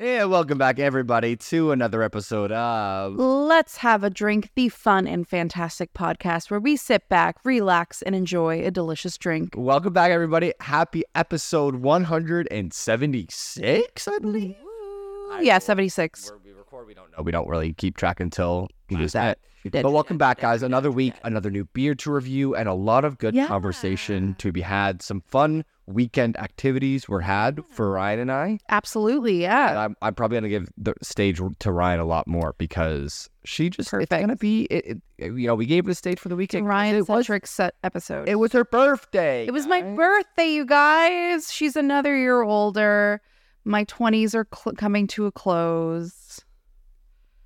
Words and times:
Yeah, 0.00 0.24
welcome 0.24 0.56
back, 0.56 0.78
everybody, 0.78 1.36
to 1.36 1.72
another 1.72 2.02
episode 2.02 2.50
of. 2.52 3.16
Let's 3.16 3.76
have 3.76 4.02
a 4.02 4.08
drink, 4.08 4.48
the 4.54 4.70
fun 4.70 5.06
and 5.06 5.28
fantastic 5.28 5.92
podcast 5.92 6.50
where 6.50 6.58
we 6.58 6.76
sit 6.76 7.06
back, 7.10 7.36
relax, 7.44 8.00
and 8.00 8.14
enjoy 8.14 8.64
a 8.64 8.70
delicious 8.70 9.18
drink. 9.18 9.50
Welcome 9.54 9.92
back, 9.92 10.10
everybody. 10.10 10.54
Happy 10.60 11.02
episode 11.14 11.76
176, 11.76 14.08
I 14.08 14.18
believe. 14.20 14.56
I 15.32 15.42
yeah, 15.42 15.56
will- 15.56 15.60
76. 15.60 16.30
Where 16.30 16.38
we 16.80 16.86
we 16.88 16.94
don't 16.94 17.10
know. 17.16 17.22
We 17.22 17.32
don't 17.32 17.48
really 17.48 17.72
keep 17.72 17.96
track 17.96 18.20
until 18.20 18.68
we 18.88 18.96
use 18.96 19.12
that. 19.12 19.38
You. 19.62 19.70
But 19.70 19.90
welcome 19.92 20.16
back, 20.16 20.40
guys. 20.40 20.62
Another 20.62 20.90
week, 20.90 21.12
another 21.22 21.50
new 21.50 21.66
beer 21.66 21.94
to 21.96 22.10
review, 22.10 22.54
and 22.56 22.66
a 22.68 22.72
lot 22.72 23.04
of 23.04 23.18
good 23.18 23.34
Yeah. 23.34 23.46
conversation 23.46 24.34
to 24.38 24.52
be 24.52 24.62
had. 24.62 25.02
Some 25.02 25.20
fun 25.20 25.66
weekend 25.86 26.38
activities 26.38 27.08
were 27.08 27.20
had 27.20 27.60
for 27.70 27.92
Rian 27.92 28.20
and 28.22 28.32
I. 28.32 28.58
Absolutely, 28.70 29.44
And 29.44 29.52
yeah. 29.74 29.80
I'm, 29.84 29.96
I'm 30.00 30.14
probably 30.14 30.36
going 30.36 30.44
to 30.44 30.48
give 30.48 30.70
the 30.78 30.94
stage 31.02 31.36
to 31.38 31.68
Rian 31.68 31.98
a 32.00 32.04
lot 32.04 32.26
more 32.26 32.54
because 32.56 33.28
she 33.44 33.68
just, 33.68 33.90
Perfect. 33.90 34.04
it's 34.04 34.10
Perfect. 34.10 34.26
going 34.28 34.36
to 34.36 34.40
be, 34.40 34.62
it, 34.70 35.02
it, 35.18 35.32
you 35.38 35.46
know, 35.46 35.54
we 35.56 35.66
gave 35.66 35.84
the 35.84 35.94
stage 35.94 36.18
for 36.18 36.28
the 36.30 36.36
weekend. 36.36 36.66
Rian 36.66 36.94
it 36.94 36.98
was, 37.00 37.06
centric 37.08 37.46
set 37.46 37.74
episode. 37.84 38.28
it 38.30 38.36
was 38.36 38.52
her 38.52 38.64
birthday. 38.64 39.46
It 39.46 39.52
was 39.52 39.66
my 39.66 39.82
birthday, 39.82 40.48
you 40.54 40.64
guys. 40.64 41.52
She's 41.52 41.76
another 41.76 42.16
year 42.16 42.40
older. 42.42 43.20
My 43.64 43.84
20s 43.84 44.34
are 44.34 44.46
cl- 44.54 44.74
coming 44.76 45.06
to 45.08 45.26
a 45.26 45.32
close 45.32 46.40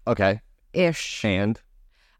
Okay. 0.06 0.40
ish. 0.72 1.24
And 1.24 1.60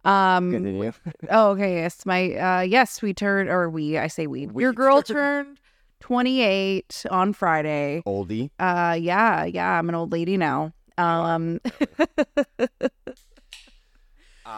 Um, 0.05 0.51
continue. 0.53 0.93
Oh, 1.31 1.51
okay. 1.51 1.77
Yes, 1.77 2.05
my 2.07 2.35
uh, 2.35 2.61
yes, 2.63 3.01
we 3.03 3.15
turned, 3.15 3.49
or 3.49 3.71
we. 3.71 3.97
I 3.99 4.07
say 4.09 4.27
we. 4.27 4.47
We 4.47 4.63
Your 4.63 4.73
girl 4.83 5.03
turned- 5.03 5.47
turned 5.47 5.61
twenty 6.01 6.43
eight 6.43 7.05
on 7.11 7.33
Friday. 7.33 8.03
Oldie. 8.07 8.51
Uh, 8.59 8.97
yeah, 9.01 9.45
yeah. 9.45 9.79
I'm 9.79 9.89
an 9.89 9.95
old 9.95 10.13
lady 10.13 10.37
now. 10.37 10.73
Um, 10.99 11.61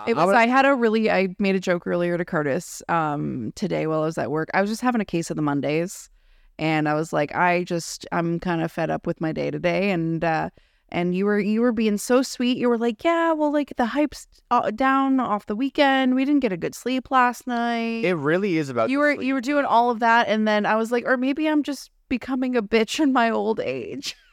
it 0.07 0.17
was. 0.17 0.35
I 0.35 0.47
had 0.47 0.67
a 0.67 0.75
really. 0.75 1.11
I 1.11 1.29
made 1.39 1.55
a 1.55 1.61
joke 1.61 1.87
earlier 1.87 2.19
to 2.19 2.25
Curtis. 2.25 2.83
Um, 2.89 3.53
today 3.55 3.87
while 3.87 4.03
I 4.03 4.07
was 4.07 4.19
at 4.19 4.31
work, 4.31 4.51
I 4.55 4.61
was 4.61 4.71
just 4.71 4.83
having 4.83 5.01
a 5.01 5.05
case 5.05 5.31
of 5.31 5.37
the 5.37 5.43
Mondays, 5.43 6.11
and 6.59 6.89
I 6.89 6.95
was 6.95 7.13
like, 7.13 7.35
I 7.35 7.65
just, 7.65 8.07
I'm 8.13 8.41
kind 8.41 8.63
of 8.63 8.73
fed 8.73 8.91
up 8.91 9.07
with 9.07 9.21
my 9.21 9.33
day 9.33 9.51
to 9.51 9.59
day, 9.59 9.91
and 9.91 10.25
uh, 10.25 10.51
and 10.91 11.15
you 11.15 11.25
were 11.27 11.39
you 11.39 11.61
were 11.61 11.73
being 11.73 11.99
so 11.99 12.23
sweet. 12.23 12.57
You 12.59 12.69
were 12.69 12.79
like, 12.79 13.03
yeah, 13.05 13.33
well, 13.33 13.53
like 13.53 13.73
the 13.77 13.87
hype's 13.87 14.27
uh, 14.51 14.71
down 14.71 15.21
off 15.21 15.47
the 15.47 15.57
weekend. 15.57 16.15
We 16.15 16.25
didn't 16.25 16.41
get 16.41 16.53
a 16.53 16.57
good 16.57 16.75
sleep 16.75 17.11
last 17.11 17.47
night. 17.47 18.05
It 18.05 18.15
really 18.15 18.57
is 18.57 18.69
about 18.69 18.91
you 18.91 18.99
were 18.99 19.15
sleep. 19.15 19.27
you 19.27 19.35
were 19.35 19.41
doing 19.41 19.65
all 19.65 19.91
of 19.91 20.01
that, 20.01 20.29
and 20.29 20.47
then 20.47 20.67
I 20.67 20.77
was 20.77 20.93
like, 20.93 21.05
or 21.07 21.17
maybe 21.17 21.49
I'm 21.49 21.63
just 21.63 21.91
becoming 22.09 22.57
a 22.57 22.63
bitch 22.63 23.01
in 23.01 23.13
my 23.13 23.31
old 23.31 23.61
age. 23.61 24.17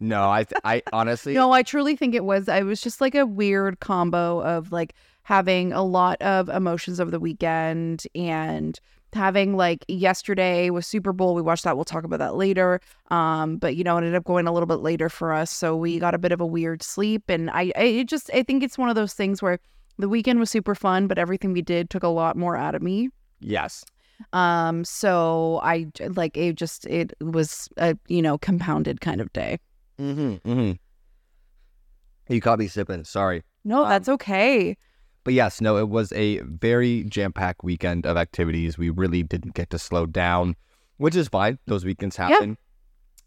No, 0.00 0.28
I, 0.28 0.42
th- 0.42 0.60
I 0.64 0.82
honestly, 0.92 1.32
No, 1.32 1.52
I 1.52 1.62
truly 1.62 1.94
think 1.94 2.16
it 2.16 2.24
was. 2.24 2.48
I 2.48 2.62
was 2.62 2.80
just 2.80 3.00
like 3.00 3.14
a 3.14 3.24
weird 3.24 3.78
combo 3.78 4.40
of 4.42 4.72
like 4.72 4.94
having 5.22 5.72
a 5.72 5.84
lot 5.84 6.20
of 6.20 6.48
emotions 6.48 6.98
over 6.98 7.08
the 7.08 7.20
weekend 7.20 8.02
and 8.12 8.80
having 9.14 9.56
like 9.56 9.84
yesterday 9.88 10.70
was 10.70 10.86
Super 10.86 11.12
Bowl. 11.12 11.34
We 11.34 11.42
watched 11.42 11.64
that. 11.64 11.76
We'll 11.76 11.84
talk 11.84 12.04
about 12.04 12.18
that 12.18 12.34
later. 12.36 12.80
Um, 13.10 13.56
but 13.56 13.76
you 13.76 13.84
know, 13.84 13.94
it 13.96 13.98
ended 13.98 14.14
up 14.14 14.24
going 14.24 14.46
a 14.46 14.52
little 14.52 14.66
bit 14.66 14.80
later 14.80 15.08
for 15.08 15.32
us, 15.32 15.50
so 15.50 15.76
we 15.76 15.98
got 15.98 16.14
a 16.14 16.18
bit 16.18 16.32
of 16.32 16.40
a 16.40 16.46
weird 16.46 16.82
sleep. 16.82 17.24
And 17.28 17.50
I, 17.50 17.72
I 17.76 17.82
it 17.84 18.08
just, 18.08 18.30
I 18.34 18.42
think 18.42 18.62
it's 18.62 18.78
one 18.78 18.88
of 18.88 18.94
those 18.94 19.12
things 19.14 19.42
where 19.42 19.58
the 19.98 20.08
weekend 20.08 20.38
was 20.40 20.50
super 20.50 20.74
fun, 20.74 21.06
but 21.06 21.18
everything 21.18 21.52
we 21.52 21.62
did 21.62 21.90
took 21.90 22.02
a 22.02 22.08
lot 22.08 22.36
more 22.36 22.56
out 22.56 22.74
of 22.74 22.82
me. 22.82 23.10
yes. 23.40 23.84
Um, 24.32 24.84
so 24.84 25.58
I 25.64 25.86
like 26.14 26.36
it. 26.36 26.54
Just 26.54 26.86
it 26.86 27.12
was 27.20 27.68
a 27.76 27.96
you 28.06 28.22
know 28.22 28.38
compounded 28.38 29.00
kind 29.00 29.20
of 29.20 29.32
day. 29.32 29.58
Mm-hmm. 30.00 30.48
Mm-hmm. 30.48 32.32
You 32.32 32.40
caught 32.40 32.58
me 32.60 32.68
sipping. 32.68 33.04
Sorry. 33.04 33.42
No, 33.64 33.82
Um, 33.82 33.88
that's 33.88 34.08
okay. 34.08 34.76
But 35.24 35.34
yes, 35.34 35.60
no, 35.60 35.76
it 35.76 35.88
was 35.88 36.12
a 36.12 36.38
very 36.40 37.04
jam 37.04 37.32
packed 37.32 37.62
weekend 37.62 38.06
of 38.06 38.16
activities. 38.16 38.76
We 38.78 38.90
really 38.90 39.22
didn't 39.22 39.54
get 39.54 39.70
to 39.70 39.78
slow 39.78 40.06
down, 40.06 40.56
which 40.96 41.14
is 41.16 41.28
fine. 41.28 41.58
Those 41.66 41.84
weekends 41.84 42.16
happen. 42.16 42.58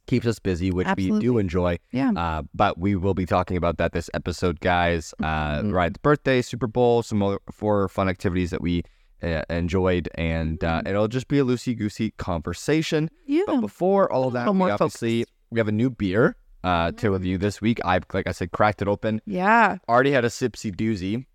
Keeps 0.07 0.27
us 0.27 0.37
busy, 0.37 0.69
which 0.71 0.87
we 0.97 1.19
do 1.19 1.37
enjoy. 1.39 1.79
Yeah. 1.91 2.11
Uh, 2.15 2.43
but 2.53 2.77
we 2.77 2.95
will 2.95 3.15
be 3.15 3.25
talking 3.25 3.57
about 3.57 3.77
that 3.77 3.91
this 3.93 4.07
episode, 4.13 4.59
guys. 4.59 5.15
Uh, 5.23 5.61
Mhm. 5.61 5.73
Ryan's 5.73 5.97
birthday, 5.97 6.41
Super 6.43 6.67
Bowl, 6.67 7.01
some 7.01 7.17
more 7.17 7.39
four 7.51 7.87
fun 7.89 8.07
activities 8.07 8.51
that 8.51 8.61
we 8.61 8.83
uh, 9.23 9.41
enjoyed, 9.49 10.07
and 10.15 10.63
uh, 10.63 10.83
it'll 10.85 11.07
just 11.07 11.27
be 11.27 11.39
a 11.39 11.43
loosey 11.43 11.75
goosey 11.75 12.11
conversation. 12.17 13.09
Yeah. 13.25 13.43
But 13.47 13.61
before 13.61 14.11
all 14.11 14.25
of 14.27 14.33
that, 14.33 14.45
we 14.53 14.59
obviously 14.83 15.25
we 15.49 15.59
have 15.59 15.67
a 15.69 15.71
new 15.71 15.89
beer 15.89 16.35
uh, 16.63 16.91
to 16.91 17.09
review 17.11 17.39
this 17.39 17.59
week. 17.61 17.79
I've, 17.83 18.03
like 18.13 18.27
I 18.27 18.31
said, 18.31 18.51
cracked 18.51 18.81
it 18.83 18.87
open. 18.87 19.21
Yeah. 19.25 19.77
Already 19.89 20.11
had 20.11 20.25
a 20.25 20.29
sipsy 20.29 20.71
doozy. 20.75 21.25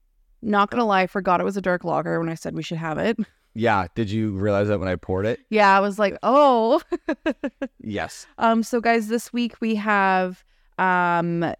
Not 0.43 0.71
gonna 0.71 0.85
lie, 0.87 1.03
I 1.03 1.07
forgot 1.07 1.41
it 1.41 1.45
was 1.45 1.57
a 1.57 1.61
dark 1.63 1.85
lager 1.85 2.19
when 2.21 2.29
I 2.29 2.35
said 2.35 2.55
we 2.55 2.63
should 2.63 2.79
have 2.79 2.99
it. 2.99 3.19
Yeah. 3.55 3.89
Did 3.97 4.11
you 4.11 4.31
realize 4.31 4.69
that 4.69 4.79
when 4.79 4.89
I 4.89 4.95
poured 4.95 5.27
it? 5.27 5.41
Yeah, 5.51 5.77
I 5.77 5.81
was 5.81 5.99
like, 5.99 6.17
oh. 6.23 6.81
Yes. 7.83 8.27
um. 8.39 8.63
So 8.63 8.81
guys, 8.81 9.09
this 9.09 9.33
week 9.33 9.57
we 9.61 9.75
have 9.75 10.45
um. 10.79 11.53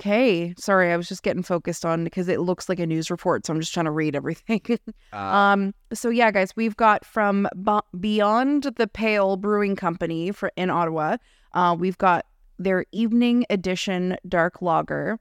Okay, 0.00 0.54
sorry, 0.58 0.90
I 0.90 0.96
was 0.96 1.06
just 1.08 1.22
getting 1.22 1.42
focused 1.42 1.84
on 1.84 2.02
because 2.02 2.28
it 2.28 2.40
looks 2.40 2.68
like 2.68 2.80
a 2.80 2.86
news 2.86 3.10
report, 3.10 3.46
so 3.46 3.52
I'm 3.52 3.60
just 3.60 3.72
trying 3.74 3.84
to 3.84 3.90
read 3.90 4.16
everything. 4.16 4.60
Uh, 5.12 5.16
Um, 5.16 5.74
so 5.92 6.08
yeah, 6.10 6.30
guys, 6.30 6.50
we've 6.56 6.76
got 6.76 7.04
from 7.04 7.46
Beyond 8.00 8.64
the 8.76 8.88
Pale 8.88 9.36
Brewing 9.36 9.76
Company 9.76 10.32
for 10.32 10.50
in 10.56 10.70
Ottawa. 10.70 11.18
Uh, 11.52 11.76
we've 11.78 11.96
got 11.98 12.26
their 12.58 12.84
evening 12.92 13.44
edition 13.50 14.16
dark 14.28 14.60
lager, 14.60 15.18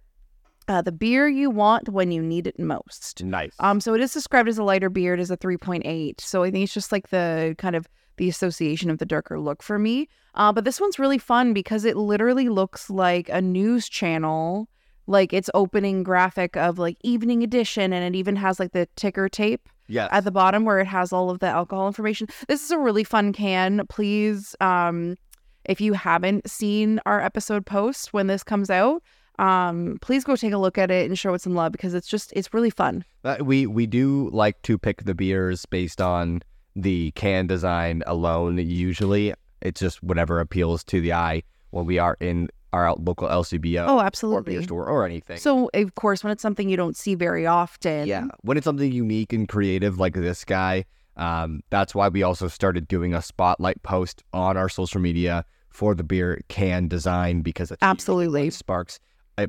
uh, 0.68 0.82
the 0.82 0.92
beer 0.92 1.28
you 1.28 1.50
want 1.50 1.90
when 1.90 2.12
you 2.12 2.22
need 2.22 2.48
it 2.48 2.60
most. 2.60 3.24
nice. 3.24 3.54
Um, 3.60 3.80
so 3.80 3.94
it 3.94 4.02
is 4.02 4.14
described 4.14 4.50
as 4.50 4.58
a 4.58 4.64
lighter 4.64 4.90
beer. 4.90 5.14
It 5.14 5.20
is 5.20 5.32
a 5.32 5.38
3.8. 5.38 6.20
So 6.22 6.44
I 6.44 6.52
think 6.52 6.64
it's 6.64 6.74
just 6.74 6.92
like 6.92 7.10
the 7.10 7.56
kind 7.58 7.76
of 7.76 7.88
the 8.18 8.30
association 8.30 8.90
of 8.90 8.98
the 8.98 9.06
darker 9.06 9.40
look 9.40 9.62
for 9.62 9.78
me. 9.78 10.08
Uh, 10.36 10.52
but 10.52 10.66
this 10.66 10.80
one's 10.80 11.00
really 11.00 11.18
fun 11.18 11.54
because 11.54 11.86
it 11.86 11.98
literally 11.98 12.50
looks 12.50 12.90
like 12.90 13.30
a 13.30 13.42
news 13.42 13.90
channel, 13.90 14.70
like 15.08 15.34
its 15.34 15.50
opening 15.54 16.04
graphic 16.04 16.56
of 16.58 16.80
like 16.80 16.98
evening 17.04 17.44
edition, 17.44 17.94
and 17.94 18.16
it 18.16 18.18
even 18.18 18.36
has 18.36 18.60
like 18.60 18.72
the 18.72 18.88
ticker 18.96 19.30
tape 19.30 19.70
yes. 19.88 20.10
at 20.12 20.24
the 20.24 20.32
bottom 20.32 20.66
where 20.66 20.80
it 20.80 20.88
has 20.88 21.14
all 21.14 21.30
of 21.30 21.40
the 21.40 21.48
alcohol 21.48 21.88
information. 21.88 22.28
This 22.48 22.64
is 22.64 22.72
a 22.72 22.78
really 22.78 23.04
fun 23.04 23.34
can. 23.34 23.86
Please, 23.90 24.56
um, 24.62 25.16
if 25.66 25.82
you 25.82 25.94
haven't 25.94 26.50
seen 26.50 27.00
our 27.06 27.22
episode 27.22 27.66
post 27.66 28.14
when 28.14 28.28
this 28.28 28.44
comes 28.44 28.70
out, 28.70 29.02
um, 29.40 29.98
please 30.02 30.24
go 30.24 30.36
take 30.36 30.54
a 30.54 30.58
look 30.58 30.78
at 30.78 30.92
it 30.92 31.08
and 31.08 31.18
show 31.18 31.34
it 31.34 31.42
some 31.42 31.54
love 31.56 31.72
because 31.72 31.94
it's 31.94 32.08
just 32.08 32.32
it's 32.34 32.54
really 32.54 32.70
fun. 32.70 33.04
Uh, 33.24 33.38
we 33.42 33.66
we 33.68 33.86
do 33.86 34.30
like 34.32 34.62
to 34.64 34.78
pick 34.78 35.04
the 35.04 35.14
beers 35.16 35.66
based 35.66 36.02
on 36.02 36.42
the 36.76 37.12
can 37.12 37.48
design 37.48 38.04
alone. 38.06 38.58
Usually, 38.58 39.34
it's 39.62 39.80
just 39.82 40.02
whatever 40.04 40.40
appeals 40.40 40.84
to 40.86 41.02
the 41.02 41.14
eye 41.14 41.44
when 41.72 41.86
we 41.86 42.00
are 42.00 42.18
in 42.20 42.50
our 42.74 42.94
local 42.96 43.28
LCBO 43.30 43.86
Oh, 43.88 44.00
or 44.00 44.04
absolutely. 44.04 44.54
beer 44.54 44.64
store 44.64 44.88
or 44.88 45.06
anything. 45.06 45.38
So 45.38 45.70
of 45.74 45.96
course, 45.96 46.24
when 46.24 46.32
it's 46.32 46.42
something 46.42 46.68
you 46.70 46.76
don't 46.78 46.96
see 46.98 47.16
very 47.16 47.46
often, 47.48 48.08
yeah, 48.08 48.26
when 48.42 48.58
it's 48.58 48.66
something 48.66 48.92
unique 48.92 49.32
and 49.34 49.48
creative 49.48 49.98
like 49.98 50.14
this 50.14 50.44
guy, 50.44 50.84
um, 51.18 51.62
that's 51.70 51.96
why 51.96 52.10
we 52.10 52.24
also 52.24 52.48
started 52.50 52.88
doing 52.88 53.14
a 53.14 53.22
spotlight 53.22 53.82
post 53.84 54.24
on 54.34 54.58
our 54.58 54.68
social 54.68 55.00
media 55.00 55.46
for 55.70 55.96
the 55.96 56.04
beer 56.04 56.42
can 56.50 56.88
design 56.90 57.42
because 57.42 57.72
it's 57.72 57.82
usually 57.82 57.92
Absolutely. 57.92 58.50
sparks 58.50 58.96
it 58.96 59.02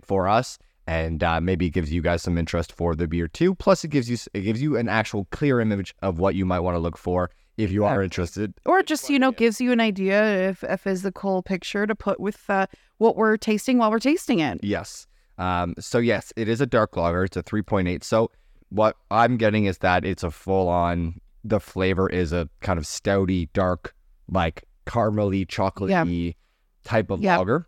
for 0.05 0.29
us 0.29 0.59
and 0.87 1.23
uh, 1.25 1.41
maybe 1.41 1.67
it 1.67 1.71
gives 1.71 1.93
you 1.93 2.01
guys 2.01 2.23
some 2.23 2.39
interest 2.39 2.73
for 2.73 2.95
the 2.95 3.09
beer 3.09 3.27
too. 3.27 3.55
Plus, 3.57 3.83
it 3.85 3.89
gives 3.89 4.09
you 4.09 4.17
it 4.35 4.43
gives 4.43 4.63
you 4.63 4.77
an 4.77 4.89
actual 4.89 5.27
clear 5.33 5.61
image 5.61 5.95
of 6.03 6.19
what 6.19 6.35
you 6.37 6.47
might 6.47 6.61
want 6.61 6.75
to 6.77 6.79
look 6.79 6.97
for 6.97 7.31
if 7.57 7.73
you 7.73 7.85
are 7.85 8.03
interested. 8.03 8.53
or 8.67 8.83
just 8.83 9.09
you 9.11 9.19
know 9.19 9.33
gives 9.33 9.61
you 9.61 9.73
an 9.73 9.81
idea 9.81 10.49
of 10.51 10.63
a 10.69 10.77
physical 10.77 11.43
picture 11.43 11.87
to 11.87 11.95
put 11.95 12.21
with 12.21 12.39
uh, 12.49 12.67
what 12.99 13.17
we're 13.17 13.37
tasting 13.37 13.79
while 13.79 13.91
we're 13.91 13.99
tasting 13.99 14.39
it. 14.41 14.61
Yes. 14.63 15.07
Um, 15.39 15.75
so 15.81 15.99
yes, 15.99 16.33
it 16.37 16.49
is 16.49 16.61
a 16.61 16.67
dark 16.67 16.97
lager. 16.97 17.25
It's 17.25 17.37
a 17.37 17.43
3.8. 17.43 18.05
So 18.05 18.31
what 18.69 18.97
I'm 19.11 19.37
getting 19.39 19.65
is 19.67 19.79
that 19.79 20.05
it's 20.05 20.23
a 20.23 20.31
full 20.31 20.69
on. 20.69 21.21
The 21.45 21.61
flavor 21.61 22.09
is 22.09 22.33
a 22.33 22.49
kind 22.61 22.79
of 22.79 22.85
stouty, 22.85 23.49
dark, 23.53 23.95
like 24.29 24.65
caramely, 24.87 25.47
chocolatey 25.47 26.35
type 26.85 27.11
of 27.11 27.21
Yeah. 27.21 27.39
lager. 27.39 27.67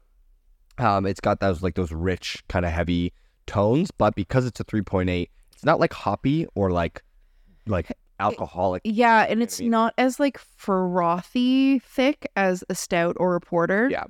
Um, 0.78 1.06
it's 1.06 1.20
got 1.20 1.40
those 1.40 1.62
like 1.62 1.74
those 1.74 1.92
rich, 1.92 2.42
kind 2.48 2.64
of 2.64 2.72
heavy 2.72 3.12
tones, 3.46 3.90
but 3.90 4.14
because 4.14 4.46
it's 4.46 4.60
a 4.60 4.64
3.8, 4.64 5.28
it's 5.52 5.64
not 5.64 5.80
like 5.80 5.92
hoppy 5.92 6.46
or 6.54 6.70
like 6.70 7.02
like 7.66 7.92
alcoholic. 8.20 8.82
Yeah, 8.84 9.22
and 9.28 9.40
what 9.40 9.42
I 9.42 9.42
it's 9.44 9.60
mean? 9.60 9.70
not 9.70 9.94
as 9.98 10.18
like 10.20 10.38
frothy 10.38 11.78
thick 11.80 12.30
as 12.36 12.64
a 12.68 12.74
stout 12.74 13.16
or 13.18 13.34
a 13.36 13.40
porter. 13.40 13.88
Yeah. 13.90 14.04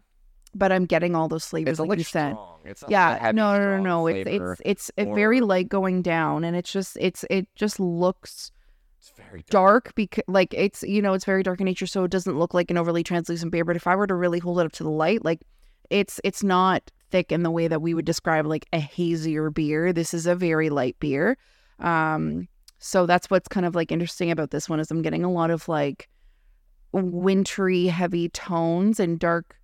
But 0.55 0.73
I'm 0.73 0.87
getting 0.87 1.15
all 1.15 1.29
those 1.29 1.45
flavors 1.45 1.73
It's 1.73 1.79
a 1.79 1.83
like 1.83 1.91
little 1.91 2.01
you 2.01 2.05
said. 2.05 2.37
It's 2.65 2.83
Yeah, 2.89 3.19
heavy, 3.19 3.37
no, 3.37 3.59
no, 3.59 3.77
no, 3.77 3.83
no. 3.83 4.07
It's 4.07 4.29
it's 4.29 4.61
it's 4.65 4.91
it 4.97 5.15
very 5.15 5.41
light 5.41 5.69
going 5.69 6.03
down, 6.03 6.43
and 6.43 6.57
it's 6.57 6.73
just 6.73 6.97
it's 7.01 7.25
it 7.31 7.47
just 7.55 7.79
looks 7.79 8.51
It's 8.99 9.13
very 9.17 9.45
dark. 9.51 9.85
dark 9.85 9.95
because 9.95 10.25
like 10.27 10.55
it's 10.55 10.83
you 10.83 11.03
know 11.03 11.13
it's 11.13 11.27
very 11.27 11.43
dark 11.43 11.61
in 11.61 11.67
nature, 11.67 11.87
so 11.87 12.05
it 12.05 12.11
doesn't 12.11 12.39
look 12.39 12.55
like 12.55 12.71
an 12.71 12.79
overly 12.79 13.05
translucent 13.05 13.53
beer. 13.53 13.65
But 13.65 13.77
if 13.77 13.87
I 13.87 13.95
were 13.95 14.07
to 14.07 14.15
really 14.15 14.39
hold 14.39 14.59
it 14.59 14.67
up 14.67 14.73
to 14.73 14.83
the 14.85 14.91
light, 14.91 15.23
like 15.25 15.41
it's 15.91 16.21
it's 16.25 16.43
not 16.43 16.91
thick 17.11 17.33
in 17.33 17.43
the 17.43 17.51
way 17.51 17.69
that 17.69 17.81
we 17.81 17.95
would 17.95 18.05
describe 18.05 18.47
like 18.47 18.67
a 18.73 18.79
hazier 18.81 19.51
beer. 19.51 19.93
This 19.93 20.13
is 20.13 20.27
a 20.27 20.35
very 20.35 20.69
light 20.71 20.97
beer. 21.01 21.39
Um, 21.79 22.49
so 22.79 23.07
that's 23.07 23.31
what's 23.31 23.49
kind 23.49 23.65
of 23.67 23.75
like 23.75 23.91
interesting 23.91 24.31
about 24.31 24.51
this 24.51 24.69
one 24.69 24.79
is 24.81 24.91
I'm 24.91 25.03
getting 25.03 25.25
a 25.25 25.31
lot 25.33 25.51
of 25.51 25.69
like 25.69 26.09
wintry 26.93 27.87
heavy 27.87 28.29
tones 28.31 29.01
and 29.01 29.19
dark 29.19 29.57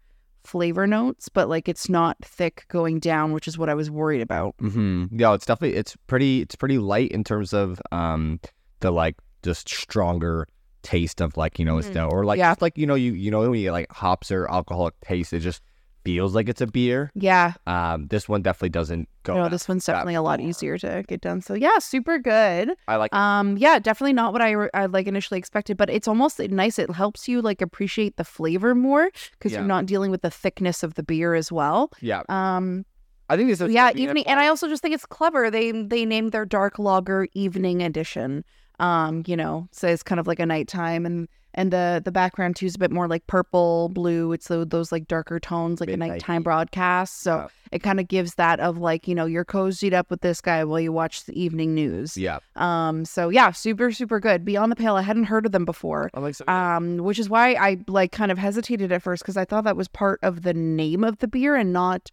flavor 0.42 0.86
notes, 0.86 1.28
but 1.28 1.48
like 1.48 1.68
it's 1.68 1.88
not 1.88 2.16
thick 2.22 2.64
going 2.68 2.98
down, 2.98 3.32
which 3.32 3.48
is 3.48 3.56
what 3.56 3.68
I 3.68 3.74
was 3.74 3.90
worried 3.90 4.20
about. 4.20 4.54
Mm-hmm. 4.58 5.18
Yeah, 5.18 5.34
it's 5.34 5.46
definitely 5.46 5.76
it's 5.78 5.96
pretty 6.06 6.42
it's 6.42 6.56
pretty 6.56 6.78
light 6.78 7.10
in 7.12 7.24
terms 7.24 7.52
of 7.52 7.80
um 7.92 8.40
the 8.80 8.90
like 8.90 9.16
just 9.42 9.68
stronger 9.68 10.46
taste 10.82 11.22
of 11.22 11.34
like 11.38 11.58
you 11.58 11.64
know 11.64 11.78
it's 11.78 11.88
no 11.88 12.08
or 12.08 12.24
like 12.24 12.38
Yeah. 12.38 12.54
like 12.60 12.76
you 12.76 12.86
know 12.86 12.94
you 12.94 13.12
you 13.14 13.30
know 13.30 13.40
when 13.40 13.54
you 13.58 13.66
get, 13.66 13.72
like 13.72 13.90
hops 13.90 14.30
or 14.30 14.50
alcoholic 14.50 14.94
taste 15.00 15.32
it 15.32 15.40
just 15.40 15.62
feels 16.04 16.34
like 16.34 16.48
it's 16.48 16.60
a 16.60 16.66
beer. 16.66 17.10
Yeah, 17.14 17.54
Um, 17.66 18.06
this 18.08 18.28
one 18.28 18.42
definitely 18.42 18.68
doesn't 18.70 19.08
go. 19.22 19.34
no, 19.34 19.48
this 19.48 19.66
one's 19.68 19.84
definitely 19.86 20.14
a 20.14 20.22
lot 20.22 20.38
far. 20.40 20.48
easier 20.48 20.78
to 20.78 21.02
get 21.08 21.20
done. 21.22 21.40
So 21.40 21.54
yeah, 21.54 21.78
super 21.78 22.18
good. 22.18 22.72
I 22.86 22.96
like. 22.96 23.12
Um, 23.14 23.56
yeah, 23.56 23.78
definitely 23.78 24.12
not 24.12 24.32
what 24.32 24.42
I, 24.42 24.50
re- 24.52 24.70
I 24.74 24.86
like 24.86 25.06
initially 25.06 25.38
expected, 25.38 25.76
but 25.76 25.88
it's 25.90 26.06
almost 26.06 26.38
nice. 26.38 26.78
It 26.78 26.90
helps 26.90 27.26
you 27.28 27.40
like 27.42 27.62
appreciate 27.62 28.16
the 28.16 28.24
flavor 28.24 28.74
more 28.74 29.10
because 29.32 29.52
Yeah. 29.52 29.58
you're 29.58 29.66
not 29.68 29.86
dealing 29.86 30.10
with 30.10 30.22
the 30.22 30.30
thickness 30.30 30.82
of 30.82 30.94
the 30.94 31.02
beer 31.02 31.34
as 31.34 31.50
well. 31.50 31.90
yeah, 32.00 32.22
Um, 32.28 32.84
I 33.30 33.36
think 33.36 33.48
this 33.48 33.60
is 33.62 33.72
yeah, 33.72 33.90
evening, 33.94 34.26
and 34.26 34.38
I 34.38 34.48
also 34.48 34.68
just 34.68 34.82
think 34.82 34.94
it's 34.94 35.06
clever. 35.06 35.50
They 35.50 35.72
they 35.72 36.04
named 36.04 36.32
their 36.32 36.44
dark 36.44 36.78
lager 36.78 37.26
evening 37.32 37.82
edition. 37.82 38.44
Um, 38.80 39.22
you 39.26 39.36
know, 39.36 39.66
so 39.72 39.88
it's 39.88 40.02
kind 40.02 40.20
of 40.20 40.26
like 40.26 40.40
a 40.40 40.46
nighttime, 40.46 41.06
and 41.06 41.26
and 41.54 41.72
the 41.72 42.02
the 42.04 42.12
background 42.12 42.56
too 42.56 42.66
is 42.66 42.74
a 42.74 42.78
bit 42.78 42.90
more 42.90 43.08
like 43.08 43.26
purple, 43.26 43.88
blue. 43.88 44.32
It's 44.32 44.48
those, 44.48 44.66
those 44.68 44.92
like 44.92 45.06
darker 45.08 45.38
tones, 45.38 45.80
like 45.80 45.88
a 45.88 45.96
nighttime 45.96 46.42
heat. 46.42 46.44
broadcast. 46.44 47.22
So 47.22 47.48
it 47.72 47.82
kind 47.82 48.00
of 48.00 48.08
gives 48.08 48.34
that 48.34 48.60
of 48.60 48.78
like 48.78 49.06
you 49.08 49.14
know 49.14 49.26
you're 49.26 49.44
cozied 49.44 49.92
up 49.92 50.10
with 50.10 50.20
this 50.20 50.40
guy 50.40 50.64
while 50.64 50.80
you 50.80 50.92
watch 50.92 51.24
the 51.24 51.40
evening 51.40 51.74
news. 51.74 52.16
yeah. 52.16 52.40
Um, 52.56 53.04
so 53.04 53.28
yeah, 53.28 53.52
super 53.52 53.92
super 53.92 54.20
good. 54.20 54.44
Beyond 54.44 54.72
the 54.72 54.76
Pale, 54.76 54.96
I 54.96 55.02
hadn't 55.02 55.24
heard 55.24 55.46
of 55.46 55.52
them 55.52 55.64
before. 55.64 56.10
I 56.12 56.20
like. 56.20 56.48
Um, 56.48 56.98
which 56.98 57.18
is 57.18 57.30
why 57.30 57.54
I 57.54 57.78
like 57.86 58.12
kind 58.12 58.32
of 58.32 58.38
hesitated 58.38 58.90
at 58.92 59.02
first 59.02 59.22
because 59.22 59.36
I 59.36 59.44
thought 59.44 59.64
that 59.64 59.76
was 59.76 59.88
part 59.88 60.18
of 60.22 60.42
the 60.42 60.54
name 60.54 61.04
of 61.04 61.18
the 61.18 61.28
beer 61.28 61.54
and 61.54 61.72
not. 61.72 62.10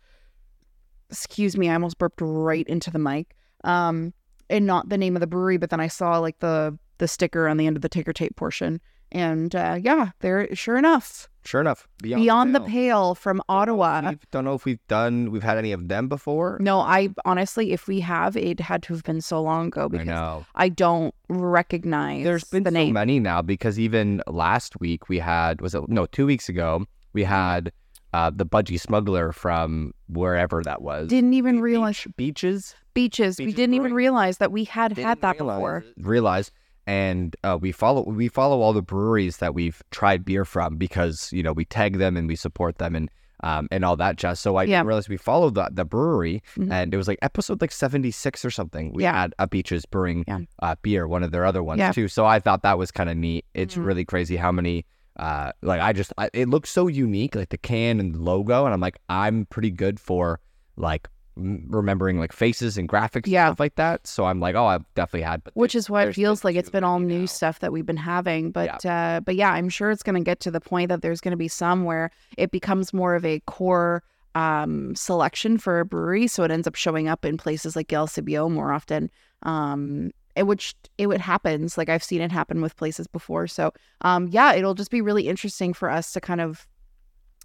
Excuse 1.09 1.57
me, 1.57 1.69
I 1.69 1.73
almost 1.73 1.97
burped 1.97 2.21
right 2.21 2.65
into 2.67 2.89
the 2.89 2.99
mic. 2.99 3.35
Um, 3.65 4.13
and 4.49 4.65
not 4.65 4.89
the 4.89 4.97
name 4.97 5.15
of 5.15 5.19
the 5.19 5.27
brewery, 5.27 5.57
but 5.57 5.69
then 5.71 5.79
I 5.79 5.87
saw 5.87 6.19
like 6.19 6.39
the 6.39 6.77
the 6.99 7.07
sticker 7.07 7.47
on 7.47 7.57
the 7.57 7.65
end 7.65 7.75
of 7.75 7.81
the 7.81 7.89
ticker 7.89 8.13
tape 8.13 8.35
portion, 8.35 8.79
and 9.11 9.53
uh, 9.55 9.77
yeah, 9.81 10.11
there. 10.19 10.53
Sure 10.55 10.77
enough, 10.77 11.27
sure 11.43 11.61
enough, 11.61 11.87
beyond, 12.01 12.21
Beyond 12.23 12.55
the 12.55 12.59
Pale. 12.61 12.69
Pale 12.69 13.15
from 13.15 13.41
Ottawa. 13.49 14.09
We 14.11 14.17
don't 14.31 14.45
know 14.45 14.53
if 14.53 14.65
we've 14.65 14.85
done 14.87 15.31
we've 15.31 15.43
had 15.43 15.57
any 15.57 15.71
of 15.71 15.87
them 15.87 16.07
before. 16.07 16.57
No, 16.61 16.79
I 16.79 17.09
honestly, 17.25 17.71
if 17.73 17.87
we 17.87 17.99
have, 18.01 18.37
it 18.37 18.59
had 18.59 18.83
to 18.83 18.93
have 18.93 19.03
been 19.03 19.21
so 19.21 19.41
long 19.41 19.67
ago 19.67 19.85
I 19.85 19.87
because 19.87 20.07
know. 20.07 20.45
I 20.55 20.69
don't 20.69 21.13
recognize. 21.29 22.23
There's 22.23 22.43
been 22.45 22.63
the 22.63 22.71
so 22.71 22.75
name. 22.75 22.93
many 22.93 23.19
now 23.19 23.41
because 23.41 23.79
even 23.79 24.21
last 24.27 24.79
week 24.79 25.09
we 25.09 25.19
had 25.19 25.61
was 25.61 25.75
it 25.75 25.87
no 25.89 26.05
two 26.05 26.25
weeks 26.25 26.49
ago 26.49 26.85
we 27.13 27.23
had 27.23 27.71
uh, 28.13 28.29
the 28.33 28.45
budgie 28.45 28.79
smuggler 28.79 29.31
from 29.31 29.93
wherever 30.09 30.61
that 30.63 30.81
was. 30.81 31.07
Didn't 31.07 31.33
even 31.33 31.55
Be- 31.57 31.61
realize 31.61 31.95
beach- 32.03 32.15
beaches. 32.17 32.75
beaches. 32.93 33.37
we 33.39 33.53
didn't 33.53 33.75
even 33.75 33.93
realize 33.93 34.37
that 34.39 34.51
we 34.51 34.65
had 34.65 34.91
had 34.91 34.95
Didn't 34.95 35.21
that 35.21 35.35
realize- 35.39 35.57
before. 35.57 35.83
Realize 35.97 36.51
and 36.91 37.35
uh, 37.45 37.57
we 37.59 37.71
follow 37.71 38.01
we 38.03 38.27
follow 38.27 38.57
all 38.61 38.73
the 38.73 38.81
breweries 38.81 39.37
that 39.37 39.53
we've 39.53 39.81
tried 39.91 40.25
beer 40.25 40.43
from 40.53 40.75
because 40.77 41.31
you 41.31 41.41
know 41.45 41.53
we 41.53 41.63
tag 41.65 41.97
them 42.03 42.17
and 42.17 42.27
we 42.27 42.35
support 42.35 42.77
them 42.79 42.95
and 42.99 43.09
um, 43.43 43.67
and 43.71 43.83
all 43.85 43.95
that 43.97 44.17
jazz. 44.17 44.39
So 44.39 44.49
I 44.57 44.63
Yeah. 44.63 44.77
didn't 44.79 44.87
realize 44.89 45.09
we 45.09 45.17
followed 45.17 45.55
the, 45.55 45.65
the 45.71 45.83
brewery 45.85 46.43
Mhm. 46.57 46.69
and 46.71 46.93
it 46.93 46.97
was 46.97 47.07
like 47.07 47.17
episode 47.23 47.59
like 47.61 47.71
seventy 47.71 48.11
six 48.11 48.45
or 48.45 48.51
something. 48.51 48.85
We 48.93 49.03
Yeah. 49.03 49.13
had 49.21 49.33
a 49.39 49.47
Beaches 49.47 49.83
Brewing 49.93 50.23
Yeah. 50.27 50.39
uh, 50.61 50.75
beer, 50.83 51.07
one 51.07 51.23
of 51.23 51.31
their 51.31 51.45
other 51.45 51.63
ones 51.63 51.79
Yeah. 51.79 51.91
too. 51.91 52.07
So 52.07 52.25
I 52.25 52.39
thought 52.39 52.61
that 52.63 52.77
was 52.77 52.91
kind 52.91 53.09
of 53.09 53.15
neat. 53.17 53.45
It's 53.55 53.75
Mhm. 53.75 53.85
really 53.85 54.05
crazy 54.05 54.35
how 54.35 54.51
many. 54.51 54.85
Uh, 55.17 55.51
like 55.61 55.81
I 55.81 55.91
just, 55.91 56.13
I, 56.17 56.29
it 56.33 56.47
looks 56.49 56.69
so 56.69 56.87
unique, 56.87 57.33
like 57.35 57.49
the 57.49 57.57
can 57.57 57.99
and 57.99 58.13
the 58.15 58.19
logo, 58.31 58.65
and 58.65 58.73
I'm 58.73 58.79
like, 58.79 58.97
I'm 59.09 59.45
pretty 59.45 59.71
good 59.71 59.99
for 59.99 60.39
like 60.77 61.07
remembering 61.35 62.19
like 62.19 62.33
faces 62.33 62.77
and 62.77 62.87
graphics, 62.89 63.27
Yeah. 63.27 63.47
and 63.47 63.51
stuff 63.53 63.59
like 63.59 63.75
that. 63.75 64.05
So 64.07 64.25
I'm 64.25 64.39
like, 64.39 64.55
oh, 64.55 64.65
I've 64.65 64.85
definitely 64.95 65.23
had, 65.23 65.43
but 65.43 65.55
Which 65.55 65.75
is 65.75 65.89
why 65.89 66.03
it 66.03 66.13
feels 66.15 66.43
like 66.43 66.55
it's 66.55 66.69
been 66.69 66.83
all 66.83 66.99
new 66.99 67.21
now. 67.21 67.25
stuff 67.25 67.59
that 67.59 67.71
we've 67.71 67.85
been 67.85 67.97
having. 67.97 68.51
But 68.51 68.85
uh 68.85 69.21
but 69.23 69.35
yeah, 69.35 69.51
I'm 69.51 69.69
sure 69.69 69.91
it's 69.91 70.03
gonna 70.03 70.21
get 70.21 70.39
to 70.41 70.51
the 70.51 70.61
point 70.61 70.89
that 70.89 71.01
there's 71.01 71.21
gonna 71.21 71.37
be 71.37 71.47
some 71.47 71.83
where 71.85 72.11
it 72.37 72.51
becomes 72.51 72.93
more 72.93 73.15
of 73.15 73.25
a 73.25 73.39
core 73.47 74.03
um 74.35 74.95
selection 74.95 75.57
for 75.57 75.79
a 75.79 75.85
brewery. 75.85 76.27
So 76.27 76.43
it 76.43 76.51
ends 76.51 76.67
up 76.67 76.75
showing 76.75 77.07
up 77.07 77.25
in 77.25 77.37
places 77.37 77.75
like 77.75 77.87
LCBO 77.89 78.49
more 78.51 78.71
often. 78.71 79.09
Um 79.43 80.11
it 80.35 80.43
which 80.43 80.75
it 80.97 81.07
would 81.07 81.19
happens. 81.19 81.77
Like 81.77 81.89
I've 81.89 82.03
seen 82.03 82.21
it 82.21 82.31
happen 82.31 82.61
with 82.61 82.77
places 82.77 83.07
before. 83.07 83.47
So 83.47 83.73
um 84.01 84.27
yeah, 84.29 84.53
it'll 84.53 84.75
just 84.75 84.91
be 84.91 85.01
really 85.01 85.27
interesting 85.27 85.73
for 85.73 85.89
us 85.89 86.13
to 86.13 86.21
kind 86.21 86.39
of 86.41 86.67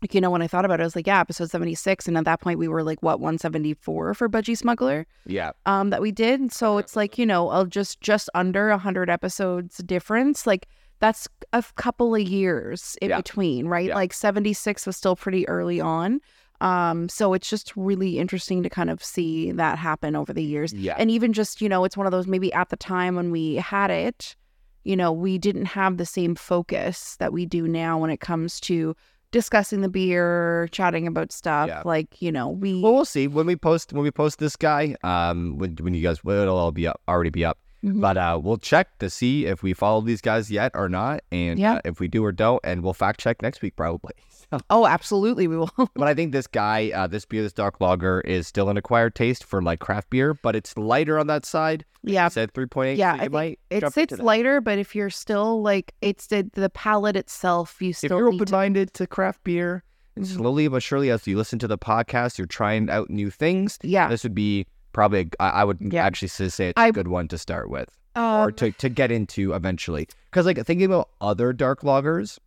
like 0.06 0.14
you 0.14 0.20
know 0.20 0.30
when 0.30 0.40
I 0.42 0.46
thought 0.46 0.64
about 0.64 0.78
it, 0.78 0.84
I 0.84 0.86
was 0.86 0.94
like, 0.94 1.06
yeah, 1.08 1.18
episode 1.20 1.50
seventy 1.50 1.74
six, 1.74 2.06
and 2.06 2.16
at 2.16 2.24
that 2.26 2.40
point 2.40 2.60
we 2.60 2.68
were 2.68 2.84
like 2.84 3.02
what 3.02 3.18
one 3.18 3.38
seventy 3.38 3.74
four 3.74 4.14
for 4.14 4.28
Budgie 4.28 4.56
Smuggler? 4.56 5.04
Yeah, 5.26 5.50
um 5.66 5.90
that 5.90 6.00
we 6.00 6.12
did 6.12 6.52
so 6.52 6.78
it's 6.78 6.94
like 6.94 7.18
you 7.18 7.26
know 7.26 7.48
I'll 7.48 7.66
just 7.66 8.00
just 8.00 8.30
under 8.34 8.68
100 8.68 9.10
episodes 9.10 9.78
difference 9.78 10.46
like 10.46 10.68
that's 11.00 11.26
a 11.52 11.64
couple 11.74 12.14
of 12.14 12.22
years 12.22 12.96
in 13.02 13.10
Yeah. 13.10 13.16
between 13.16 13.66
right? 13.66 13.88
Yeah. 13.88 13.96
like 13.96 14.12
76 14.12 14.86
was 14.86 14.96
still 14.96 15.16
pretty 15.16 15.46
early 15.48 15.80
on 15.80 16.20
um 16.60 17.08
so 17.08 17.34
it's 17.34 17.50
just 17.50 17.72
really 17.76 18.18
interesting 18.18 18.62
to 18.62 18.70
kind 18.70 18.88
of 18.90 19.02
see 19.04 19.50
that 19.52 19.76
happen 19.78 20.14
over 20.16 20.32
the 20.32 20.42
years. 20.44 20.72
Yeah, 20.72 20.94
and 20.98 21.10
even 21.10 21.32
just 21.32 21.60
you 21.60 21.68
know 21.68 21.84
it's 21.84 21.96
one 21.96 22.06
of 22.06 22.12
those 22.12 22.26
maybe 22.28 22.52
at 22.52 22.68
the 22.68 22.76
time 22.76 23.16
when 23.16 23.30
we 23.32 23.56
had 23.56 23.90
it 23.90 24.36
you 24.84 24.96
know 24.96 25.10
we 25.12 25.36
didn't 25.36 25.66
have 25.66 25.96
the 25.96 26.06
same 26.06 26.34
focus 26.36 27.16
that 27.18 27.32
we 27.32 27.44
do 27.44 27.66
now 27.66 27.98
when 27.98 28.08
it 28.10 28.20
comes 28.20 28.60
to 28.60 28.94
discussing 29.36 29.82
the 29.82 29.88
beer 29.88 30.66
chatting 30.72 31.06
about 31.06 31.30
stuff 31.30 31.68
Yeah. 31.68 31.82
like 31.84 32.22
you 32.22 32.32
know 32.32 32.48
we 32.48 32.80
Well, 32.80 32.94
we'll 32.94 33.04
see 33.04 33.28
when 33.28 33.44
we 33.46 33.54
post 33.56 33.92
when 33.92 34.02
we 34.02 34.10
post 34.10 34.38
this 34.38 34.56
guy. 34.56 34.96
Um, 35.04 35.58
when 35.60 35.76
when 35.84 35.92
you 35.92 36.02
guys 36.02 36.24
well, 36.24 36.40
it'll 36.42 36.56
all 36.56 36.72
be 36.72 36.86
up, 36.88 36.98
already 37.06 37.30
be 37.30 37.44
up. 37.44 37.58
Mhm. 37.84 38.00
But 38.00 38.16
uh, 38.16 38.40
we'll 38.42 38.56
check 38.56 38.98
to 38.98 39.08
see 39.10 39.46
if 39.46 39.62
we 39.62 39.72
follow 39.74 40.00
these 40.00 40.20
guys 40.20 40.50
yet 40.50 40.72
or 40.74 40.88
not, 40.88 41.20
and 41.30 41.58
Yeah. 41.58 41.74
uh, 41.74 41.80
if 41.84 42.00
we 42.00 42.08
do 42.08 42.24
or 42.24 42.32
don't, 42.32 42.60
and 42.64 42.82
we'll 42.82 42.94
fact 42.94 43.20
check 43.20 43.42
next 43.42 43.62
week 43.62 43.76
probably. 43.76 44.12
So- 44.52 44.60
oh 44.70 44.86
absolutely 44.86 45.48
we 45.48 45.56
will 45.56 45.70
but 45.94 46.06
I 46.06 46.14
think 46.14 46.30
this 46.30 46.46
guy, 46.46 46.92
uh, 46.94 47.08
this 47.08 47.24
beer, 47.24 47.42
this 47.42 47.52
dark 47.52 47.80
lager, 47.80 48.20
is 48.20 48.46
still 48.46 48.68
an 48.68 48.76
acquired 48.76 49.16
taste 49.16 49.42
for 49.42 49.60
like 49.60 49.80
craft 49.80 50.08
beer, 50.08 50.34
but 50.34 50.54
it's 50.54 50.76
lighter 50.78 51.18
on 51.18 51.26
that 51.26 51.44
side. 51.44 51.84
yeah 52.04 52.26
It 52.28 52.32
said 52.32 52.54
three 52.54 52.66
point 52.66 52.90
eight. 52.90 52.98
Yeah, 52.98 53.10
so 53.10 53.14
I 53.14 53.16
you 53.16 53.20
think 53.22 53.32
might 53.32 53.58
It's 53.70 53.96
it's 53.96 54.18
lighter, 54.20 54.60
but 54.60 54.78
if 54.78 54.94
you're 54.94 55.10
still 55.10 55.62
like 55.62 55.94
it's 56.00 56.28
the 56.28 56.48
the 56.54 56.70
palate 56.70 57.16
itself, 57.16 57.82
You 57.82 57.90
if 57.90 58.04
you're 58.04 58.28
open 58.28 58.46
to, 58.46 58.52
minded 58.52 58.94
to 58.94 59.08
craft 59.08 59.42
beer, 59.42 59.82
and 60.14 60.24
Mhm. 60.24 60.36
slowly 60.36 60.68
but 60.68 60.80
surely, 60.82 61.10
as 61.10 61.26
you 61.26 61.36
listen 61.36 61.58
to 61.58 61.66
the 61.66 61.76
podcast, 61.78 62.38
you're 62.38 62.46
trying 62.46 62.88
out 62.88 63.10
new 63.10 63.30
things. 63.30 63.78
yeah. 63.82 64.08
This 64.08 64.22
would 64.22 64.34
be 64.36 64.66
probably, 64.96 65.20
a, 65.38 65.42
I 65.42 65.48
I 65.60 65.64
would 65.64 65.78
Yeah. 65.80 66.04
actually 66.04 66.28
say 66.28 66.68
it's 66.70 66.72
I- 66.76 66.88
a 66.88 66.92
good 66.92 67.08
one 67.08 67.28
to 67.28 67.38
start 67.38 67.68
with. 67.70 67.88
or 68.16 68.48
Um, 68.48 68.52
to, 68.54 68.72
to 68.72 68.88
get 68.88 69.12
into 69.12 69.52
eventually. 69.52 70.08
Because 70.30 70.46
like 70.46 70.58
thinking 70.64 70.86
about 70.86 71.10
other 71.20 71.52
dark 71.52 71.82
lagers, 71.82 72.38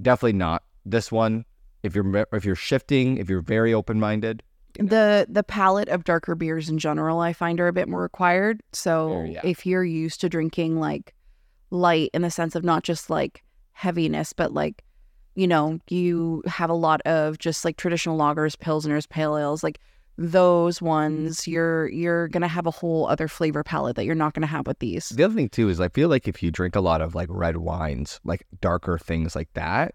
definitely 0.00 0.34
not 0.34 0.62
this 0.84 1.10
one. 1.10 1.44
If 1.82 1.94
you're 1.94 2.26
if 2.32 2.44
you're 2.44 2.54
shifting, 2.54 3.16
if 3.16 3.30
you're 3.30 3.40
very 3.40 3.72
open 3.72 3.98
minded, 3.98 4.42
the 4.78 5.26
the 5.28 5.42
palate 5.42 5.88
of 5.88 6.04
darker 6.04 6.34
beers 6.34 6.68
in 6.68 6.76
general, 6.78 7.18
I 7.20 7.32
find 7.32 7.58
are 7.60 7.68
a 7.68 7.72
bit 7.72 7.88
more 7.88 8.02
required. 8.02 8.60
So 8.72 9.08
Very, 9.08 9.32
yeah. 9.32 9.40
if 9.42 9.64
you're 9.64 9.84
used 9.84 10.20
to 10.20 10.28
drinking 10.28 10.78
like 10.78 11.14
light 11.70 12.10
in 12.12 12.20
the 12.22 12.30
sense 12.30 12.54
of 12.54 12.62
not 12.62 12.82
just 12.82 13.08
like 13.08 13.42
heaviness, 13.72 14.32
but 14.34 14.52
like 14.52 14.84
you 15.34 15.46
know 15.46 15.78
you 15.88 16.42
have 16.46 16.68
a 16.70 16.74
lot 16.74 17.00
of 17.06 17.38
just 17.38 17.64
like 17.64 17.76
traditional 17.78 18.18
lagers, 18.18 18.54
pilsners, 18.56 19.08
pale 19.08 19.38
ales, 19.38 19.62
like 19.62 19.78
those 20.18 20.80
ones, 20.80 21.46
you're 21.46 21.88
you're 21.88 22.28
gonna 22.28 22.48
have 22.48 22.66
a 22.66 22.70
whole 22.70 23.06
other 23.06 23.28
flavor 23.28 23.62
palette 23.62 23.96
that 23.96 24.04
you're 24.04 24.14
not 24.14 24.32
gonna 24.34 24.46
have 24.46 24.66
with 24.66 24.78
these. 24.78 25.10
the 25.10 25.24
other 25.24 25.34
thing 25.34 25.48
too 25.48 25.68
is 25.68 25.80
I 25.80 25.88
feel 25.88 26.08
like 26.08 26.26
if 26.26 26.42
you 26.42 26.50
drink 26.50 26.74
a 26.76 26.80
lot 26.80 27.00
of 27.00 27.14
like 27.14 27.28
red 27.30 27.58
wines, 27.58 28.20
like 28.24 28.46
darker 28.60 28.98
things 28.98 29.36
like 29.36 29.48
that, 29.54 29.94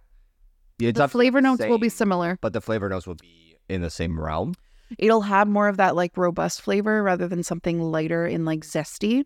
it's 0.80 0.98
the 0.98 1.08
flavor 1.08 1.42
notes 1.42 1.64
will 1.66 1.78
be 1.80 1.90
similar. 1.90 2.38
but 2.42 2.54
the 2.54 2.62
flavor 2.62 2.88
notes 2.90 3.08
will 3.08 3.16
be 3.16 3.56
in 3.70 3.82
the 3.82 3.90
same 3.90 4.20
realm. 4.20 4.54
it'll 5.00 5.22
have 5.22 5.48
more 5.48 5.68
of 5.68 5.78
that 5.78 5.96
like 5.96 6.16
robust 6.18 6.62
flavor 6.62 7.02
rather 7.02 7.28
than 7.28 7.42
something 7.44 7.82
lighter 7.82 8.26
and 8.26 8.46
like 8.46 8.62
zesty. 8.62 9.26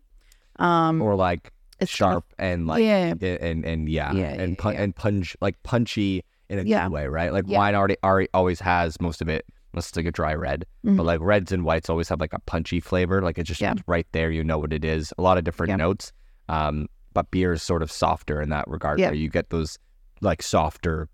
Um, 0.58 1.02
or 1.02 1.14
like 1.14 1.52
it's 1.78 1.90
sharp 1.90 2.24
and 2.38 2.66
like 2.66 2.82
yeah, 2.82 3.12
and 3.20 3.64
and 3.66 3.88
yeah, 3.88 4.12
Yeah, 4.14 4.28
and 4.28 4.52
yeah, 4.52 4.56
pun- 4.58 4.74
yeah. 4.74 4.82
and 4.82 4.96
punch 4.96 5.36
like 5.42 5.62
punchy 5.62 6.24
in 6.48 6.58
a 6.58 6.62
Yeah. 6.62 6.84
good 6.84 6.92
way, 6.92 7.06
right? 7.06 7.32
Like 7.32 7.44
Yeah. 7.46 7.58
wine 7.58 7.74
already, 7.74 7.96
already 8.02 8.28
always 8.32 8.60
has 8.60 8.98
most 9.00 9.20
of 9.20 9.28
it. 9.28 9.44
Let's 9.76 9.90
take 9.90 10.06
a 10.06 10.10
dry 10.10 10.34
red, 10.34 10.64
Mhm. 10.84 10.96
but 10.96 11.04
like 11.04 11.20
reds 11.20 11.52
and 11.52 11.62
whites 11.64 11.90
always 11.90 12.08
have 12.08 12.18
like 12.20 12.32
a 12.32 12.38
punchy 12.40 12.80
flavor. 12.80 13.20
Like 13.22 13.36
it's 13.38 13.46
just 13.48 13.60
Yeah. 13.60 13.74
right 13.86 14.06
there, 14.12 14.30
you 14.30 14.42
know 14.42 14.58
what 14.58 14.72
it 14.72 14.84
is. 14.84 15.12
A 15.18 15.22
lot 15.22 15.36
of 15.36 15.44
different 15.44 15.68
Yeah. 15.70 15.76
notes. 15.76 16.12
Um, 16.48 16.88
but 17.12 17.30
beer 17.30 17.52
is 17.52 17.62
sort 17.62 17.82
of 17.82 17.92
softer 17.92 18.40
in 18.40 18.48
that 18.50 18.66
regard. 18.68 18.98
Yeah. 18.98 19.06
Where 19.08 19.14
you 19.16 19.28
get 19.28 19.50
those 19.50 19.78
like 20.22 20.42
softer 20.42 21.08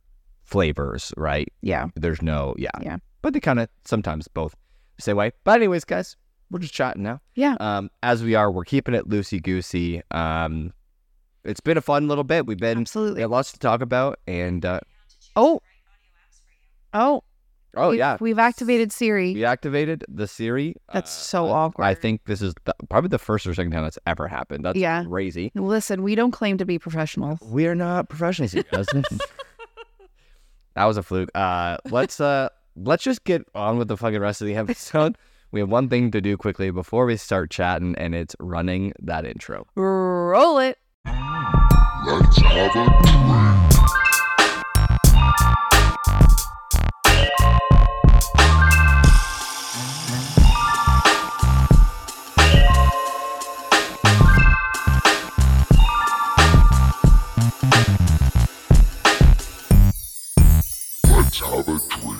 flavors, 0.44 1.12
right? 1.16 1.48
yeah, 1.60 1.88
There's 1.96 2.22
no, 2.22 2.54
yeah, 2.56 2.70
Yeah. 2.80 2.98
but 3.20 3.32
they 3.34 3.40
kind 3.40 3.58
of 3.58 3.68
sometimes 3.84 4.28
both 4.28 4.54
same 5.00 5.16
way. 5.16 5.32
But 5.42 5.56
anyways, 5.56 5.84
guys, 5.84 6.16
we're 6.50 6.60
just 6.60 6.74
chatting 6.74 7.02
now. 7.02 7.20
Yeah. 7.34 7.56
Um, 7.58 7.90
as 8.04 8.22
we 8.22 8.36
are, 8.36 8.50
we're 8.52 8.64
keeping 8.64 8.94
it 8.94 9.08
loosey 9.08 9.42
goosey. 9.42 10.02
Um, 10.12 10.72
it's 11.44 11.60
been 11.60 11.76
a 11.78 11.80
fun 11.80 12.06
little 12.06 12.22
bit. 12.24 12.46
We've 12.46 12.58
been 12.58 12.78
Absolutely. 12.82 13.22
have 13.22 13.30
lots 13.32 13.50
to 13.52 13.58
talk 13.58 13.80
about, 13.82 14.20
and 14.28 14.64
uh, 14.64 14.78
Oh. 15.34 15.60
Oh. 16.94 17.24
Oh 17.76 17.90
we've- 17.90 17.98
yeah, 17.98 18.16
We've 18.20 18.38
activated 18.38 18.92
Siri. 18.92 19.34
we 19.34 19.44
activated 19.44 20.04
the 20.08 20.26
Siri. 20.26 20.74
That's 20.92 21.10
Uh, 21.10 21.22
so 21.24 21.46
I- 21.48 21.50
awkward. 21.50 21.84
I 21.84 21.94
think 21.94 22.24
this 22.26 22.42
is 22.42 22.54
the, 22.64 22.74
probably 22.90 23.08
the 23.08 23.18
first 23.18 23.46
or 23.46 23.54
second 23.54 23.72
time 23.72 23.82
that's 23.84 23.98
ever 24.06 24.28
happened. 24.28 24.64
That's 24.64 24.78
Yeah. 24.78 25.04
crazy. 25.04 25.50
Listen, 25.54 26.02
we 26.02 26.14
don't 26.14 26.30
claim 26.32 26.58
to 26.58 26.64
be 26.64 26.78
professionals. 26.78 27.38
We're 27.42 27.74
not 27.74 28.08
professionals, 28.08 28.54
you 28.54 28.62
guys. 28.64 28.86
that 30.74 30.84
was 30.84 30.96
a 30.96 31.02
fluke. 31.02 31.30
Uh, 31.34 31.76
let's 31.90 32.20
uh, 32.20 32.48
let's 32.76 33.02
just 33.04 33.24
get 33.24 33.42
on 33.54 33.78
with 33.78 33.88
the 33.88 33.96
fucking 33.96 34.20
rest 34.20 34.40
of 34.40 34.46
the 34.46 34.54
episode. 34.56 35.16
We 35.50 35.60
have 35.60 35.68
one 35.68 35.88
thing 35.90 36.10
to 36.12 36.20
do 36.22 36.38
quickly 36.38 36.70
before 36.70 37.04
we 37.04 37.16
start 37.18 37.50
chatting, 37.50 37.94
and 37.96 38.14
it's 38.14 38.34
running 38.40 38.94
that 39.00 39.26
intro. 39.26 39.66
Roll 39.74 40.58
it. 40.58 40.78
Let's 41.04 42.38
have 42.40 42.74
a 42.74 43.02
drink. 43.04 43.71
Let's 61.66 61.88
have 61.92 62.02
a 62.02 62.06
drink. 62.06 62.18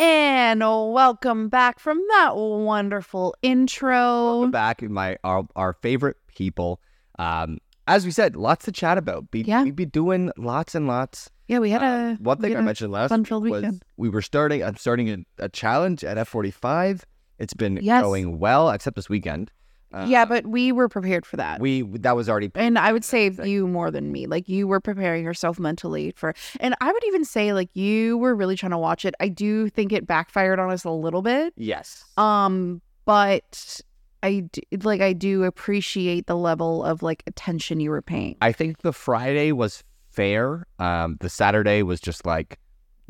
And 0.00 0.60
welcome 0.60 1.48
back 1.48 1.78
from 1.80 1.98
that 2.10 2.36
wonderful 2.36 3.34
intro. 3.42 4.46
Back 4.48 4.82
in 4.82 4.92
my 4.92 5.18
our, 5.24 5.46
our 5.56 5.72
favorite 5.74 6.16
people. 6.28 6.80
Um, 7.18 7.58
as 7.86 8.04
we 8.04 8.10
said, 8.10 8.36
lots 8.36 8.64
to 8.66 8.72
chat 8.72 8.96
about. 8.98 9.30
Be, 9.30 9.40
Yeah. 9.42 9.64
We'd 9.64 9.74
be 9.76 9.84
doing 9.86 10.30
lots 10.36 10.74
and 10.74 10.86
lots. 10.86 11.30
Yeah, 11.48 11.58
we 11.58 11.70
had 11.70 11.82
Uh, 11.82 11.86
a 11.86 12.16
one 12.22 12.38
we 12.38 12.42
thing 12.42 12.50
had 12.52 12.58
I 12.58 12.62
a 12.62 12.64
mentioned 12.64 12.92
last 12.92 13.10
week 13.10 13.30
was 13.30 13.40
weekend. 13.40 13.82
we 13.96 14.08
were 14.08 14.22
starting. 14.22 14.62
I'm 14.62 14.76
starting 14.76 15.10
a, 15.10 15.44
a 15.44 15.48
challenge 15.48 16.04
at 16.04 16.16
F45. 16.16 17.02
It's 17.38 17.54
been 17.54 17.78
Yes. 17.82 18.02
going 18.02 18.38
well, 18.38 18.70
except 18.70 18.96
this 18.96 19.08
weekend. 19.08 19.50
Uh, 19.92 20.04
yeah, 20.08 20.24
but 20.26 20.46
we 20.46 20.70
were 20.70 20.88
prepared 20.88 21.24
for 21.24 21.36
that. 21.38 21.60
we 21.60 21.82
that 21.82 22.14
was 22.14 22.28
already 22.28 22.50
and 22.54 22.78
I 22.78 22.92
would 22.92 23.04
say 23.04 23.30
thing. 23.30 23.46
you 23.48 23.66
more 23.66 23.90
than 23.90 24.12
me. 24.12 24.26
Like 24.26 24.48
you 24.48 24.68
were 24.68 24.80
preparing 24.80 25.24
yourself 25.24 25.58
mentally 25.58 26.12
for, 26.16 26.34
and 26.60 26.74
I 26.80 26.92
would 26.92 27.04
even 27.06 27.24
say 27.24 27.52
like 27.54 27.70
you 27.74 28.18
were 28.18 28.34
really 28.34 28.56
trying 28.56 28.72
to 28.72 28.78
watch 28.78 29.04
it. 29.04 29.14
I 29.18 29.28
do 29.28 29.68
think 29.70 29.92
it 29.92 30.06
backfired 30.06 30.58
on 30.58 30.70
us 30.70 30.84
a 30.84 30.90
little 30.90 31.22
bit. 31.22 31.54
yes. 31.56 32.04
Um, 32.16 32.82
but 33.06 33.80
I 34.22 34.40
d- 34.52 34.62
like 34.82 35.00
I 35.00 35.14
do 35.14 35.44
appreciate 35.44 36.26
the 36.26 36.36
level 36.36 36.84
of 36.84 37.02
like 37.02 37.22
attention 37.26 37.80
you 37.80 37.90
were 37.90 38.02
paying. 38.02 38.36
I 38.42 38.52
think 38.52 38.82
the 38.82 38.92
Friday 38.92 39.52
was 39.52 39.84
fair. 40.10 40.66
Um, 40.78 41.16
the 41.20 41.30
Saturday 41.30 41.82
was 41.82 42.00
just 42.00 42.26
like 42.26 42.58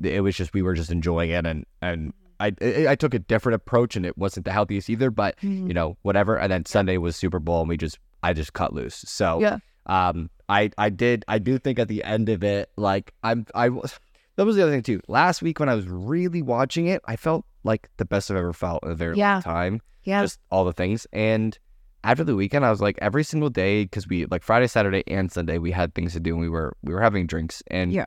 it 0.00 0.20
was 0.20 0.36
just 0.36 0.54
we 0.54 0.62
were 0.62 0.74
just 0.74 0.92
enjoying 0.92 1.30
it, 1.30 1.44
and 1.44 1.64
and 1.82 2.12
I 2.40 2.52
I, 2.88 2.94
took 2.94 3.14
a 3.14 3.18
different 3.18 3.56
approach, 3.56 3.96
and 3.96 4.06
it 4.06 4.16
wasn't 4.16 4.44
the 4.46 4.52
healthiest 4.52 4.88
either. 4.90 5.10
But 5.10 5.36
you 5.42 5.74
know 5.74 5.96
whatever. 6.02 6.36
And 6.38 6.50
then 6.52 6.64
Sunday 6.66 6.96
was 6.98 7.16
Super 7.16 7.38
Bowl, 7.38 7.60
and 7.60 7.68
we 7.68 7.76
just 7.76 7.98
I 8.22 8.32
just 8.32 8.52
cut 8.52 8.72
loose. 8.72 8.96
So 9.06 9.40
Yeah. 9.40 9.58
um, 9.86 10.30
I 10.48 10.70
I 10.78 10.90
did 10.90 11.24
I 11.28 11.38
do 11.38 11.58
think 11.58 11.78
at 11.78 11.88
the 11.88 12.02
end 12.04 12.28
of 12.28 12.42
it, 12.44 12.70
like 12.76 13.12
I'm 13.22 13.46
I 13.54 13.68
was. 13.70 13.98
That 14.36 14.46
was 14.46 14.54
the 14.54 14.62
other 14.62 14.70
thing 14.70 14.84
too. 14.84 15.00
Last 15.08 15.42
week 15.42 15.58
when 15.58 15.68
I 15.68 15.74
was 15.74 15.88
really 15.88 16.42
watching 16.42 16.86
it, 16.86 17.02
I 17.06 17.16
felt 17.16 17.44
like 17.64 17.88
the 17.96 18.04
best 18.04 18.30
I've 18.30 18.36
ever 18.36 18.52
felt 18.52 18.84
in 18.84 18.92
a 18.92 18.94
very 18.94 19.16
Yeah. 19.18 19.32
long 19.32 19.42
time. 19.42 19.80
yeah, 20.04 20.22
just 20.22 20.38
all 20.52 20.64
the 20.64 20.72
things. 20.72 21.08
And 21.12 21.58
after 22.04 22.22
the 22.22 22.36
weekend, 22.36 22.64
I 22.64 22.70
was 22.70 22.80
like 22.80 22.96
every 23.02 23.24
single 23.24 23.50
day 23.50 23.82
because 23.82 24.06
we 24.06 24.26
like 24.26 24.44
Friday, 24.44 24.68
Saturday, 24.68 25.02
and 25.08 25.32
Sunday 25.32 25.58
we 25.58 25.72
had 25.72 25.92
things 25.92 26.12
to 26.12 26.20
do. 26.20 26.34
and 26.34 26.40
We 26.40 26.48
were 26.48 26.76
we 26.84 26.94
were 26.94 27.02
having 27.02 27.26
drinks 27.26 27.64
and 27.66 27.92
Yeah. 27.92 28.04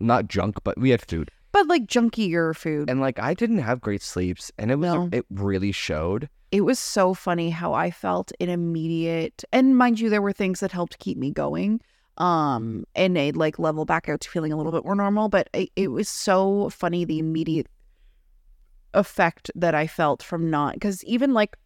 not 0.00 0.28
junk, 0.28 0.56
but 0.64 0.78
we 0.78 0.90
had 0.90 1.00
food. 1.00 1.30
But 1.52 1.66
like 1.66 1.86
junkier 1.86 2.54
food. 2.54 2.88
And 2.90 3.00
like 3.00 3.18
I 3.18 3.34
didn't 3.34 3.58
have 3.58 3.80
great 3.80 4.02
sleeps, 4.02 4.52
and 4.58 4.70
it 4.70 4.76
was 4.76 4.92
No. 4.92 5.08
it 5.12 5.26
really 5.30 5.72
showed. 5.72 6.28
it 6.52 6.62
was 6.62 6.78
so 6.78 7.14
funny 7.14 7.50
how 7.50 7.72
I 7.74 7.90
felt 7.90 8.32
an 8.40 8.48
immediate 8.48 9.44
and 9.52 9.76
mind 9.76 10.00
you 10.00 10.10
there 10.10 10.22
were 10.22 10.32
things 10.32 10.60
that 10.60 10.72
helped 10.72 10.98
keep 10.98 11.16
me 11.18 11.30
going 11.30 11.80
um 12.18 12.84
and 12.96 13.16
a 13.16 13.30
like 13.32 13.58
level 13.58 13.84
back 13.84 14.08
out 14.08 14.20
to 14.20 14.28
feeling 14.28 14.52
a 14.52 14.56
little 14.56 14.72
bit 14.72 14.84
more 14.84 14.96
normal 14.96 15.28
but 15.28 15.48
it, 15.54 15.70
it 15.76 15.88
was 15.92 16.08
so 16.08 16.68
funny 16.70 17.04
the 17.04 17.20
immediate 17.20 17.68
effect 18.94 19.50
that 19.54 19.74
I 19.74 19.86
felt 19.86 20.22
from 20.22 20.50
not 20.50 20.74
because 20.74 21.04
even 21.04 21.32
like 21.32 21.56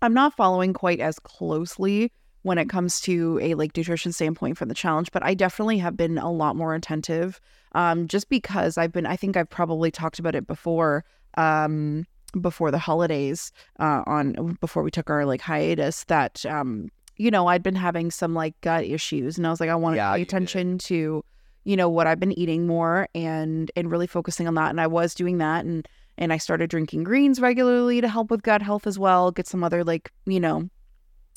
I'm 0.00 0.14
not 0.14 0.34
following 0.34 0.72
quite 0.72 1.00
as 1.00 1.18
closely 1.18 2.10
when 2.42 2.58
it 2.58 2.68
comes 2.68 3.00
to 3.00 3.38
a 3.42 3.54
like 3.54 3.76
nutrition 3.76 4.12
standpoint 4.12 4.58
from 4.58 4.68
the 4.68 4.74
challenge 4.74 5.10
but 5.12 5.22
I 5.22 5.34
definitely 5.34 5.78
have 5.78 5.96
been 5.96 6.18
a 6.18 6.30
lot 6.30 6.56
more 6.56 6.74
attentive 6.74 7.40
um 7.72 8.08
just 8.08 8.28
because 8.28 8.76
I've 8.78 8.92
been 8.92 9.06
I 9.06 9.16
think 9.16 9.36
I've 9.36 9.50
probably 9.50 9.90
talked 9.90 10.18
about 10.18 10.34
it 10.34 10.46
before 10.46 11.04
um 11.36 12.06
before 12.40 12.70
the 12.70 12.78
holidays 12.78 13.52
uh 13.78 14.02
on 14.06 14.56
before 14.60 14.82
we 14.82 14.90
took 14.90 15.10
our 15.10 15.24
like 15.26 15.40
hiatus 15.40 16.04
that 16.04 16.44
um 16.46 16.88
you 17.16 17.30
know 17.30 17.46
I'd 17.46 17.62
been 17.62 17.74
having 17.76 18.10
some 18.10 18.34
like 18.34 18.58
gut 18.62 18.84
issues 18.84 19.36
and 19.36 19.46
I 19.46 19.50
was 19.50 19.60
like 19.60 19.70
I 19.70 19.74
want 19.74 19.94
to 19.94 19.96
Yeah, 19.98 20.12
pay 20.12 20.20
you 20.20 20.24
did. 20.24 20.28
attention 20.28 20.78
to 20.78 21.24
you 21.64 21.76
know 21.76 21.88
what 21.88 22.06
I've 22.06 22.18
been 22.18 22.36
eating 22.38 22.66
more 22.66 23.08
and 23.14 23.70
and 23.76 23.90
really 23.90 24.06
focusing 24.06 24.48
on 24.48 24.54
that 24.54 24.70
and 24.70 24.80
I 24.80 24.86
was 24.86 25.14
doing 25.14 25.38
that 25.38 25.64
and 25.64 25.86
and 26.18 26.32
I 26.32 26.38
started 26.38 26.68
drinking 26.70 27.04
greens 27.04 27.40
regularly 27.40 28.00
to 28.00 28.08
help 28.08 28.30
with 28.30 28.42
gut 28.42 28.62
health 28.62 28.86
as 28.86 28.98
well 28.98 29.30
get 29.30 29.46
some 29.46 29.62
other 29.62 29.84
like 29.84 30.10
you 30.26 30.40
know 30.40 30.68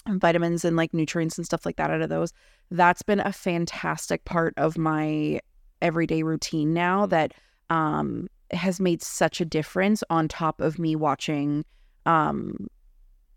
vitamins 0.08 0.64
and 0.64 0.76
like 0.76 0.94
nutrients 0.94 1.38
and 1.38 1.46
stuff 1.46 1.66
like 1.66 1.78
that 1.78 1.90
out 1.90 2.02
of 2.02 2.10
those 2.10 2.34
that's 2.72 3.02
been 3.02 3.20
a 3.20 3.34
fantastic 3.34 4.24
part 4.26 4.54
of 4.58 4.78
my 4.78 5.40
everyday 5.82 6.24
routine 6.24 6.74
now 6.74 7.06
that 7.06 7.34
um 7.70 8.28
has 8.52 8.80
made 8.80 9.02
such 9.02 9.42
a 9.42 9.46
difference 9.46 10.04
on 10.10 10.28
top 10.28 10.62
of 10.62 10.78
me 10.78 10.96
watching 10.96 11.66
um 12.06 12.68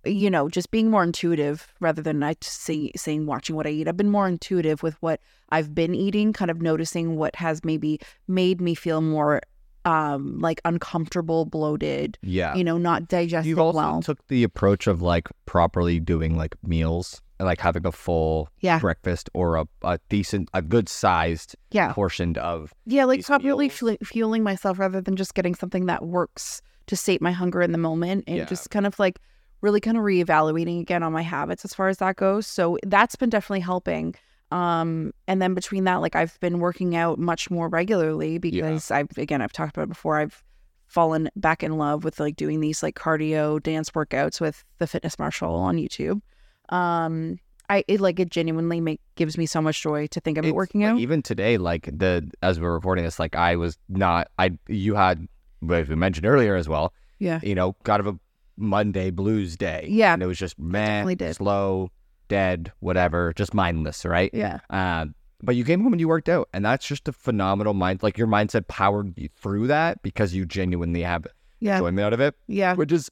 you 0.04 0.30
know 0.30 0.48
just 0.48 0.70
being 0.70 0.90
more 0.90 1.02
intuitive 1.02 1.72
rather 1.80 2.02
than 2.02 2.22
I 2.22 2.36
say, 2.40 2.92
saying 2.96 3.26
watching 3.26 3.56
what 3.56 3.66
I 3.66 3.70
eat. 3.70 3.88
I've 3.88 3.96
been 3.96 4.10
more 4.10 4.28
intuitive 4.28 4.82
with 4.82 4.94
what 5.00 5.20
I've 5.50 5.74
been 5.74 5.94
eating 5.94 6.32
kind 6.32 6.50
of 6.50 6.62
noticing 6.62 7.16
what 7.16 7.36
has 7.36 7.64
maybe 7.64 8.00
made 8.26 8.60
me 8.60 8.74
feel 8.74 9.00
more 9.00 9.42
um 9.84 10.38
like 10.40 10.60
uncomfortable 10.64 11.44
bloated 11.44 12.18
Yeah, 12.22 12.54
you 12.54 12.64
know 12.64 12.78
not 12.78 13.08
digesting 13.08 13.48
you've 13.50 13.58
also 13.58 13.78
well 13.78 14.02
took 14.02 14.26
the 14.28 14.42
approach 14.44 14.86
of 14.86 15.00
like 15.02 15.28
properly 15.46 16.00
doing 16.00 16.36
like 16.36 16.56
meals 16.62 17.22
and 17.38 17.46
like 17.46 17.60
having 17.60 17.86
a 17.86 17.92
full 17.92 18.48
yeah 18.60 18.78
breakfast 18.80 19.30
or 19.34 19.56
a, 19.56 19.66
a 19.82 19.98
decent, 20.08 20.48
a 20.54 20.60
good 20.62 20.88
sized 20.88 21.54
yeah 21.70 21.92
portion 21.92 22.36
of 22.38 22.74
Yeah, 22.86 23.04
like 23.04 23.24
properly 23.24 23.68
meals. 23.80 23.96
fueling 24.04 24.42
myself 24.42 24.78
rather 24.78 25.00
than 25.00 25.14
just 25.16 25.34
getting 25.34 25.54
something 25.54 25.86
that 25.86 26.04
works 26.04 26.60
to 26.88 26.96
sate 26.96 27.22
my 27.22 27.30
hunger 27.32 27.62
in 27.62 27.72
the 27.72 27.78
moment 27.78 28.24
and 28.26 28.38
Yeah. 28.38 28.44
just 28.46 28.70
kind 28.70 28.86
of 28.86 28.98
like 28.98 29.20
really 29.60 29.80
kind 29.80 29.96
of 29.96 30.02
reevaluating 30.04 30.80
again 30.80 31.02
on 31.02 31.12
my 31.12 31.22
habits 31.22 31.64
as 31.64 31.74
far 31.74 31.88
as 31.88 31.98
that 31.98 32.16
goes. 32.16 32.46
So 32.46 32.78
that's 32.84 33.16
been 33.16 33.28
definitely 33.30 33.60
helping. 33.60 34.14
Um, 34.50 35.12
and 35.26 35.42
then 35.42 35.54
between 35.54 35.84
that, 35.84 35.96
like 35.96 36.16
I've 36.16 36.38
been 36.40 36.58
working 36.58 36.96
out 36.96 37.18
much 37.18 37.50
more 37.50 37.68
regularly 37.68 38.38
because 38.38 38.90
I've 38.90 39.08
again 39.16 39.42
I've 39.42 39.52
talked 39.52 39.76
about 39.76 39.84
it 39.84 39.88
before. 39.90 40.18
I've 40.18 40.42
fallen 40.86 41.28
back 41.36 41.62
in 41.62 41.76
love 41.76 42.02
with 42.02 42.18
like 42.18 42.36
doing 42.36 42.60
these 42.60 42.82
like 42.82 42.94
cardio 42.96 43.62
dance 43.62 43.90
workouts 43.90 44.40
with 44.40 44.64
the 44.78 44.86
Fitness 44.86 45.18
Marshall 45.18 45.54
on 45.54 45.76
YouTube. 45.76 46.22
Um, 46.70 47.38
I 47.68 47.84
it 47.86 48.00
like 48.00 48.18
it 48.18 48.30
genuinely 48.30 48.80
make 48.80 49.00
gives 49.14 49.36
me 49.36 49.44
so 49.44 49.60
much 49.60 49.82
joy 49.82 50.06
to 50.08 50.20
think 50.20 50.38
about 50.38 50.54
working 50.54 50.80
like, 50.80 50.92
out. 50.92 50.98
Even 50.98 51.22
today, 51.22 51.58
like 51.58 51.84
the 51.92 52.30
as 52.42 52.58
we're 52.58 52.72
recording 52.72 53.04
this, 53.04 53.18
like 53.18 53.36
I 53.36 53.56
was 53.56 53.78
not. 53.88 54.28
I 54.38 54.52
you 54.66 54.94
had, 54.94 55.28
as 55.70 55.88
we 55.88 55.94
mentioned 55.94 56.26
earlier 56.26 56.56
as 56.56 56.68
well. 56.68 56.94
Yeah. 57.18 57.40
You 57.42 57.54
know, 57.54 57.74
kind 57.84 58.00
of 58.00 58.06
a 58.06 58.18
Monday 58.56 59.10
blues 59.10 59.56
day. 59.56 59.86
Yeah. 59.90 60.14
and 60.14 60.22
it 60.22 60.26
was 60.26 60.38
just 60.38 60.58
man, 60.58 61.16
slow, 61.34 61.90
dead, 62.28 62.72
whatever, 62.80 63.32
just 63.34 63.54
mindless, 63.54 64.04
right? 64.04 64.30
Yeah. 64.32 64.60
Um, 64.70 65.14
but 65.42 65.56
you 65.56 65.64
came 65.64 65.82
home 65.82 65.92
and 65.92 66.00
you 66.00 66.08
worked 66.08 66.28
out, 66.28 66.48
and 66.52 66.64
that's 66.64 66.86
just 66.86 67.08
a 67.08 67.12
phenomenal 67.12 67.74
mind. 67.74 68.02
Like 68.02 68.18
your 68.18 68.26
mindset 68.26 68.68
powered 68.68 69.16
you 69.16 69.28
through 69.36 69.68
that 69.68 70.02
because 70.02 70.34
you 70.34 70.44
genuinely 70.46 71.02
have 71.02 71.26
Yeah. 71.60 71.76
enjoyment 71.76 72.00
out 72.00 72.12
of 72.12 72.20
it, 72.20 72.34
Yeah. 72.46 72.74
which 72.74 72.92
is 72.92 73.10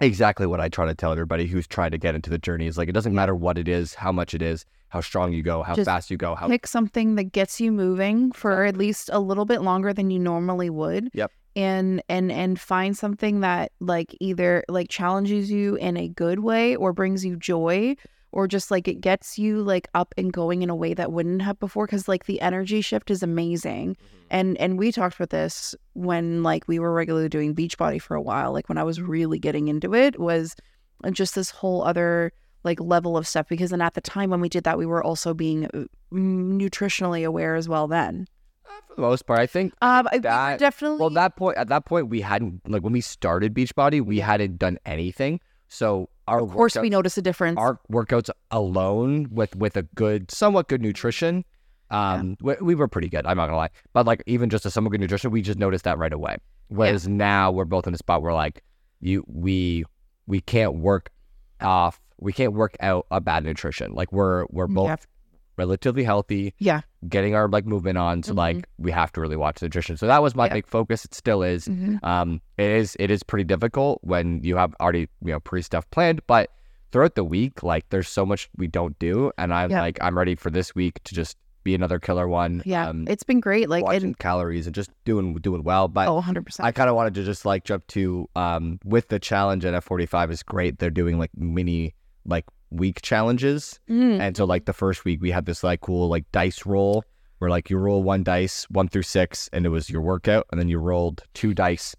exactly 0.00 0.46
what 0.46 0.60
I 0.60 0.68
try 0.68 0.86
to 0.86 0.94
tell 0.94 1.12
everybody 1.12 1.46
who's 1.46 1.66
trying 1.66 1.90
to 1.90 1.98
get 1.98 2.14
into 2.14 2.30
the 2.30 2.38
journey. 2.38 2.66
Is 2.66 2.78
like 2.78 2.88
it 2.88 2.92
doesn't 2.92 3.14
matter 3.14 3.34
what 3.34 3.58
it 3.58 3.66
is, 3.68 3.94
how 3.94 4.12
much 4.12 4.34
it 4.34 4.42
is, 4.42 4.64
how 4.90 5.00
strong 5.00 5.32
you 5.32 5.42
go, 5.42 5.62
how 5.64 5.74
Just 5.74 5.86
fast 5.86 6.10
you 6.10 6.16
go, 6.16 6.34
how 6.36 6.46
pick 6.48 6.66
something 6.66 7.16
that 7.16 7.32
gets 7.32 7.60
you 7.60 7.72
moving 7.72 8.30
for 8.32 8.64
at 8.64 8.76
least 8.76 9.10
a 9.12 9.18
little 9.18 9.44
bit 9.44 9.60
longer 9.62 9.92
than 9.92 10.10
you 10.10 10.18
normally 10.20 10.70
would. 10.70 11.10
Yep. 11.12 11.32
And 11.56 12.00
and 12.08 12.30
and 12.30 12.60
find 12.60 12.96
something 12.96 13.40
that 13.40 13.72
like 13.80 14.14
either 14.20 14.62
like 14.68 14.88
challenges 14.88 15.50
you 15.50 15.74
in 15.76 15.96
a 15.96 16.06
good 16.08 16.38
way 16.38 16.76
or 16.76 16.92
brings 16.92 17.24
you 17.24 17.34
joy 17.36 17.96
or 18.32 18.46
just 18.46 18.70
like 18.70 18.86
it 18.88 19.00
gets 19.00 19.38
you 19.38 19.62
like 19.62 19.88
up 19.94 20.12
and 20.18 20.32
going 20.32 20.62
in 20.62 20.70
a 20.70 20.74
way 20.76 20.94
that 20.94 21.12
wouldn't 21.12 21.42
have 21.42 21.58
before 21.58 21.86
because 21.86 22.08
like 22.08 22.26
the 22.26 22.40
energy 22.40 22.80
shift 22.80 23.10
is 23.10 23.22
amazing 23.22 23.96
and 24.30 24.56
and 24.58 24.78
we 24.78 24.92
talked 24.92 25.16
about 25.16 25.30
this 25.30 25.74
when 25.94 26.42
like 26.42 26.66
we 26.68 26.78
were 26.78 26.92
regularly 26.92 27.28
doing 27.28 27.54
beachbody 27.54 28.00
for 28.00 28.14
a 28.14 28.20
while 28.22 28.52
like 28.52 28.68
when 28.68 28.76
i 28.78 28.82
was 28.84 29.00
really 29.00 29.38
getting 29.38 29.68
into 29.68 29.94
it 29.94 30.18
was 30.20 30.54
just 31.12 31.34
this 31.34 31.50
whole 31.50 31.82
other 31.82 32.32
like 32.64 32.78
level 32.80 33.16
of 33.16 33.26
stuff 33.26 33.48
because 33.48 33.70
then 33.70 33.80
at 33.80 33.94
the 33.94 34.00
time 34.00 34.28
when 34.30 34.40
we 34.40 34.48
did 34.48 34.64
that 34.64 34.76
we 34.76 34.84
were 34.84 35.02
also 35.02 35.32
being 35.32 35.64
uh, 35.66 35.84
nutritionally 36.12 37.24
aware 37.24 37.54
as 37.54 37.68
well 37.68 37.86
then 37.88 38.26
For 38.88 38.94
the 38.96 39.00
most 39.02 39.26
part, 39.26 39.40
I 39.40 39.46
think. 39.46 39.72
um 39.80 40.06
that- 40.12 40.58
definitely 40.58 40.98
Well, 40.98 41.10
that 41.10 41.36
point 41.36 41.56
at 41.56 41.68
that 41.68 41.84
point 41.86 42.08
we 42.08 42.20
hadn't 42.20 42.60
like 42.68 42.82
when 42.82 42.92
we 42.92 43.00
started 43.00 43.54
Beachbody, 43.54 44.04
we 44.04 44.18
hadn't 44.18 44.58
done 44.58 44.78
anything. 44.84 45.40
So 45.68 46.08
our 46.28 46.40
of 46.40 46.50
course 46.50 46.76
we 46.76 46.88
workouts- 46.88 46.90
noticed 46.90 47.18
a 47.18 47.22
difference 47.22 47.58
our 47.58 47.80
workouts 47.90 48.30
alone 48.50 49.28
with 49.30 49.56
with 49.56 49.76
a 49.76 49.82
good, 49.82 50.30
somewhat 50.30 50.68
good 50.68 50.82
nutrition, 50.82 51.44
um, 51.90 52.36
we, 52.40 52.54
we 52.60 52.74
were 52.74 52.88
pretty 52.88 53.08
good. 53.08 53.26
I'm 53.26 53.36
not 53.36 53.46
gonna 53.46 53.56
lie, 53.56 53.70
but 53.92 54.06
like 54.06 54.22
even 54.26 54.50
just 54.50 54.66
a 54.66 54.70
somewhat 54.70 54.90
good 54.90 55.00
nutrition, 55.00 55.30
we 55.30 55.42
just 55.42 55.58
noticed 55.58 55.84
that 55.84 55.98
right 55.98 56.12
away. 56.12 56.36
Whereas 56.68 57.08
now 57.08 57.50
we're 57.50 57.64
both 57.64 57.86
in 57.86 57.94
a 57.94 57.98
spot 57.98 58.20
where 58.22 58.34
like 58.34 58.62
you 59.00 59.24
we 59.26 59.84
we 60.26 60.40
can't 60.40 60.74
work 60.74 61.10
off, 61.60 62.00
we 62.20 62.32
can't 62.32 62.52
work 62.52 62.76
out 62.80 63.06
a 63.10 63.20
bad 63.20 63.44
nutrition. 63.44 63.94
Like 63.94 64.12
we're 64.12 64.44
we're 64.50 64.66
both 64.66 64.88
Yeah. 64.88 64.96
Relatively 65.58 66.04
healthy, 66.04 66.54
yeah 66.58 66.80
getting 67.08 67.34
our 67.34 67.48
like 67.48 67.64
movement 67.66 67.96
on. 67.98 68.22
So 68.22 68.32
Mhm. 68.32 68.36
like 68.36 68.68
we 68.78 68.90
have 68.90 69.12
to 69.12 69.20
really 69.20 69.36
watch 69.36 69.60
the 69.60 69.66
nutrition. 69.66 69.96
So 69.96 70.06
that 70.06 70.22
was 70.22 70.34
my 70.34 70.46
Yeah. 70.46 70.54
big 70.54 70.66
focus. 70.66 71.04
It 71.04 71.14
still 71.14 71.42
is. 71.42 71.66
Mhm. 71.68 72.02
Um, 72.02 72.40
it 72.56 72.70
is 72.70 72.96
it 72.98 73.10
is 73.10 73.22
pretty 73.22 73.44
difficult 73.44 74.00
when 74.02 74.42
you 74.42 74.56
have 74.56 74.74
already 74.80 75.08
you 75.24 75.32
know 75.32 75.40
pre 75.40 75.62
stuff 75.62 75.88
planned, 75.90 76.20
but 76.26 76.50
throughout 76.90 77.14
the 77.16 77.24
week, 77.24 77.62
like 77.62 77.84
there's 77.90 78.08
so 78.08 78.24
much 78.24 78.48
we 78.56 78.66
don't 78.66 78.98
do, 78.98 79.30
and 79.38 79.52
I'm 79.52 79.70
Yeah. 79.70 79.82
like 79.82 79.98
I'm 80.00 80.16
ready 80.16 80.34
for 80.34 80.50
this 80.50 80.74
week 80.74 81.02
to 81.04 81.14
just 81.14 81.36
be 81.64 81.74
another 81.74 81.98
killer 81.98 82.26
one. 82.26 82.62
yeah 82.64 82.88
um, 82.88 83.04
it's 83.08 83.24
been 83.24 83.40
great 83.40 83.68
like 83.68 83.84
watching 83.84 84.14
calories 84.14 84.66
and 84.66 84.74
just 84.74 84.90
doing 85.04 85.34
doing 85.34 85.62
well. 85.62 85.86
But 85.86 86.08
oh 86.08 86.20
100% 86.20 86.64
I 86.64 86.72
kind 86.72 86.88
of 86.90 86.96
wanted 86.96 87.14
to 87.14 87.24
just 87.24 87.44
like 87.44 87.64
jump 87.64 87.86
to 87.88 88.28
um 88.36 88.80
with 88.84 89.08
the 89.08 89.18
challenge 89.18 89.64
at 89.66 89.74
F45 89.74 90.30
is 90.30 90.42
great. 90.42 90.78
They're 90.78 90.90
doing 90.90 91.18
like 91.18 91.30
mini 91.36 91.94
like 92.24 92.46
week 92.70 93.00
challenges. 93.02 93.78
Mm. 93.88 94.20
And 94.20 94.36
so 94.36 94.44
like 94.44 94.64
the 94.66 94.72
first 94.72 95.04
week 95.04 95.20
we 95.22 95.30
had 95.30 95.46
this 95.46 95.62
like 95.64 95.80
cool 95.80 96.08
like 96.08 96.30
dice 96.32 96.66
roll 96.66 97.04
where 97.38 97.50
like 97.50 97.70
you 97.70 97.78
roll 97.78 98.02
one 98.02 98.22
dice 98.22 98.64
one 98.70 98.88
through 98.88 99.02
six 99.02 99.48
and 99.52 99.64
it 99.64 99.70
was 99.70 99.88
your 99.88 100.02
workout 100.02 100.46
and 100.50 100.60
then 100.60 100.68
you 100.68 100.78
rolled 100.78 101.22
two 101.34 101.54
dice 101.54 101.94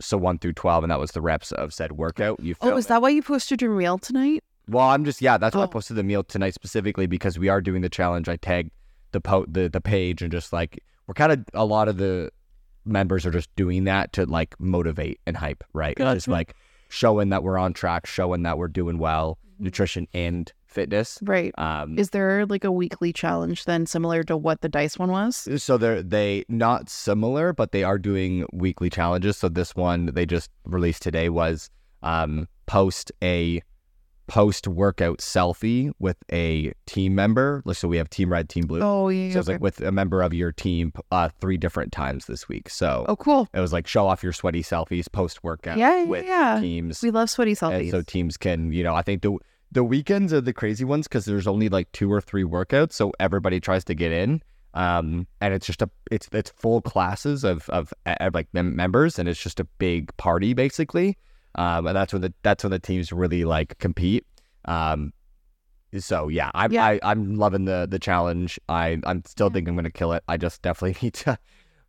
so 0.00 0.16
one 0.16 0.38
through 0.38 0.52
twelve 0.52 0.84
and 0.84 0.90
that 0.90 0.98
was 1.00 1.12
the 1.12 1.20
reps 1.20 1.52
of 1.52 1.72
said 1.72 1.92
workout. 1.92 2.38
You 2.40 2.54
oh 2.60 2.76
is 2.76 2.86
that 2.88 3.00
why 3.02 3.08
you 3.10 3.22
posted 3.22 3.62
your 3.62 3.72
meal 3.74 3.98
tonight 3.98 4.42
well 4.68 4.88
I'm 4.88 5.04
just 5.04 5.20
yeah 5.22 5.38
that's 5.38 5.56
why 5.56 5.62
I 5.62 5.64
Oh. 5.64 5.68
posted 5.68 5.96
the 5.96 6.02
meal 6.02 6.22
tonight 6.22 6.54
specifically 6.54 7.06
because 7.06 7.38
we 7.38 7.48
are 7.48 7.60
doing 7.60 7.82
the 7.82 7.88
challenge. 7.88 8.28
I 8.28 8.36
tagged 8.36 8.70
the 9.12 9.20
po- 9.20 9.46
the 9.48 9.68
the 9.68 9.80
page 9.80 10.22
and 10.22 10.30
just 10.30 10.52
like 10.52 10.78
we're 11.06 11.14
kind 11.14 11.32
of 11.32 11.44
a 11.54 11.64
lot 11.64 11.88
of 11.88 11.96
the 11.96 12.30
members 12.84 13.24
are 13.26 13.30
just 13.30 13.54
doing 13.56 13.84
that 13.84 14.12
to 14.12 14.26
like 14.26 14.58
motivate 14.58 15.20
and 15.26 15.36
hype 15.36 15.62
right 15.72 15.96
just 16.14 16.26
like 16.28 16.54
showing 16.88 17.28
that 17.28 17.42
we're 17.44 17.56
on 17.58 17.72
track 17.72 18.06
showing 18.06 18.42
that 18.42 18.58
we're 18.58 18.68
doing 18.68 18.98
well 18.98 19.38
nutrition 19.62 20.06
and 20.12 20.52
fitness 20.66 21.18
right 21.22 21.52
um 21.58 21.98
Is 21.98 22.10
there 22.10 22.46
like 22.46 22.64
a 22.64 22.72
weekly 22.72 23.12
challenge 23.12 23.64
then 23.66 23.84
similar 23.86 24.22
to 24.24 24.36
what 24.36 24.60
the 24.62 24.68
dice 24.68 24.98
one 24.98 25.10
was? 25.10 25.46
So 25.62 25.76
they're 25.78 26.02
they 26.02 26.44
not 26.48 26.88
similar, 26.88 27.52
but 27.52 27.72
they 27.72 27.84
are 27.84 27.98
doing 27.98 28.46
weekly 28.52 28.90
challenges. 28.90 29.36
So 29.36 29.48
this 29.48 29.76
one 29.76 30.06
they 30.06 30.26
just 30.26 30.50
released 30.64 31.02
today 31.02 31.28
was 31.28 31.70
um, 32.02 32.48
post 32.66 33.12
a 33.22 33.60
post 34.28 34.66
workout 34.66 35.18
selfie 35.18 35.92
with 35.98 36.16
a 36.32 36.72
team 36.86 37.14
member. 37.14 37.60
Like, 37.66 37.76
So 37.76 37.86
we 37.88 37.98
have 37.98 38.08
Team 38.08 38.32
Red, 38.32 38.48
Team 38.48 38.64
Blue. 38.66 38.80
Oh 38.80 39.08
yeah. 39.08 39.32
so 39.32 39.40
it's 39.40 39.48
okay. 39.48 39.54
like 39.56 39.62
with 39.62 39.80
a 39.82 39.92
member 39.92 40.22
of 40.22 40.32
your 40.32 40.52
team 40.52 40.92
uh, 41.10 41.28
three 41.40 41.56
different 41.58 41.92
times 41.92 42.26
this 42.26 42.48
week. 42.48 42.70
So 42.70 43.04
oh 43.08 43.16
cool. 43.16 43.48
it 43.52 43.60
was 43.60 43.72
like 43.72 43.86
show 43.86 44.06
off 44.06 44.22
your 44.22 44.32
sweaty 44.32 44.62
selfies 44.62 45.10
post 45.10 45.44
workout 45.44 45.76
Yeah, 45.76 45.98
yeah, 45.98 46.04
with 46.04 46.24
yeah. 46.24 46.58
teams. 46.60 47.02
We 47.02 47.10
love 47.10 47.28
sweaty 47.30 47.50
And 47.50 47.58
selfies. 47.58 47.90
so 47.90 48.00
teams 48.02 48.36
can, 48.36 48.72
you 48.72 48.82
know, 48.82 48.94
I 48.94 49.02
think 49.02 49.22
the 49.22 49.36
the 49.72 49.82
weekends 49.82 50.32
are 50.32 50.40
the 50.40 50.52
crazy 50.52 50.84
ones 50.84 51.08
because 51.08 51.24
there's 51.24 51.46
only 51.46 51.68
like 51.68 51.90
two 51.92 52.12
or 52.12 52.20
three 52.20 52.44
workouts, 52.44 52.92
so 52.92 53.12
everybody 53.18 53.58
tries 53.58 53.84
to 53.84 53.94
get 53.94 54.12
in. 54.12 54.42
Um, 54.74 55.26
and 55.40 55.52
it's 55.54 55.66
just 55.66 55.82
a 55.82 55.90
it's 56.10 56.28
it's 56.32 56.50
full 56.50 56.80
classes 56.82 57.42
of 57.44 57.68
of, 57.70 57.92
uh, 58.06 58.30
like 58.32 58.48
mem- 58.52 58.76
members, 58.76 59.18
and 59.18 59.28
it's 59.28 59.42
just 59.42 59.60
a 59.60 59.64
big 59.78 60.14
party 60.16 60.54
basically. 60.54 61.16
Um, 61.54 61.86
and 61.86 61.96
that's 61.96 62.12
when 62.12 62.22
the 62.22 62.32
that's 62.42 62.64
when 62.64 62.70
the 62.70 62.78
teams 62.78 63.12
really 63.12 63.44
like 63.44 63.78
compete. 63.78 64.26
Um, 64.64 65.12
so 65.98 66.28
yeah, 66.28 66.50
I'm 66.54 66.72
Yeah. 66.72 66.86
I, 66.86 67.00
I'm 67.02 67.36
loving 67.36 67.64
the 67.66 67.86
the 67.90 67.98
challenge. 67.98 68.58
I 68.68 68.98
I'm 69.04 69.22
still 69.26 69.48
Yeah. 69.48 69.54
think 69.54 69.68
I'm 69.68 69.74
gonna 69.76 69.90
kill 69.90 70.12
it. 70.12 70.22
I 70.28 70.36
just 70.38 70.62
definitely 70.62 70.98
need 71.06 71.14
to 71.14 71.38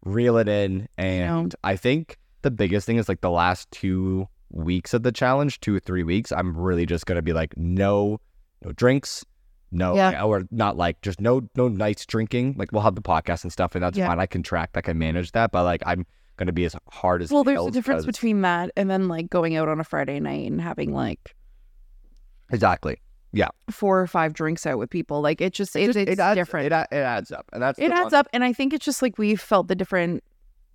reel 0.03 0.37
it 0.37 0.47
in, 0.49 0.87
and 0.97 1.55
I 1.63 1.77
think 1.77 2.17
the 2.41 2.51
biggest 2.51 2.85
thing 2.85 2.97
is 2.97 3.07
like 3.07 3.21
the 3.21 3.31
last 3.31 3.71
two 3.71 4.27
weeks 4.53 4.93
of 4.93 5.03
the 5.03 5.11
challenge, 5.11 5.59
two 5.59 5.75
or 5.75 5.79
three 5.79 6.03
weeks, 6.03 6.31
I'm 6.31 6.55
really 6.55 6.85
just 6.85 7.05
gonna 7.05 7.21
be 7.21 7.33
like, 7.33 7.57
no, 7.57 8.21
no 8.63 8.71
drinks, 8.71 9.25
no, 9.71 9.95
Yeah. 9.95 10.23
or 10.23 10.43
not 10.51 10.77
like 10.77 11.01
just 11.01 11.19
no, 11.19 11.41
no 11.57 11.67
nights 11.67 12.05
drinking. 12.05 12.55
Like 12.57 12.71
we'll 12.71 12.83
have 12.83 12.95
the 12.95 13.01
podcast 13.01 13.43
and 13.43 13.51
stuff, 13.51 13.75
and 13.75 13.83
that's 13.83 13.97
Yeah. 13.97 14.07
fine. 14.07 14.19
I 14.19 14.25
can 14.27 14.43
track, 14.43 14.69
I 14.75 14.81
can 14.81 14.97
manage 14.97 15.31
that, 15.33 15.51
but 15.51 15.63
like 15.63 15.81
I'm 15.85 16.05
gonna 16.37 16.51
be 16.53 16.65
as 16.65 16.75
hard 16.91 17.21
as 17.21 17.31
well, 17.31 17.43
there's 17.43 17.57
a 17.59 17.65
difference 17.65 17.75
difference 17.75 17.97
'cause- 18.05 18.15
between 18.15 18.41
that 18.41 18.71
and 18.77 18.89
then 18.89 19.07
like 19.07 19.29
going 19.29 19.55
out 19.55 19.67
on 19.67 19.79
a 19.79 19.83
Friday 19.83 20.19
night 20.19 20.49
and 20.49 20.61
having 20.61 20.93
like 20.93 21.35
exactly. 22.51 22.97
Yeah, 23.35 23.47
four 23.71 23.99
or 23.99 24.05
five 24.05 24.33
drinks 24.33 24.67
out 24.67 24.77
with 24.77 24.91
people. 24.91 25.19
Like 25.21 25.41
it 25.41 25.53
just 25.53 25.75
it, 25.75 25.95
it's 25.95 25.97
it 26.11 26.19
adds, 26.19 26.35
different. 26.37 26.67
It, 26.71 26.87
it 26.91 26.95
adds 26.97 27.31
up, 27.31 27.49
and 27.51 27.63
that's 27.63 27.79
it 27.79 27.91
adds 27.91 28.11
one- 28.11 28.19
up 28.19 28.27
and 28.31 28.43
i 28.43 28.53
think 28.53 28.73
it's 28.73 28.85
just 28.85 29.01
like 29.01 29.17
we 29.17 29.35
felt 29.35 29.67
the 29.67 29.75
different 29.75 30.23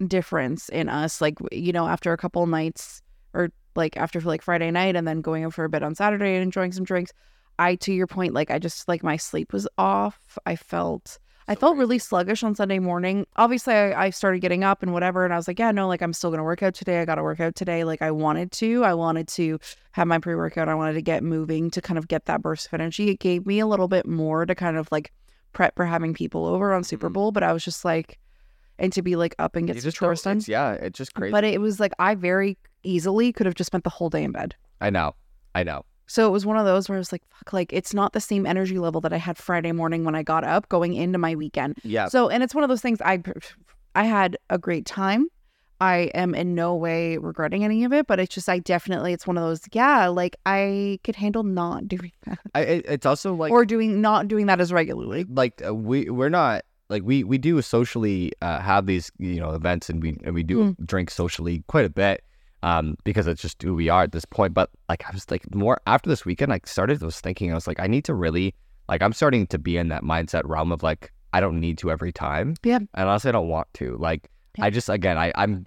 difference 0.06 0.68
in 0.68 0.88
us 0.88 1.20
like 1.20 1.38
you 1.52 1.72
know 1.72 1.86
after 1.86 2.12
a 2.12 2.16
couple 2.16 2.44
nights 2.48 3.00
or 3.32 3.50
like 3.76 3.96
after 3.96 4.20
like 4.20 4.42
friday 4.42 4.70
night 4.70 4.96
and 4.96 5.06
then 5.06 5.20
going 5.20 5.44
out 5.44 5.54
for 5.54 5.64
a 5.64 5.68
bit 5.68 5.82
on 5.82 5.94
saturday 5.94 6.34
and 6.34 6.42
enjoying 6.42 6.72
some 6.72 6.84
drinks. 6.84 7.12
I 7.60 7.74
to 7.76 7.92
your 7.92 8.06
point 8.06 8.34
like 8.34 8.50
i 8.50 8.58
just 8.58 8.86
like 8.88 9.02
my 9.02 9.16
sleep 9.16 9.52
was 9.52 9.66
off. 9.78 10.38
I 10.46 10.54
felt 10.56 11.18
i 11.48 11.54
felt 11.54 11.76
really 11.76 11.98
sluggish 11.98 12.42
on 12.42 12.54
sunday 12.54 12.78
morning. 12.78 13.26
Obviously 13.36 13.74
I, 13.74 14.04
I 14.06 14.10
started 14.10 14.40
getting 14.40 14.62
up 14.64 14.82
and 14.82 14.92
whatever 14.92 15.24
and 15.24 15.32
i 15.34 15.36
was 15.36 15.48
like 15.48 15.58
yeah 15.58 15.72
no 15.72 15.88
like 15.88 16.00
i'm 16.02 16.12
still 16.12 16.30
gonna 16.30 16.44
work 16.44 16.62
out 16.62 16.74
today. 16.74 17.00
I 17.00 17.04
gotta 17.04 17.22
work 17.22 17.40
out 17.40 17.54
today. 17.56 17.84
Like 17.84 18.00
i 18.02 18.10
wanted 18.10 18.52
to. 18.52 18.84
I 18.84 18.94
wanted 18.94 19.26
to 19.28 19.58
have 19.92 20.06
my 20.06 20.18
pre-workout. 20.18 20.68
I 20.68 20.74
wanted 20.74 20.92
to 20.94 21.02
get 21.02 21.24
moving 21.24 21.70
to 21.72 21.80
kind 21.80 21.98
of 21.98 22.06
get 22.06 22.26
that 22.26 22.42
burst 22.42 22.66
of 22.66 22.74
energy. 22.74 23.10
It 23.10 23.18
gave 23.18 23.44
me 23.46 23.58
a 23.58 23.66
little 23.66 23.88
bit 23.88 24.06
more 24.06 24.46
to 24.46 24.54
kind 24.54 24.76
of 24.76 24.88
like 24.92 25.12
prep 25.52 25.74
for 25.74 25.86
having 25.86 26.14
people 26.14 26.46
over 26.46 26.72
on 26.72 26.84
Super 26.84 27.10
Mhm. 27.10 27.14
Bowl, 27.14 27.32
but 27.32 27.42
I 27.42 27.52
was 27.52 27.64
just 27.64 27.84
like, 27.84 28.18
and 28.78 28.92
to 28.92 29.02
be 29.02 29.16
like 29.16 29.34
up 29.40 29.56
and 29.56 29.66
get 29.66 29.74
You 29.74 29.82
some 29.82 29.90
chores 29.90 30.22
done. 30.22 30.40
Yeah, 30.46 30.74
it's 30.74 30.96
just 30.96 31.14
crazy. 31.14 31.32
But 31.32 31.42
it 31.42 31.60
was 31.60 31.80
like 31.80 31.92
I 31.98 32.14
very 32.14 32.56
easily 32.82 33.32
could 33.32 33.46
have 33.46 33.54
just 33.54 33.68
spent 33.68 33.84
the 33.84 33.90
whole 33.90 34.10
day 34.10 34.24
in 34.24 34.32
bed. 34.32 34.54
I 34.80 34.90
know, 34.90 35.14
I 35.54 35.62
know. 35.62 35.84
So 36.06 36.26
it 36.26 36.30
was 36.30 36.46
one 36.46 36.56
of 36.56 36.64
those 36.64 36.88
where 36.88 36.96
I 36.96 36.98
was 36.98 37.12
like, 37.12 37.22
fuck, 37.28 37.52
like 37.52 37.72
it's 37.72 37.92
not 37.92 38.14
the 38.14 38.20
same 38.20 38.46
energy 38.46 38.78
level 38.78 39.00
that 39.02 39.12
I 39.12 39.18
had 39.18 39.36
Friday 39.36 39.72
morning 39.72 40.04
when 40.04 40.14
I 40.14 40.22
got 40.22 40.42
up 40.42 40.68
going 40.70 40.94
into 40.94 41.18
my 41.18 41.34
weekend. 41.34 41.78
Yeah, 41.84 42.08
So, 42.08 42.28
and 42.28 42.42
it's 42.42 42.54
one 42.54 42.64
of 42.64 42.68
those 42.68 42.80
things 42.80 43.00
I, 43.02 43.22
I 43.94 44.04
had 44.04 44.38
a 44.48 44.58
great 44.58 44.86
time. 44.86 45.28
I 45.80 46.10
am 46.14 46.34
in 46.34 46.54
no 46.54 46.74
way 46.74 47.18
regretting 47.18 47.62
any 47.62 47.84
of 47.84 47.92
it, 47.92 48.06
but 48.06 48.18
it's 48.18 48.34
just 48.34 48.48
I 48.48 48.58
definitely 48.58 49.12
it's 49.12 49.26
one 49.26 49.36
of 49.36 49.44
those 49.44 49.60
yeah 49.72 50.08
like 50.08 50.36
I 50.44 50.98
could 51.04 51.14
handle 51.14 51.44
not 51.44 51.86
doing 51.86 52.12
that 52.26 52.38
I, 52.54 52.62
it's 52.62 53.06
also 53.06 53.34
like 53.34 53.52
or 53.52 53.64
doing 53.64 54.00
not 54.00 54.28
doing 54.28 54.46
that 54.46 54.60
as 54.60 54.72
regularly. 54.72 55.24
like 55.28 55.62
uh, 55.64 55.74
we 55.74 56.10
we're 56.10 56.30
not 56.30 56.64
like 56.88 57.04
we 57.04 57.22
we 57.22 57.38
do 57.38 57.62
socially 57.62 58.32
uh, 58.42 58.60
have 58.60 58.86
these 58.86 59.12
you 59.18 59.38
know 59.38 59.50
events 59.50 59.88
and 59.88 60.02
we 60.02 60.18
and 60.24 60.34
we 60.34 60.42
do 60.42 60.74
drink 60.84 61.10
socially 61.10 61.62
quite 61.68 61.84
a 61.84 61.90
bit 61.90 62.24
um 62.62 62.96
because 63.04 63.26
it's 63.26 63.40
just 63.42 63.62
who 63.62 63.74
we 63.74 63.88
are 63.88 64.02
at 64.02 64.12
this 64.12 64.24
point 64.24 64.52
but 64.54 64.70
like 64.88 65.04
I 65.06 65.10
was 65.12 65.30
like 65.30 65.54
more 65.54 65.78
after 65.86 66.08
this 66.10 66.24
weekend 66.24 66.52
I 66.52 66.60
started 66.64 67.00
was 67.02 67.20
thinking 67.20 67.50
I 67.52 67.54
was 67.54 67.66
like 67.66 67.78
I 67.80 67.86
need 67.86 68.04
to 68.06 68.14
really 68.14 68.54
like 68.88 69.02
I'm 69.02 69.12
starting 69.12 69.46
to 69.48 69.58
be 69.58 69.76
in 69.76 69.88
that 69.88 70.02
mindset 70.02 70.42
realm 70.44 70.72
of 70.72 70.82
like 70.82 71.12
I 71.32 71.40
don't 71.40 71.60
need 71.60 71.78
to 71.78 71.90
every 71.90 72.12
time 72.12 72.54
Yeah. 72.64 72.78
and 72.78 73.08
honestly 73.08 73.28
I 73.28 73.32
don't 73.32 73.48
want 73.48 73.68
to 73.74 73.96
like 73.98 74.28
Yeah. 74.58 74.64
I 74.64 74.70
just 74.70 74.88
again 74.88 75.16
I 75.18 75.32
I'm 75.36 75.66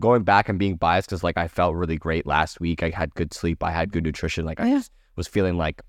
going 0.00 0.22
back 0.24 0.48
and 0.48 0.58
being 0.58 0.76
biased 0.76 1.08
because 1.10 1.22
like 1.22 1.36
I 1.36 1.46
felt 1.48 1.74
really 1.76 1.96
great 1.98 2.26
last 2.26 2.60
week 2.60 2.82
I 2.82 2.90
had 2.90 3.14
good 3.14 3.32
sleep 3.34 3.62
I 3.62 3.70
had 3.70 3.92
good 3.92 4.04
nutrition 4.04 4.44
like 4.44 4.58
I 4.58 4.66
Yeah. 4.68 4.76
just 4.78 4.90
was 5.16 5.28
feeling 5.28 5.56
like 5.58 5.80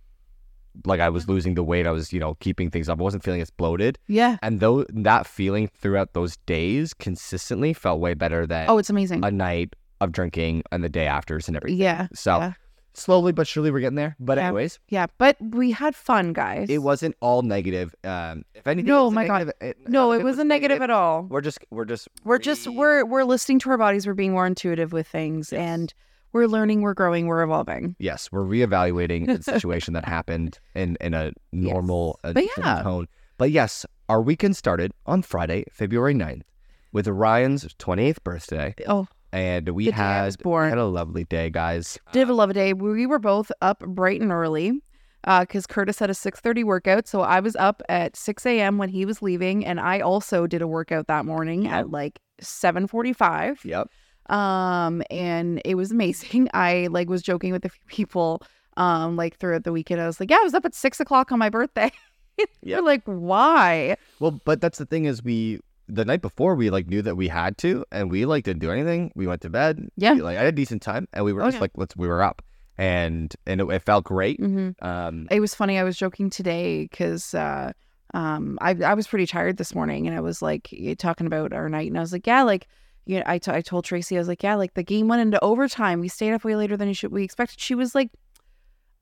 like 0.86 1.00
I 1.00 1.10
was 1.10 1.28
losing 1.28 1.54
the 1.56 1.64
weight 1.64 1.88
I 1.88 1.92
was 1.92 2.12
you 2.14 2.20
know 2.20 2.36
keeping 2.42 2.70
things 2.70 2.90
up 2.90 3.00
I 3.00 3.04
wasn't 3.04 3.24
feeling 3.24 3.42
as 3.42 3.50
bloated 3.50 3.98
Yeah. 4.08 4.38
and 4.44 4.60
though 4.60 4.84
that 4.90 5.26
feeling 5.26 5.68
throughout 5.68 6.14
those 6.14 6.38
days 6.46 6.94
consistently 6.94 7.74
felt 7.74 8.00
way 8.00 8.14
better 8.14 8.46
than 8.46 8.70
Oh, 8.70 8.78
it's 8.78 8.90
amazing. 8.90 9.24
a 9.24 9.32
night 9.32 9.76
of 10.04 10.12
drinking 10.12 10.64
and 10.72 10.84
the 10.84 10.90
day 10.90 11.08
afters 11.08 11.48
and 11.48 11.58
everything. 11.58 11.80
yeah. 11.80 12.08
So 12.14 12.38
yeah. 12.38 12.54
slowly 12.94 13.32
but 13.32 13.48
surely 13.48 13.72
we're 13.72 13.80
getting 13.80 13.96
there. 13.96 14.16
But 14.20 14.38
Yeah. 14.38 14.48
anyways, 14.48 14.80
Yeah, 14.90 15.08
but 15.18 15.38
we 15.42 15.72
had 15.72 15.96
fun, 15.96 16.32
guys. 16.34 16.70
it 16.70 16.80
wasn't 16.84 17.16
all 17.22 17.42
negative. 17.42 17.96
Um, 18.04 18.44
if 18.54 18.68
anything, 18.68 18.88
No, 18.90 19.04
it 19.04 19.06
was 19.06 19.14
my 19.16 19.28
God. 19.28 19.52
it- 19.62 19.78
no, 19.90 20.12
if 20.12 20.22
it 20.22 20.24
wasn't 20.24 20.48
negative 20.50 20.82
at 20.82 20.90
all. 20.90 21.24
We're 21.24 21.42
just 21.42 21.60
we're 21.72 21.86
just 21.86 22.08
We're 22.24 22.38
just 22.40 22.68
we're 22.68 23.04
we're 23.06 23.24
listening 23.24 23.60
to 23.60 23.70
our 23.72 23.78
bodies. 23.78 24.06
We're 24.08 24.14
being 24.14 24.32
more 24.34 24.46
intuitive 24.48 24.94
with 24.94 25.08
things, 25.08 25.52
Yes. 25.52 25.60
and 25.60 25.94
we're 26.34 26.48
learning, 26.48 26.82
we're 26.82 26.96
growing, 26.96 27.28
we're 27.28 27.44
evolving. 27.44 27.96
Yes, 28.00 28.32
we're 28.32 28.44
reevaluating 28.46 29.28
the 29.28 29.42
situation 29.54 29.94
that 29.94 30.06
happened 30.06 30.60
in 30.76 30.98
in 31.02 31.14
a 31.14 31.32
normal 31.52 32.20
a 32.24 32.34
But 32.34 32.46
yeah. 32.58 32.82
tone. 32.84 33.08
But 33.38 33.52
yes, 33.52 33.86
our 34.10 34.22
weekend 34.22 34.56
started 34.56 34.92
on 35.08 35.24
Friday, 35.24 35.66
February 35.72 36.14
9th, 36.14 36.44
with 36.92 37.08
Rian's 37.08 37.66
28th 37.80 38.24
birthday, 38.24 38.76
Oh, 38.88 39.08
and 39.34 39.68
we 39.70 39.86
The 39.86 39.94
day 39.94 39.98
I 39.98 40.26
was 40.26 40.36
had 40.36 40.70
had 40.70 40.78
a 40.78 40.86
lovely 40.86 41.24
day, 41.26 41.50
guys. 41.50 41.98
did 42.12 42.20
have 42.20 42.30
a 42.30 42.34
love 42.34 42.54
day. 42.54 42.74
We 42.74 43.08
were 43.08 43.20
both 43.20 43.52
up 43.62 43.80
bright 43.80 44.22
and 44.22 44.32
early 44.32 44.80
because 45.26 45.66
Curtis 45.66 45.98
had 46.00 46.10
a 46.10 46.14
6.30 46.14 46.64
workout. 46.64 47.08
So 47.08 47.22
I 47.22 47.40
was 47.40 47.56
up 47.56 47.82
at 47.90 48.16
6 48.16 48.46
a.m. 48.46 48.78
when 48.78 48.90
he 48.90 49.06
was 49.06 49.22
leaving. 49.22 49.66
And 49.66 49.80
I 49.80 50.02
also 50.02 50.46
did 50.46 50.62
a 50.62 50.68
workout 50.68 51.08
that 51.08 51.26
morning 51.26 51.68
at 51.68 51.90
like 51.90 52.20
7.45. 52.42 53.64
Yep. 53.66 53.90
Um, 54.30 55.02
and 55.10 55.62
it 55.66 55.76
was 55.76 55.92
amazing. 55.92 56.48
I 56.54 56.88
like 56.92 57.10
was 57.10 57.24
joking 57.24 57.52
with 57.52 57.66
a 57.66 57.70
few 57.70 57.82
people 57.88 58.42
um 58.76 59.16
like 59.16 59.38
throughout 59.38 59.64
the 59.64 59.72
weekend. 59.72 60.00
I 60.00 60.08
was 60.08 60.20
like, 60.20 60.30
Yeah, 60.30 60.38
I 60.40 60.44
was 60.44 60.54
up 60.54 60.66
at 60.66 60.76
six 60.76 61.00
o'clock 61.00 61.32
on 61.32 61.40
my 61.40 61.50
birthday. 61.50 61.92
You're 62.62 62.82
like, 62.82 63.04
why? 63.06 63.96
Well, 64.20 64.40
but 64.46 64.62
that's 64.62 64.80
the 64.80 64.86
thing 64.86 65.06
is 65.06 65.24
we 65.24 65.60
the 65.88 66.06
night 66.06 66.22
before 66.22 66.56
we 66.56 66.70
like 66.70 66.88
knew 66.88 67.02
that 67.02 67.16
we 67.16 67.28
had 67.28 67.58
to, 67.60 67.86
and 67.92 68.10
we 68.12 68.26
like 68.26 68.44
didn't 68.46 68.62
do 68.62 68.72
anything. 68.72 69.12
We 69.16 69.28
went 69.28 69.42
to 69.42 69.50
bed. 69.50 69.90
Yeah. 69.98 70.14
we, 70.14 70.22
like 70.22 70.38
I 70.38 70.42
had 70.44 70.48
a 70.54 70.56
decent 70.56 70.82
time, 70.82 71.08
and 71.14 71.26
we 71.26 71.34
were 71.34 71.42
Oh, 71.42 71.46
just 71.46 71.56
yeah. 71.56 71.62
like 71.62 71.72
let's 71.76 71.96
we 71.96 72.08
were 72.08 72.24
up, 72.24 72.42
and 72.78 73.34
and 73.46 73.62
it, 73.62 73.68
it 73.70 73.80
felt 73.84 74.06
great. 74.06 74.40
hmm 74.40 74.70
Um, 74.82 75.28
It 75.30 75.40
was 75.40 75.54
funny. 75.56 75.78
I 75.78 75.84
was 75.84 75.98
joking 75.98 76.30
today 76.30 76.84
because 76.84 77.34
uh, 77.34 77.74
um, 78.14 78.58
I 78.62 78.72
I 78.84 78.94
was 78.94 79.08
pretty 79.08 79.28
tired 79.28 79.58
this 79.58 79.76
morning, 79.76 80.08
and 80.08 80.16
I 80.16 80.22
was 80.22 80.42
like 80.42 80.74
talking 80.98 81.28
about 81.28 81.52
our 81.54 81.68
night, 81.70 81.88
and 81.90 81.98
I 81.98 82.02
was 82.02 82.14
like, 82.14 82.26
yeah, 82.28 82.44
like 82.44 82.68
you 83.06 83.18
know, 83.18 83.24
I, 83.26 83.38
t- 83.38 83.52
I 83.52 83.60
told 83.60 83.84
Tracy, 83.84 84.16
I 84.16 84.20
was 84.20 84.30
like, 84.30 84.44
yeah, 84.44 84.56
like 84.56 84.76
the 84.76 84.84
game 84.84 85.10
went 85.10 85.22
into 85.22 85.44
overtime. 85.44 86.00
We 86.00 86.08
stayed 86.08 86.32
up 86.34 86.46
way 86.46 86.56
later 86.56 86.78
than 86.78 86.88
you 86.88 86.94
should 86.94 87.12
we 87.12 87.24
expected. 87.26 87.60
She 87.60 87.76
was 87.76 87.94
like, 87.94 88.10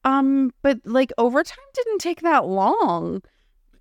um, 0.04 0.52
but 0.64 0.80
like 0.86 1.12
overtime 1.20 1.58
didn't 1.76 2.00
take 2.00 2.22
that 2.22 2.48
long. 2.48 3.22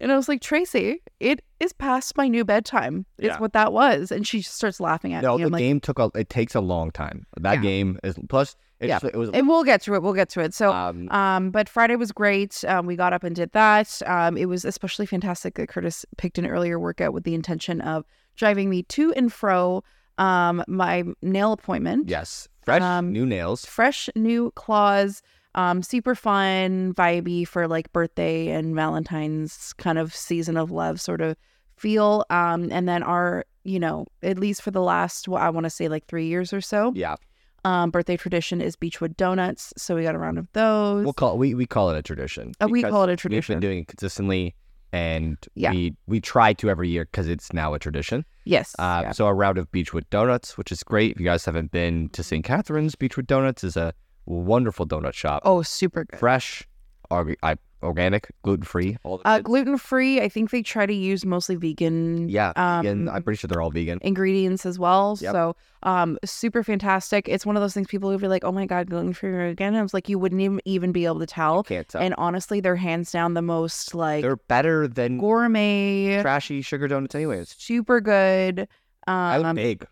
And 0.00 0.10
I 0.10 0.16
was 0.16 0.28
like, 0.28 0.40
Tracy, 0.40 1.02
it 1.20 1.42
is 1.60 1.72
past 1.74 2.16
my 2.16 2.26
new 2.26 2.44
bedtime. 2.44 3.04
It's 3.18 3.26
Yeah. 3.34 3.38
what 3.38 3.52
that 3.52 3.72
was. 3.72 4.10
And 4.10 4.26
she 4.26 4.40
just 4.40 4.54
starts 4.54 4.80
laughing 4.80 5.12
at 5.12 5.22
no, 5.22 5.32
me. 5.32 5.32
No, 5.34 5.38
the 5.38 5.44
I'm 5.46 5.52
like, 5.52 5.60
game 5.60 5.80
took 5.80 5.98
a. 5.98 6.10
It 6.14 6.30
takes 6.30 6.54
a 6.54 6.60
long 6.60 6.90
time. 6.90 7.26
That 7.38 7.56
Yeah. 7.56 7.60
game 7.62 7.98
is 8.02 8.18
plus. 8.28 8.56
It, 8.80 8.88
Yeah. 8.88 8.98
just, 8.98 9.12
it 9.14 9.18
was. 9.18 9.28
and 9.30 9.46
we'll 9.46 9.62
get 9.64 9.82
to 9.82 9.94
it. 9.94 10.02
We'll 10.02 10.14
get 10.14 10.30
to 10.30 10.40
it. 10.40 10.54
So 10.54 10.72
um, 10.72 11.10
Um, 11.10 11.50
but 11.50 11.68
Friday 11.68 11.96
was 11.96 12.12
great. 12.12 12.64
Um, 12.64 12.86
we 12.86 12.96
got 12.96 13.12
up 13.12 13.24
and 13.24 13.36
did 13.36 13.52
that. 13.52 14.00
Um, 14.06 14.38
it 14.38 14.46
was 14.46 14.64
especially 14.64 15.04
fantastic 15.04 15.54
that 15.56 15.68
Curtis 15.68 16.06
picked 16.16 16.38
an 16.38 16.46
earlier 16.46 16.78
workout 16.80 17.12
with 17.12 17.24
the 17.24 17.34
intention 17.34 17.82
of 17.82 18.06
driving 18.36 18.70
me 18.70 18.82
to 18.84 19.12
and 19.12 19.30
fro 19.30 19.84
um, 20.16 20.64
my 20.66 21.04
nail 21.20 21.52
appointment. 21.52 22.08
yes, 22.08 22.48
fresh 22.62 22.80
um, 22.82 23.12
new 23.12 23.26
nails. 23.26 23.66
Fresh 23.66 24.08
new 24.16 24.50
claws. 24.52 25.20
Um, 25.54 25.82
super 25.82 26.14
fun, 26.14 26.94
vibey 26.94 27.46
for 27.46 27.66
like 27.66 27.92
birthday 27.92 28.48
and 28.48 28.74
Valentine's 28.74 29.72
kind 29.78 29.98
of 29.98 30.14
season 30.14 30.56
of 30.56 30.70
love 30.70 31.00
sort 31.00 31.20
of 31.20 31.36
feel. 31.76 32.24
Um, 32.30 32.68
and 32.70 32.88
then 32.88 33.02
our, 33.02 33.44
you 33.64 33.80
know, 33.80 34.06
at 34.22 34.38
least 34.38 34.62
for 34.62 34.70
the 34.70 34.80
last, 34.80 35.26
well, 35.26 35.42
I 35.42 35.48
want 35.50 35.64
to 35.64 35.70
say 35.70 35.88
like 35.88 36.06
three 36.06 36.26
years 36.26 36.52
or 36.52 36.60
so, 36.60 36.92
Yeah, 36.94 37.16
um, 37.64 37.90
birthday 37.90 38.16
tradition 38.16 38.60
is 38.60 38.76
Beechwood 38.76 39.16
donuts. 39.16 39.72
So 39.76 39.96
we 39.96 40.02
got 40.04 40.14
a 40.14 40.18
round 40.18 40.38
of 40.38 40.46
those. 40.52 41.04
we'll 41.04 41.12
call 41.12 41.36
we 41.36 41.54
we 41.54 41.66
call 41.66 41.90
it 41.90 41.96
a 41.98 42.02
tradition. 42.02 42.52
Oh, 42.60 42.68
we 42.68 42.82
call 42.82 43.04
it 43.04 43.10
a 43.10 43.16
tradition. 43.16 43.54
We've 43.56 43.60
been 43.60 43.68
doing 43.68 43.78
it 43.80 43.88
consistently, 43.88 44.54
and 44.92 45.36
Yeah. 45.56 45.72
we 45.72 45.94
we 46.06 46.20
try 46.20 46.52
to 46.54 46.70
every 46.70 46.88
year 46.88 47.06
because 47.06 47.28
it's 47.28 47.52
now 47.52 47.74
a 47.74 47.78
tradition. 47.78 48.24
Yes. 48.44 48.74
Uh, 48.78 49.00
yeah. 49.04 49.12
So 49.12 49.26
a 49.26 49.34
round 49.34 49.58
of 49.58 49.70
Beechwood 49.72 50.08
Donuts, 50.10 50.56
which 50.56 50.70
is 50.72 50.82
great. 50.82 51.12
If 51.12 51.20
you 51.20 51.26
guys 51.26 51.44
haven't 51.44 51.70
been 51.72 52.08
to 52.10 52.22
St. 52.22 52.44
Catharines, 52.44 52.94
Beechwood 52.94 53.26
Donuts 53.26 53.64
is 53.64 53.76
a 53.76 53.92
wonderful 54.38 54.86
donut 54.86 55.14
shop. 55.14 55.42
Oh, 55.44 55.62
super 55.62 56.04
good. 56.04 56.18
Fresh, 56.18 56.66
org- 57.10 57.36
I, 57.42 57.56
organic, 57.82 58.30
gluten 58.42 58.62
free. 58.64 58.98
Uh, 59.24 59.40
gluten 59.40 59.78
free. 59.78 60.20
I 60.20 60.28
think 60.28 60.50
they 60.50 60.62
try 60.62 60.84
to 60.84 60.92
use 60.92 61.24
mostly 61.24 61.56
vegan. 61.56 62.28
Yeah, 62.28 62.52
vegan. 62.82 63.08
um, 63.08 63.14
I'm 63.14 63.22
pretty 63.22 63.38
sure 63.38 63.48
they're 63.48 63.62
all 63.62 63.70
vegan. 63.70 63.98
ingredients 64.02 64.66
as 64.66 64.78
well. 64.78 65.16
Yep. 65.20 65.32
So, 65.32 65.56
um, 65.82 66.18
super 66.24 66.62
fantastic. 66.62 67.26
It's 67.28 67.46
one 67.46 67.56
of 67.56 67.62
those 67.62 67.72
things 67.72 67.86
people 67.86 68.10
would 68.10 68.20
be 68.20 68.28
like, 68.28 68.44
"Oh 68.44 68.52
my 68.52 68.66
god, 68.66 68.90
gluten 68.90 69.14
free 69.14 69.48
again." 69.50 69.68
And 69.68 69.78
I 69.78 69.82
was 69.82 69.94
like, 69.94 70.10
you 70.10 70.18
wouldn't 70.18 70.40
even, 70.42 70.60
even 70.66 70.92
be 70.92 71.06
able 71.06 71.20
to 71.20 71.26
tell. 71.26 71.62
Can't 71.62 71.88
tell. 71.88 72.02
And 72.02 72.14
honestly, 72.18 72.60
they're 72.60 72.76
hands 72.76 73.10
down 73.12 73.32
the 73.32 73.40
most 73.42 73.94
like 73.94 74.20
they're 74.22 74.36
better 74.36 74.86
than 74.86 75.16
gourmet, 75.18 76.20
trashy 76.20 76.60
sugar 76.62 76.86
donuts, 76.86 77.14
anyways. 77.14 77.54
super 77.58 78.00
good. 78.02 78.68
Um, 79.06 79.14
I 79.16 79.36
like 79.38 79.46
Um, 79.46 79.56
big, 79.56 79.86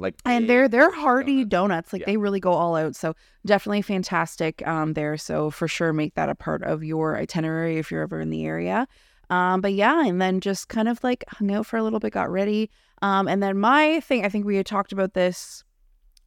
like 0.00 0.14
and 0.24 0.48
they're 0.48 0.68
they're 0.68 0.90
hearty 0.90 1.44
donuts. 1.44 1.50
donuts. 1.50 1.92
Like 1.92 2.00
Yeah. 2.00 2.06
they 2.06 2.16
really 2.16 2.40
go 2.40 2.52
all 2.52 2.74
out. 2.74 2.96
So 2.96 3.14
definitely 3.46 3.82
fantastic 3.82 4.66
um 4.66 4.94
there. 4.94 5.16
So 5.16 5.50
for 5.50 5.68
sure 5.68 5.92
make 5.92 6.14
that 6.14 6.28
a 6.28 6.34
part 6.34 6.62
of 6.64 6.82
your 6.82 7.16
itinerary 7.16 7.78
if 7.78 7.90
you're 7.90 8.02
ever 8.02 8.20
in 8.20 8.30
the 8.30 8.44
area. 8.44 8.88
Um 9.28 9.60
but 9.60 9.74
yeah, 9.74 10.04
and 10.04 10.20
then 10.20 10.40
just 10.40 10.68
kind 10.68 10.88
of 10.88 11.02
like 11.04 11.24
hung 11.28 11.52
out 11.52 11.66
for 11.66 11.76
a 11.76 11.82
little 11.82 12.00
bit, 12.00 12.12
got 12.12 12.30
ready. 12.30 12.70
Um 13.02 13.28
and 13.28 13.42
then 13.42 13.58
my 13.58 14.00
thing, 14.00 14.24
I 14.24 14.28
think 14.28 14.44
we 14.46 14.56
had 14.56 14.66
talked 14.66 14.90
about 14.92 15.14
this 15.14 15.62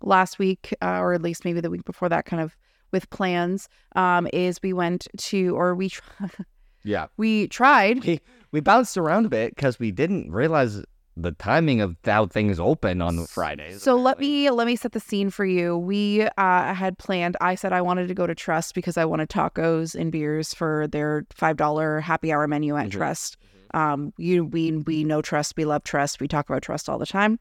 last 0.01 0.37
week, 0.39 0.75
uh, 0.81 0.99
or 0.99 1.13
at 1.13 1.21
least 1.21 1.45
maybe 1.45 1.61
the 1.61 1.69
week 1.69 1.85
before 1.85 2.09
that, 2.09 2.25
kind 2.25 2.41
of 2.41 2.55
with 2.91 3.09
plans. 3.09 3.69
Um, 3.95 4.27
is 4.33 4.59
we 4.61 4.73
went 4.73 5.07
to 5.17 5.55
or 5.55 5.73
we 5.75 5.89
tr- 5.89 6.03
Yeah, 6.83 7.07
we 7.15 7.47
tried 7.47 8.03
we 8.03 8.19
we 8.51 8.59
bounced 8.59 8.97
around 8.97 9.25
a 9.25 9.29
bit 9.29 9.55
because 9.55 9.79
we 9.79 9.91
didn't 9.91 10.29
realize 10.31 10.83
the 11.15 11.31
timing 11.33 11.79
of 11.81 11.95
how 12.03 12.25
things 12.25 12.59
open 12.59 13.01
on 13.01 13.25
Fridays. 13.27 13.83
So 13.83 13.95
let 13.95 14.19
me 14.19 14.49
let 14.49 14.65
me 14.65 14.75
set 14.75 14.93
the 14.93 14.99
scene 14.99 15.29
for 15.29 15.45
you. 15.45 15.77
We 15.77 16.23
uh, 16.37 16.73
had 16.73 16.97
planned. 16.97 17.37
I 17.39 17.55
said 17.55 17.71
I 17.71 17.81
wanted 17.81 18.07
to 18.07 18.13
go 18.13 18.25
to 18.25 18.33
Trust 18.33 18.73
because 18.73 18.97
I 18.97 19.05
wanted 19.05 19.29
tacos 19.29 19.93
and 19.93 20.11
beers 20.11 20.53
for 20.53 20.87
their 20.87 21.25
five 21.35 21.57
dollar 21.57 21.99
happy 21.99 22.31
hour 22.33 22.47
menu 22.47 22.75
at 22.75 22.87
Mhm. 22.87 22.91
Trust. 22.91 23.37
Um, 23.73 24.13
you 24.17 24.45
we 24.45 24.71
we 24.71 25.03
know 25.03 25.21
Trust. 25.21 25.55
We 25.57 25.65
love 25.65 25.83
Trust. 25.83 26.19
We 26.19 26.27
talk 26.27 26.49
about 26.49 26.61
Trust 26.63 26.89
all 26.89 26.97
the 26.97 27.05
time. 27.05 27.39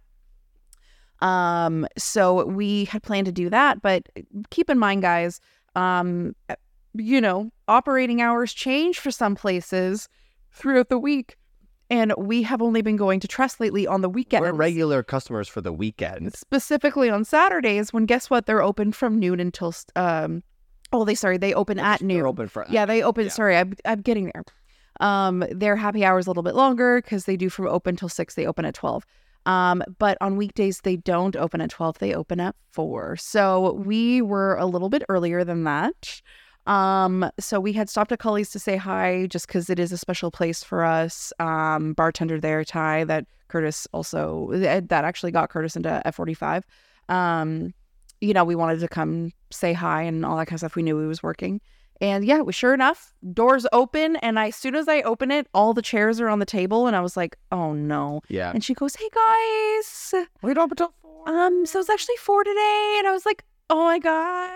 Um, 1.20 1.86
so 1.96 2.44
we 2.44 2.86
had 2.86 3.02
planned 3.02 3.26
to 3.26 3.32
do 3.32 3.48
that, 3.50 3.80
but 3.80 4.08
keep 4.50 4.68
in 4.68 4.78
mind, 4.78 5.02
guys. 5.02 5.40
Um, 5.76 6.34
you 6.94 7.20
know, 7.20 7.50
operating 7.68 8.20
hours 8.20 8.52
change 8.52 8.98
for 8.98 9.10
some 9.10 9.34
places 9.34 10.08
throughout 10.50 10.88
the 10.88 10.98
week, 10.98 11.36
and 11.92 12.14
we 12.16 12.42
have 12.42 12.62
only 12.62 12.80
been 12.82 12.96
going 12.96 13.20
to 13.20 13.28
Trust 13.28 13.60
lately 13.60 13.86
on 13.86 14.00
the 14.00 14.08
weekends 14.08 14.42
We're 14.42 14.52
regular 14.52 15.02
customers 15.02 15.46
for 15.46 15.60
the 15.60 15.72
weekend. 15.72 16.34
specifically 16.34 17.10
on 17.10 17.24
Saturdays 17.24 17.92
when 17.92 18.06
guess 18.06 18.30
what? 18.30 18.46
They're 18.46 18.62
open 18.62 18.92
from 18.92 19.18
noon 19.18 19.38
until 19.38 19.74
um 19.94 20.42
oh 20.92 21.04
they 21.04 21.14
sorry, 21.14 21.36
they 21.38 21.54
open 21.54 21.78
at 21.78 22.00
noon. 22.02 22.16
They're 22.18 22.26
open 22.26 22.48
for 22.48 22.66
Yeah, 22.68 22.86
they 22.86 23.02
open 23.02 23.24
Yeah. 23.24 23.30
sorry, 23.30 23.56
I'm 23.56 23.74
I'm 23.84 24.00
getting 24.00 24.30
there. 24.32 24.44
Um 25.00 25.44
their 25.50 25.76
happy 25.76 26.04
hours 26.04 26.26
a 26.26 26.30
little 26.30 26.42
bit 26.42 26.54
longer 26.54 27.00
because 27.02 27.26
they 27.26 27.36
do 27.36 27.48
from 27.48 27.66
open 27.68 27.96
till 27.96 28.08
six, 28.08 28.34
they 28.34 28.46
open 28.46 28.64
at 28.64 28.74
twelve. 28.74 29.04
Um, 29.44 29.82
but 29.98 30.16
on 30.20 30.36
weekdays 30.36 30.82
they 30.82 30.96
don't 30.96 31.34
open 31.34 31.60
at 31.60 31.70
twelve, 31.70 31.98
they 31.98 32.14
open 32.14 32.38
at 32.38 32.54
four. 32.70 33.16
So 33.16 33.72
we 33.72 34.22
were 34.22 34.54
a 34.56 34.66
little 34.66 34.88
bit 34.88 35.02
earlier 35.08 35.42
than 35.44 35.64
that. 35.64 36.22
Um, 36.66 37.28
so 37.40 37.58
we 37.58 37.72
had 37.72 37.88
stopped 37.90 38.12
at 38.12 38.18
Cully's 38.18 38.50
to 38.50 38.58
say 38.58 38.76
hi 38.76 39.26
just 39.26 39.46
because 39.46 39.68
it 39.68 39.78
is 39.78 39.92
a 39.92 39.98
special 39.98 40.30
place 40.30 40.62
for 40.62 40.84
us. 40.84 41.32
Um, 41.40 41.92
bartender 41.94 42.38
there, 42.40 42.64
Ty, 42.64 43.04
that 43.04 43.26
Curtis 43.48 43.86
also 43.92 44.48
that 44.52 44.88
that 44.88 45.04
actually 45.04 45.32
got 45.32 45.50
Curtis 45.50 45.76
into 45.76 46.00
F45. 46.06 46.62
Um, 47.08 47.74
you 48.20 48.32
know, 48.32 48.44
we 48.44 48.54
wanted 48.54 48.78
to 48.80 48.88
come 48.88 49.32
say 49.50 49.72
hi 49.72 50.02
and 50.02 50.24
all 50.24 50.36
that 50.36 50.46
kind 50.46 50.54
of 50.54 50.60
stuff. 50.60 50.76
We 50.76 50.82
knew 50.82 51.00
he 51.00 51.06
was 51.06 51.22
working. 51.22 51.60
And 52.00 52.24
yeah, 52.24 52.40
we, 52.40 52.52
sure 52.52 52.74
enough, 52.74 53.12
doors 53.32 53.66
open. 53.72 54.16
And 54.16 54.38
I, 54.38 54.48
as 54.48 54.56
soon 54.56 54.74
as 54.74 54.88
I 54.88 55.02
open 55.02 55.30
it, 55.30 55.46
all 55.54 55.72
the 55.72 55.82
chairs 55.82 56.20
are 56.20 56.28
on 56.28 56.38
the 56.40 56.46
table. 56.46 56.86
And 56.86 56.96
I 56.96 57.00
was 57.00 57.16
like, 57.16 57.36
oh 57.52 57.74
no. 57.74 58.22
Yeah. 58.28 58.50
And 58.52 58.64
she 58.64 58.74
goes, 58.74 58.96
hey 58.96 59.08
guys, 59.14 60.14
We 60.42 60.54
don't 60.54 60.70
until 60.70 60.92
four. 61.00 61.28
um, 61.28 61.64
so 61.66 61.78
it's 61.78 61.90
actually 61.90 62.16
four 62.16 62.42
today. 62.42 62.96
And 62.98 63.06
I 63.06 63.12
was 63.12 63.24
like, 63.26 63.44
oh 63.70 63.84
my 63.84 63.98
God. 64.00 64.50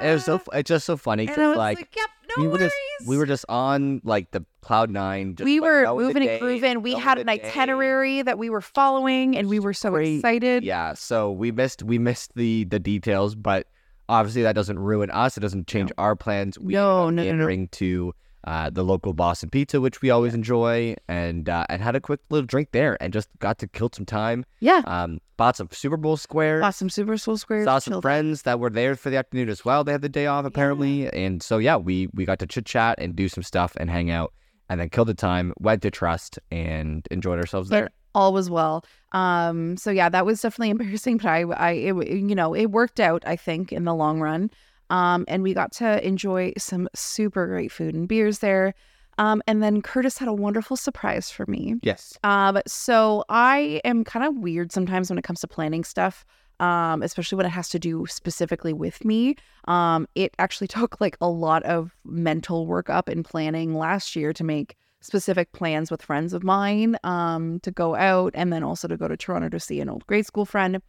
It 0.00 0.12
was 0.12 0.24
so. 0.24 0.40
It's 0.52 0.68
just 0.68 0.86
so 0.86 0.96
funny 0.96 1.26
because 1.26 1.56
like, 1.56 1.78
like, 1.78 1.96
yep, 1.96 2.08
no 2.36 2.42
we 2.42 2.48
were 2.48 2.54
worries. 2.54 2.72
just 2.98 3.08
we 3.08 3.16
were 3.18 3.26
just 3.26 3.44
on 3.48 4.00
like 4.04 4.30
the 4.30 4.44
cloud 4.60 4.90
nine. 4.90 5.34
Just, 5.36 5.44
we 5.44 5.60
like, 5.60 5.68
were 5.68 5.94
moving 5.94 6.28
and 6.28 6.40
grooving. 6.40 6.82
We 6.82 6.94
had 6.94 7.18
an 7.18 7.26
day. 7.26 7.40
itinerary 7.42 8.22
that 8.22 8.38
we 8.38 8.50
were 8.50 8.60
following, 8.60 9.36
and 9.36 9.48
we 9.48 9.58
were 9.58 9.74
so 9.74 9.90
Great. 9.90 10.16
excited. 10.16 10.64
Yeah, 10.64 10.94
so 10.94 11.30
we 11.30 11.52
missed 11.52 11.82
we 11.82 11.98
missed 11.98 12.34
the 12.34 12.64
the 12.64 12.78
details, 12.78 13.34
but 13.34 13.66
obviously 14.08 14.42
that 14.42 14.54
doesn't 14.54 14.78
ruin 14.78 15.10
us. 15.10 15.36
It 15.36 15.40
doesn't 15.40 15.66
change 15.66 15.92
our 15.98 16.16
plans. 16.16 16.58
We 16.58 16.74
No, 16.74 17.10
no, 17.10 17.22
no, 17.22 17.46
no. 17.46 17.66
to 17.72 18.14
uh, 18.44 18.70
the 18.70 18.82
local 18.82 19.12
Boston 19.12 19.50
Pizza, 19.50 19.80
which 19.80 20.02
we 20.02 20.10
always 20.10 20.34
enjoy, 20.34 20.96
and 21.08 21.48
uh, 21.48 21.64
and 21.68 21.80
had 21.82 21.94
a 21.94 22.00
quick 22.00 22.20
little 22.30 22.46
drink 22.46 22.70
there, 22.72 22.96
and 23.00 23.12
just 23.12 23.28
got 23.38 23.58
to 23.58 23.68
kill 23.68 23.90
some 23.92 24.06
time. 24.06 24.44
Yeah. 24.60 24.82
Um, 24.86 25.20
bought 25.36 25.56
some 25.56 25.68
Super 25.70 25.96
Bowl 25.96 26.16
squares. 26.16 26.60
Bought 26.60 26.74
some 26.74 26.90
Super 26.90 27.16
Bowl 27.16 27.36
Squares. 27.36 27.64
Saw 27.64 27.78
some 27.78 27.92
chilled. 27.92 28.02
friends 28.02 28.42
that 28.42 28.58
were 28.60 28.70
there 28.70 28.94
for 28.96 29.10
the 29.10 29.16
afternoon 29.16 29.48
as 29.48 29.64
well. 29.64 29.84
They 29.84 29.92
had 29.92 30.02
the 30.02 30.08
day 30.08 30.26
off 30.26 30.44
apparently, 30.44 31.08
and 31.12 31.42
so 31.42 31.58
yeah, 31.58 31.76
we 31.76 32.08
we 32.14 32.24
got 32.24 32.38
to 32.40 32.46
chit 32.46 32.66
chat 32.66 32.98
and 32.98 33.14
do 33.14 33.28
some 33.28 33.42
stuff 33.42 33.76
and 33.78 33.88
hang 33.90 34.10
out, 34.10 34.32
and 34.68 34.80
then 34.80 34.88
killed 34.88 35.08
the 35.08 35.14
time. 35.14 35.52
Went 35.60 35.82
to 35.82 35.90
Trust 35.90 36.38
and 36.50 37.06
enjoyed 37.10 37.38
ourselves 37.38 37.68
there. 37.68 37.90
all 38.14 38.32
was 38.32 38.50
well. 38.50 38.84
Um, 39.12 39.76
so 39.76 39.90
yeah, 39.90 40.08
that 40.08 40.26
was 40.26 40.40
definitely 40.40 40.70
embarrassing, 40.76 41.18
but 41.18 41.26
I, 41.28 41.42
I, 41.42 41.70
it, 41.72 42.08
you 42.08 42.34
know, 42.34 42.54
it 42.54 42.66
worked 42.66 42.98
out. 42.98 43.22
I 43.26 43.36
think 43.36 43.72
in 43.72 43.84
the 43.84 43.94
long 43.94 44.20
run. 44.20 44.50
Um, 44.92 45.24
and 45.26 45.42
we 45.42 45.54
got 45.54 45.72
to 45.72 46.06
enjoy 46.06 46.52
some 46.58 46.88
super 46.94 47.46
great 47.46 47.72
food 47.72 47.94
and 47.94 48.06
beers 48.06 48.40
there. 48.40 48.74
Um, 49.18 49.42
and 49.46 49.62
then 49.62 49.80
Curtis 49.80 50.18
had 50.18 50.28
a 50.28 50.34
wonderful 50.34 50.76
surprise 50.76 51.30
for 51.30 51.46
me. 51.46 51.76
Yes. 51.82 52.18
Um, 52.24 52.60
so 52.66 53.24
I 53.30 53.80
am 53.84 54.04
kind 54.04 54.24
of 54.24 54.36
weird 54.36 54.70
sometimes 54.70 55.10
when 55.10 55.18
it 55.18 55.24
comes 55.24 55.40
to 55.40 55.48
planning 55.48 55.82
stuff. 55.82 56.24
Um, 56.60 57.02
especially 57.02 57.34
when 57.36 57.46
it 57.46 57.48
has 57.50 57.70
to 57.70 57.78
do 57.80 58.06
specifically 58.08 58.72
with 58.72 59.04
me. 59.04 59.34
Um, 59.64 60.06
it 60.14 60.32
actually 60.38 60.68
took 60.68 61.00
like 61.00 61.16
a 61.20 61.28
lot 61.28 61.64
of 61.64 61.96
mental 62.04 62.66
work 62.66 62.88
up 62.88 63.08
and 63.08 63.24
planning 63.24 63.74
last 63.74 64.14
year 64.14 64.32
to 64.34 64.44
make 64.44 64.76
specific 65.00 65.50
plans 65.50 65.90
with 65.90 66.02
friends 66.02 66.32
of 66.32 66.44
mine 66.44 66.96
um, 67.02 67.58
to 67.60 67.72
go 67.72 67.96
out 67.96 68.30
and 68.36 68.52
then 68.52 68.62
also 68.62 68.86
to 68.86 68.96
go 68.96 69.08
to 69.08 69.16
Toronto 69.16 69.48
to 69.48 69.58
see 69.58 69.80
an 69.80 69.88
old 69.88 70.06
grade 70.06 70.24
school 70.24 70.44
friend. 70.44 70.80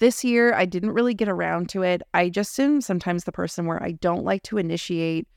This 0.00 0.24
year, 0.24 0.52
I 0.54 0.64
didn't 0.64 0.90
really 0.92 1.14
get 1.14 1.28
around 1.28 1.68
to 1.70 1.82
it. 1.82 2.02
I 2.12 2.28
just 2.30 2.58
am 2.58 2.80
sometimes 2.80 3.24
the 3.24 3.32
person 3.32 3.66
where 3.66 3.82
I 3.82 3.92
don't 3.92 4.24
like 4.24 4.42
to 4.44 4.58
initiate 4.58 5.28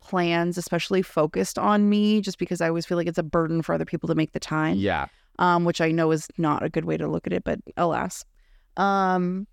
plans, 0.00 0.58
especially 0.58 1.02
focused 1.02 1.58
on 1.58 1.88
me, 1.88 2.20
just 2.20 2.38
because 2.38 2.60
I 2.60 2.68
always 2.68 2.84
feel 2.84 2.98
like 2.98 3.06
it's 3.06 3.18
a 3.18 3.22
burden 3.22 3.62
for 3.62 3.74
other 3.74 3.84
people 3.84 4.08
to 4.08 4.14
make 4.14 4.32
the 4.32 4.40
time 4.40 4.76
Yeah. 4.76 5.06
um, 5.38 5.64
which 5.64 5.80
I 5.80 5.90
know 5.92 6.10
is 6.10 6.28
not 6.36 6.62
a 6.62 6.68
good 6.68 6.84
way 6.84 6.96
to 6.96 7.08
look 7.08 7.26
at 7.26 7.32
it, 7.32 7.44
but 7.44 7.60
alas. 7.76 8.24
Um, 8.76 9.46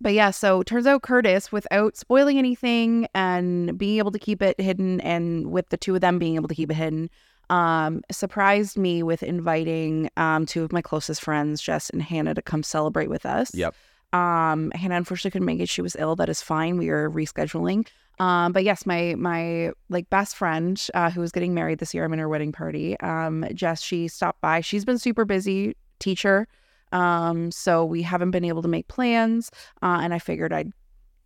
but 0.00 0.12
yeah, 0.14 0.30
so 0.30 0.62
turns 0.62 0.86
out 0.86 1.02
Curtis, 1.02 1.50
without 1.52 1.96
spoiling 1.96 2.38
anything 2.38 3.06
and 3.14 3.76
being 3.78 3.98
able 3.98 4.12
to 4.12 4.18
keep 4.18 4.42
it 4.42 4.60
hidden, 4.60 5.00
and 5.02 5.50
with 5.50 5.68
the 5.70 5.76
two 5.76 5.94
of 5.94 6.00
them 6.00 6.18
being 6.18 6.36
able 6.36 6.48
to 6.48 6.54
keep 6.54 6.70
it 6.70 6.74
hidden, 6.74 7.10
um, 7.50 8.02
surprised 8.10 8.76
me 8.76 9.02
with 9.02 9.22
inviting 9.22 10.10
um, 10.16 10.46
two 10.46 10.64
of 10.64 10.72
my 10.72 10.82
closest 10.82 11.22
friends, 11.22 11.60
Jess 11.60 11.90
and 11.90 12.02
Hannah, 12.02 12.34
to 12.34 12.42
come 12.42 12.62
celebrate 12.62 13.08
with 13.08 13.24
us. 13.26 13.54
Yep. 13.54 13.74
Um, 14.12 14.70
Hannah 14.70 14.96
unfortunately 14.96 15.32
couldn't 15.32 15.46
make 15.46 15.60
it. 15.60 15.68
She 15.68 15.82
was 15.82 15.96
ill. 15.98 16.16
That 16.16 16.28
is 16.28 16.40
fine. 16.40 16.78
We 16.78 16.88
are 16.88 17.10
rescheduling. 17.10 17.86
Um, 18.18 18.52
but 18.52 18.64
yes, 18.64 18.84
my 18.86 19.14
my 19.16 19.72
like 19.90 20.10
best 20.10 20.34
friend 20.36 20.84
uh, 20.94 21.10
who 21.10 21.22
is 21.22 21.30
getting 21.30 21.54
married 21.54 21.78
this 21.78 21.94
year. 21.94 22.04
I'm 22.04 22.12
in 22.12 22.18
her 22.18 22.28
wedding 22.28 22.52
party. 22.52 22.98
Um, 23.00 23.46
Jess, 23.54 23.80
she 23.80 24.08
stopped 24.08 24.40
by. 24.40 24.60
She's 24.60 24.84
been 24.84 24.98
super 24.98 25.24
busy, 25.24 25.76
teacher. 26.00 26.48
Um, 26.90 27.50
so 27.50 27.84
we 27.84 28.02
haven't 28.02 28.30
been 28.30 28.44
able 28.44 28.62
to 28.62 28.68
make 28.68 28.88
plans. 28.88 29.50
Uh, 29.82 30.00
and 30.02 30.14
I 30.14 30.18
figured 30.18 30.52
I'd 30.52 30.72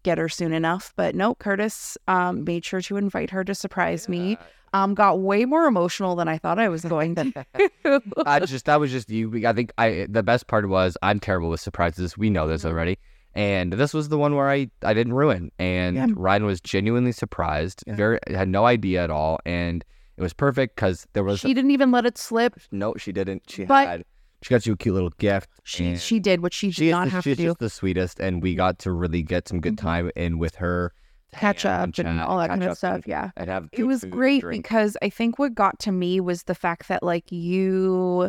get 0.03 0.19
her 0.19 0.29
soon 0.29 0.53
enough. 0.53 0.93
But 0.97 1.15
no, 1.15 1.35
Curtis 1.35 1.97
um 2.09 2.45
made 2.45 2.65
sure 2.65 2.81
to 2.83 2.97
invite 2.97 3.31
her 3.31 3.45
to 3.45 3.55
surprise 3.55 4.09
me. 4.09 4.39
Um, 4.75 4.95
got 4.95 5.21
way 5.21 5.45
more 5.45 5.67
emotional 5.67 6.17
than 6.17 6.29
I 6.29 6.39
thought 6.39 6.59
I 6.59 6.69
was 6.71 6.83
going 6.85 7.15
to. 7.17 7.47
I 8.27 8.41
just 8.41 8.65
that 8.65 8.81
was 8.81 8.91
just 8.91 9.11
you. 9.11 9.47
I 9.47 9.53
think 9.53 9.71
I 9.77 10.07
the 10.09 10.23
best 10.23 10.47
part 10.47 10.69
was 10.69 10.97
I'm 11.03 11.21
terrible 11.21 11.51
with 11.51 11.61
surprises. 11.61 12.17
We 12.17 12.31
know 12.31 12.47
this 12.49 12.65
already. 12.65 12.99
And 13.35 13.73
this 13.73 13.95
was 13.95 14.11
the 14.11 14.19
one 14.19 14.35
where 14.37 14.51
I, 14.51 14.69
I 14.83 14.93
didn't 14.93 15.15
ruin. 15.15 15.51
And 15.59 15.97
Yeah. 15.97 16.07
Rian 16.09 16.45
was 16.45 16.61
genuinely 16.61 17.13
surprised. 17.13 17.83
Yeah. 17.87 17.97
Very 17.97 18.19
had 18.29 18.49
no 18.49 18.67
idea 18.67 19.03
at 19.05 19.11
all. 19.11 19.39
And 19.47 19.83
it 20.19 20.23
was 20.23 20.35
perfect 20.35 20.77
because 20.77 21.07
there 21.15 21.25
was 21.25 21.41
she 21.41 21.55
didn't 21.55 21.71
even 21.71 21.91
let 21.91 22.05
it 22.07 22.17
slip. 22.19 22.59
no, 22.71 22.95
she 22.99 23.11
didn't. 23.13 23.43
She 23.49 23.65
But- 23.65 23.89
had 23.89 24.05
she 24.43 24.51
got 24.51 24.67
you 24.67 24.73
a 24.73 24.77
cute 24.77 24.95
little 24.95 25.11
gift. 25.19 25.49
She 25.65 25.97
she 25.97 26.19
did 26.21 26.43
what 26.43 26.53
she 26.53 26.69
did 26.69 26.75
she 26.75 26.91
not 26.91 27.05
the- 27.05 27.11
have 27.11 27.25
to 27.25 27.31
she's 27.31 27.37
do. 27.39 27.45
just 27.45 27.59
the 27.61 27.71
sweetest, 27.71 28.21
and 28.21 28.43
we 28.43 28.55
got 28.55 28.79
to 28.81 28.93
really 28.93 29.23
get 29.23 29.49
some 29.49 29.61
good 29.61 29.75
Mhm. 29.77 29.81
time 29.81 30.11
in 30.17 30.39
with 30.39 30.57
her. 30.57 30.93
Catch 31.33 31.65
up 31.65 31.85
and 31.85 31.95
chat, 31.95 32.07
all 32.29 32.37
that 32.39 32.51
kind 32.51 32.63
of 32.63 32.77
stuff. 32.77 32.95
and- 32.97 33.05
Yeah. 33.07 33.31
and 33.37 33.49
have 33.49 33.69
it 33.73 33.85
was 33.85 34.05
great 34.05 34.45
because 34.49 34.99
I 35.01 35.09
think 35.09 35.39
what 35.39 35.55
got 35.55 35.79
to 35.81 35.93
me 35.93 36.21
was 36.21 36.43
the 36.43 36.55
fact 36.55 36.89
that 36.89 37.03
like 37.03 37.31
you 37.33 38.29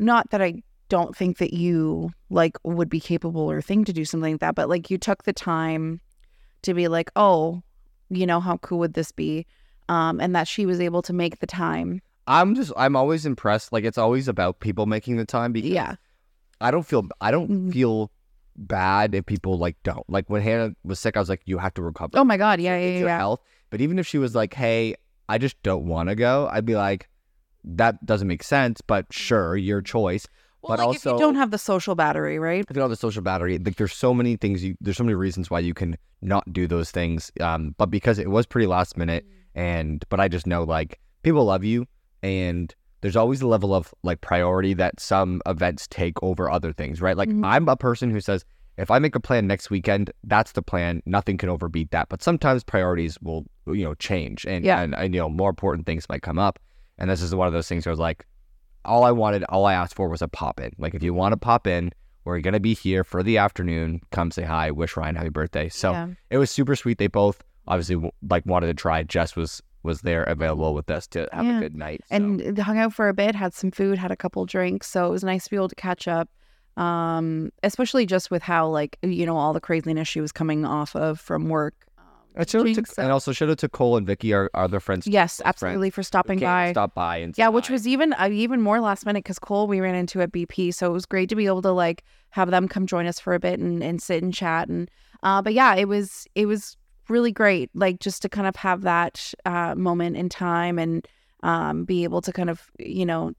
not 0.00 0.30
that 0.30 0.42
I 0.42 0.62
don't 0.88 1.16
think 1.16 1.38
that 1.38 1.54
you 1.54 2.10
like 2.30 2.56
would 2.64 2.88
be 2.88 2.98
capable 3.00 3.40
or 3.50 3.60
think 3.62 3.86
to 3.86 3.92
do 3.92 4.04
something 4.04 4.32
like 4.34 4.40
that, 4.40 4.54
but 4.56 4.68
like 4.68 4.90
you 4.90 4.98
took 4.98 5.22
the 5.22 5.32
time 5.32 6.00
to 6.62 6.74
be 6.74 6.88
like, 6.88 7.10
oh, 7.16 7.62
you 8.10 8.26
know, 8.26 8.40
how 8.40 8.56
cool 8.58 8.78
would 8.80 8.94
this 8.94 9.12
be? 9.12 9.46
Um, 9.88 10.20
and 10.20 10.34
that 10.34 10.48
she 10.48 10.66
was 10.66 10.80
able 10.80 11.02
to 11.02 11.12
make 11.12 11.38
the 11.38 11.46
time. 11.46 12.00
I'm 12.26 12.54
just 12.54 12.72
I'm 12.76 12.96
always 12.96 13.26
impressed. 13.26 13.72
Like 13.72 13.84
it's 13.84 13.98
always 13.98 14.28
about 14.28 14.60
people 14.60 14.86
making 14.86 15.16
the 15.16 15.24
time 15.24 15.52
because 15.52 15.70
Yeah. 15.70 15.96
I 16.60 16.70
don't 16.70 16.84
feel 16.86 17.06
I 17.20 17.30
don't 17.30 17.50
Mhm. 17.50 17.72
feel 17.72 18.10
bad 18.56 19.14
if 19.14 19.26
people 19.26 19.58
like 19.58 19.76
don't. 19.82 20.08
Like 20.08 20.30
when 20.30 20.40
Hannah 20.42 20.74
was 20.84 21.00
sick, 21.00 21.16
I 21.16 21.20
was 21.20 21.28
like, 21.28 21.42
you 21.44 21.58
have 21.58 21.74
to 21.74 21.82
recover. 21.82 22.10
Oh 22.14 22.24
my 22.24 22.36
God. 22.36 22.60
Yeah. 22.60 22.78
Yeah. 22.78 22.98
your 22.98 23.08
Yeah. 23.08 23.18
health. 23.18 23.40
But 23.70 23.80
even 23.80 23.98
if 23.98 24.06
she 24.06 24.18
was 24.18 24.34
like, 24.34 24.54
hey, 24.54 24.94
I 25.28 25.38
just 25.38 25.60
don't 25.62 25.86
want 25.86 26.08
to 26.08 26.14
go, 26.14 26.48
I'd 26.52 26.64
be 26.66 26.76
like, 26.76 27.08
that 27.64 28.04
doesn't 28.06 28.28
make 28.28 28.42
sense. 28.42 28.80
But 28.80 29.06
sure, 29.12 29.56
your 29.56 29.80
choice. 29.82 30.26
Well, 30.62 30.76
But 30.76 30.86
like 30.86 30.96
if 30.96 31.04
you 31.04 31.10
also- 31.10 31.20
don't 31.20 31.34
have 31.34 31.50
the 31.50 31.58
social 31.58 31.94
battery, 31.94 32.38
right? 32.38 32.60
If 32.60 32.70
you 32.70 32.74
don't 32.74 32.84
have 32.84 32.90
the 32.90 32.96
social 32.96 33.22
battery, 33.22 33.58
like 33.58 33.76
there's 33.76 33.92
so 33.92 34.14
many 34.14 34.36
things 34.36 34.62
you 34.64 34.76
there's 34.80 34.96
so 34.96 35.04
many 35.04 35.14
reasons 35.14 35.50
why 35.50 35.58
you 35.60 35.74
can 35.74 35.96
not 36.22 36.50
do 36.52 36.66
those 36.66 36.90
things. 36.90 37.30
Um, 37.40 37.74
but 37.76 37.90
because 37.90 38.18
it 38.18 38.30
was 38.30 38.46
pretty 38.46 38.66
last 38.66 38.96
minute 38.96 39.26
and 39.54 40.04
but 40.08 40.20
I 40.20 40.28
just 40.28 40.46
know 40.46 40.62
like 40.64 41.00
people 41.22 41.44
love 41.44 41.64
you 41.64 41.86
and 42.24 42.74
there's 43.02 43.16
always 43.16 43.42
a 43.42 43.46
level 43.46 43.74
of 43.74 43.94
like 44.02 44.20
priority 44.22 44.72
that 44.74 44.98
some 44.98 45.42
events 45.46 45.86
take 45.88 46.14
over 46.22 46.50
other 46.50 46.72
things, 46.72 47.02
right? 47.02 47.16
Like 47.16 47.28
Mhm. 47.28 47.44
I'm 47.44 47.68
a 47.68 47.76
person 47.76 48.10
who 48.10 48.18
says 48.20 48.44
if 48.78 48.90
I 48.90 48.98
make 48.98 49.14
a 49.14 49.20
plan 49.20 49.46
next 49.46 49.70
weekend, 49.70 50.10
that's 50.24 50.52
the 50.52 50.62
plan. 50.62 51.02
Nothing 51.06 51.36
can 51.36 51.48
overbeat 51.50 51.90
that. 51.92 52.08
But 52.08 52.22
sometimes 52.22 52.64
priorities 52.64 53.18
will, 53.20 53.44
you 53.66 53.84
know, 53.84 53.94
change 53.94 54.44
and, 54.46 54.64
Yeah. 54.64 54.80
and, 54.80 54.94
and 54.96 55.14
you 55.14 55.20
know, 55.20 55.28
more 55.28 55.50
important 55.50 55.86
things 55.86 56.08
might 56.08 56.22
come 56.22 56.38
up. 56.38 56.58
And 56.98 57.08
this 57.10 57.20
is 57.22 57.34
one 57.34 57.46
of 57.46 57.52
those 57.52 57.68
things 57.68 57.84
where 57.86 57.90
I 57.90 57.92
was 57.92 58.00
like, 58.00 58.26
all 58.86 59.04
I 59.04 59.12
wanted, 59.12 59.44
all 59.44 59.66
I 59.66 59.74
asked 59.74 59.94
for 59.94 60.08
was 60.08 60.22
a 60.22 60.28
pop 60.28 60.58
in. 60.58 60.72
Like 60.78 60.94
if 60.94 61.02
you 61.02 61.12
want 61.14 61.32
to 61.34 61.36
pop 61.36 61.66
in, 61.66 61.92
we're 62.24 62.40
gonna 62.40 62.58
be 62.58 62.74
here 62.74 63.04
for 63.04 63.22
the 63.22 63.36
afternoon. 63.36 64.00
Come 64.12 64.30
say 64.30 64.44
hi, 64.44 64.70
wish 64.70 64.94
Rian 64.94 65.14
happy 65.16 65.28
birthday. 65.28 65.68
So 65.68 65.92
yeah. 65.92 66.08
it 66.30 66.38
was 66.38 66.50
super 66.50 66.74
sweet. 66.74 66.96
They 66.96 67.06
both 67.06 67.44
obviously 67.68 68.10
like 68.30 68.46
wanted 68.46 68.68
to 68.68 68.74
try. 68.74 69.02
Jess 69.02 69.36
was 69.36 69.62
was 69.84 70.00
there 70.00 70.24
available 70.24 70.74
with 70.74 70.90
us 70.90 71.06
to 71.08 71.28
have 71.32 71.44
Yeah. 71.44 71.58
a 71.58 71.60
good 71.60 71.76
night. 71.76 72.00
so- 72.08 72.14
and 72.16 72.58
hung 72.58 72.78
out 72.78 72.92
for 72.92 73.08
a 73.08 73.14
bit, 73.14 73.34
had 73.36 73.54
some 73.54 73.70
food, 73.70 73.98
had 73.98 74.10
a 74.10 74.16
couple 74.16 74.44
drinks. 74.46 74.88
So 74.88 75.06
it 75.06 75.10
was 75.10 75.22
nice 75.22 75.44
to 75.44 75.50
be 75.50 75.56
able 75.56 75.68
to 75.68 75.74
catch 75.76 76.08
up. 76.08 76.28
Um, 76.76 77.52
especially 77.62 78.04
just 78.04 78.30
with 78.32 78.42
how 78.42 78.66
like, 78.68 78.98
you 79.02 79.24
know, 79.26 79.36
all 79.36 79.52
the 79.52 79.60
craziness 79.60 80.08
she 80.08 80.20
was 80.20 80.32
coming 80.32 80.64
off 80.64 80.96
of 80.96 81.20
from 81.20 81.48
work. 81.48 81.74
And, 82.36 82.48
shout 82.50 82.66
out 82.66 82.74
to- 82.74 83.00
and 83.00 83.12
also 83.12 83.30
shout 83.30 83.48
out 83.48 83.58
to 83.58 83.68
Cole 83.68 83.96
and 83.96 84.04
Vicky, 84.04 84.32
our, 84.34 84.50
our 84.54 84.64
other 84.64 84.80
friends. 84.80 85.06
yes, 85.06 85.36
close 85.36 85.42
friends, 85.44 85.48
absolutely 85.54 85.90
for 85.90 86.02
stopping 86.02 86.40
by. 86.40 86.72
Stop 86.72 86.92
by 86.92 87.18
and 87.18 87.32
Yeah, 87.38 87.46
which 87.48 87.68
hi. 87.68 87.74
was 87.74 87.86
even 87.86 88.12
uh, 88.14 88.28
even 88.32 88.60
more 88.60 88.80
last 88.80 89.06
minute 89.06 89.22
because 89.22 89.38
Cole 89.38 89.68
we 89.68 89.78
ran 89.80 89.94
into 89.94 90.20
at 90.20 90.32
BP, 90.32 90.74
so 90.74 90.88
it 90.90 90.92
was 90.92 91.06
great 91.06 91.28
to 91.28 91.36
be 91.36 91.46
able 91.46 91.62
to 91.62 91.70
like 91.70 92.02
have 92.30 92.50
them 92.50 92.66
come 92.66 92.88
join 92.88 93.06
us 93.06 93.20
for 93.20 93.34
a 93.34 93.38
bit 93.38 93.60
and, 93.60 93.84
and 93.84 94.02
sit 94.02 94.20
and 94.20 94.34
chat 94.34 94.66
and 94.68 94.90
uh, 95.22 95.40
but 95.42 95.54
yeah, 95.54 95.76
it 95.76 95.86
was 95.86 96.26
it 96.34 96.46
was 96.46 96.76
really 97.08 97.32
great 97.32 97.70
like 97.74 98.00
just 98.00 98.22
to 98.22 98.28
kind 98.28 98.46
of 98.46 98.56
have 98.56 98.82
that 98.82 99.32
uh, 99.44 99.74
moment 99.74 100.16
in 100.16 100.28
time 100.28 100.78
and 100.78 101.06
um, 101.42 101.84
be 101.84 102.04
able 102.04 102.20
to 102.22 102.32
kind 102.32 102.50
of 102.50 102.70
you 102.78 103.04
know 103.06 103.32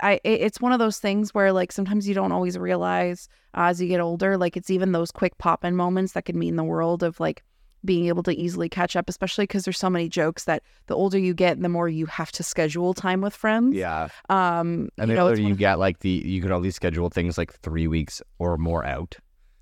I 0.00 0.14
it, 0.24 0.40
it's 0.40 0.60
one 0.60 0.72
of 0.72 0.78
those 0.78 0.98
things 0.98 1.34
where 1.34 1.52
like 1.52 1.72
sometimes 1.72 2.08
you 2.08 2.14
don't 2.14 2.32
always 2.32 2.58
realize 2.58 3.28
uh, 3.54 3.64
as 3.64 3.80
you 3.80 3.88
get 3.88 4.00
older 4.00 4.36
like 4.36 4.56
it's 4.56 4.70
even 4.70 4.92
those 4.92 5.10
quick 5.10 5.38
pop 5.38 5.64
in 5.64 5.76
moments 5.76 6.12
that 6.12 6.24
could 6.24 6.36
mean 6.36 6.56
the 6.56 6.64
world 6.64 7.02
of 7.02 7.20
like 7.20 7.42
being 7.84 8.06
able 8.06 8.22
to 8.22 8.32
easily 8.32 8.68
catch 8.68 8.94
up 8.94 9.08
especially 9.08 9.42
because 9.42 9.64
there's 9.64 9.78
so 9.78 9.90
many 9.90 10.08
jokes 10.08 10.44
that 10.44 10.62
the 10.86 10.94
older 10.94 11.18
you 11.18 11.34
get 11.34 11.60
the 11.60 11.68
more 11.68 11.88
you 11.88 12.06
have 12.06 12.30
to 12.32 12.42
schedule 12.42 12.94
time 12.94 13.20
with 13.20 13.34
friends 13.34 13.74
yeah. 13.74 14.08
um 14.30 14.88
And 14.98 15.10
you 15.10 15.16
know 15.16 15.26
you, 15.26 15.32
it's 15.32 15.40
you 15.40 15.52
of- 15.52 15.58
get 15.58 15.78
like 15.78 15.98
the 15.98 16.22
you 16.24 16.40
can 16.40 16.52
only 16.52 16.70
schedule 16.70 17.10
things 17.10 17.36
like 17.36 17.52
three 17.52 17.86
weeks 17.88 18.22
or 18.38 18.56
more 18.56 18.84
out. 18.84 19.16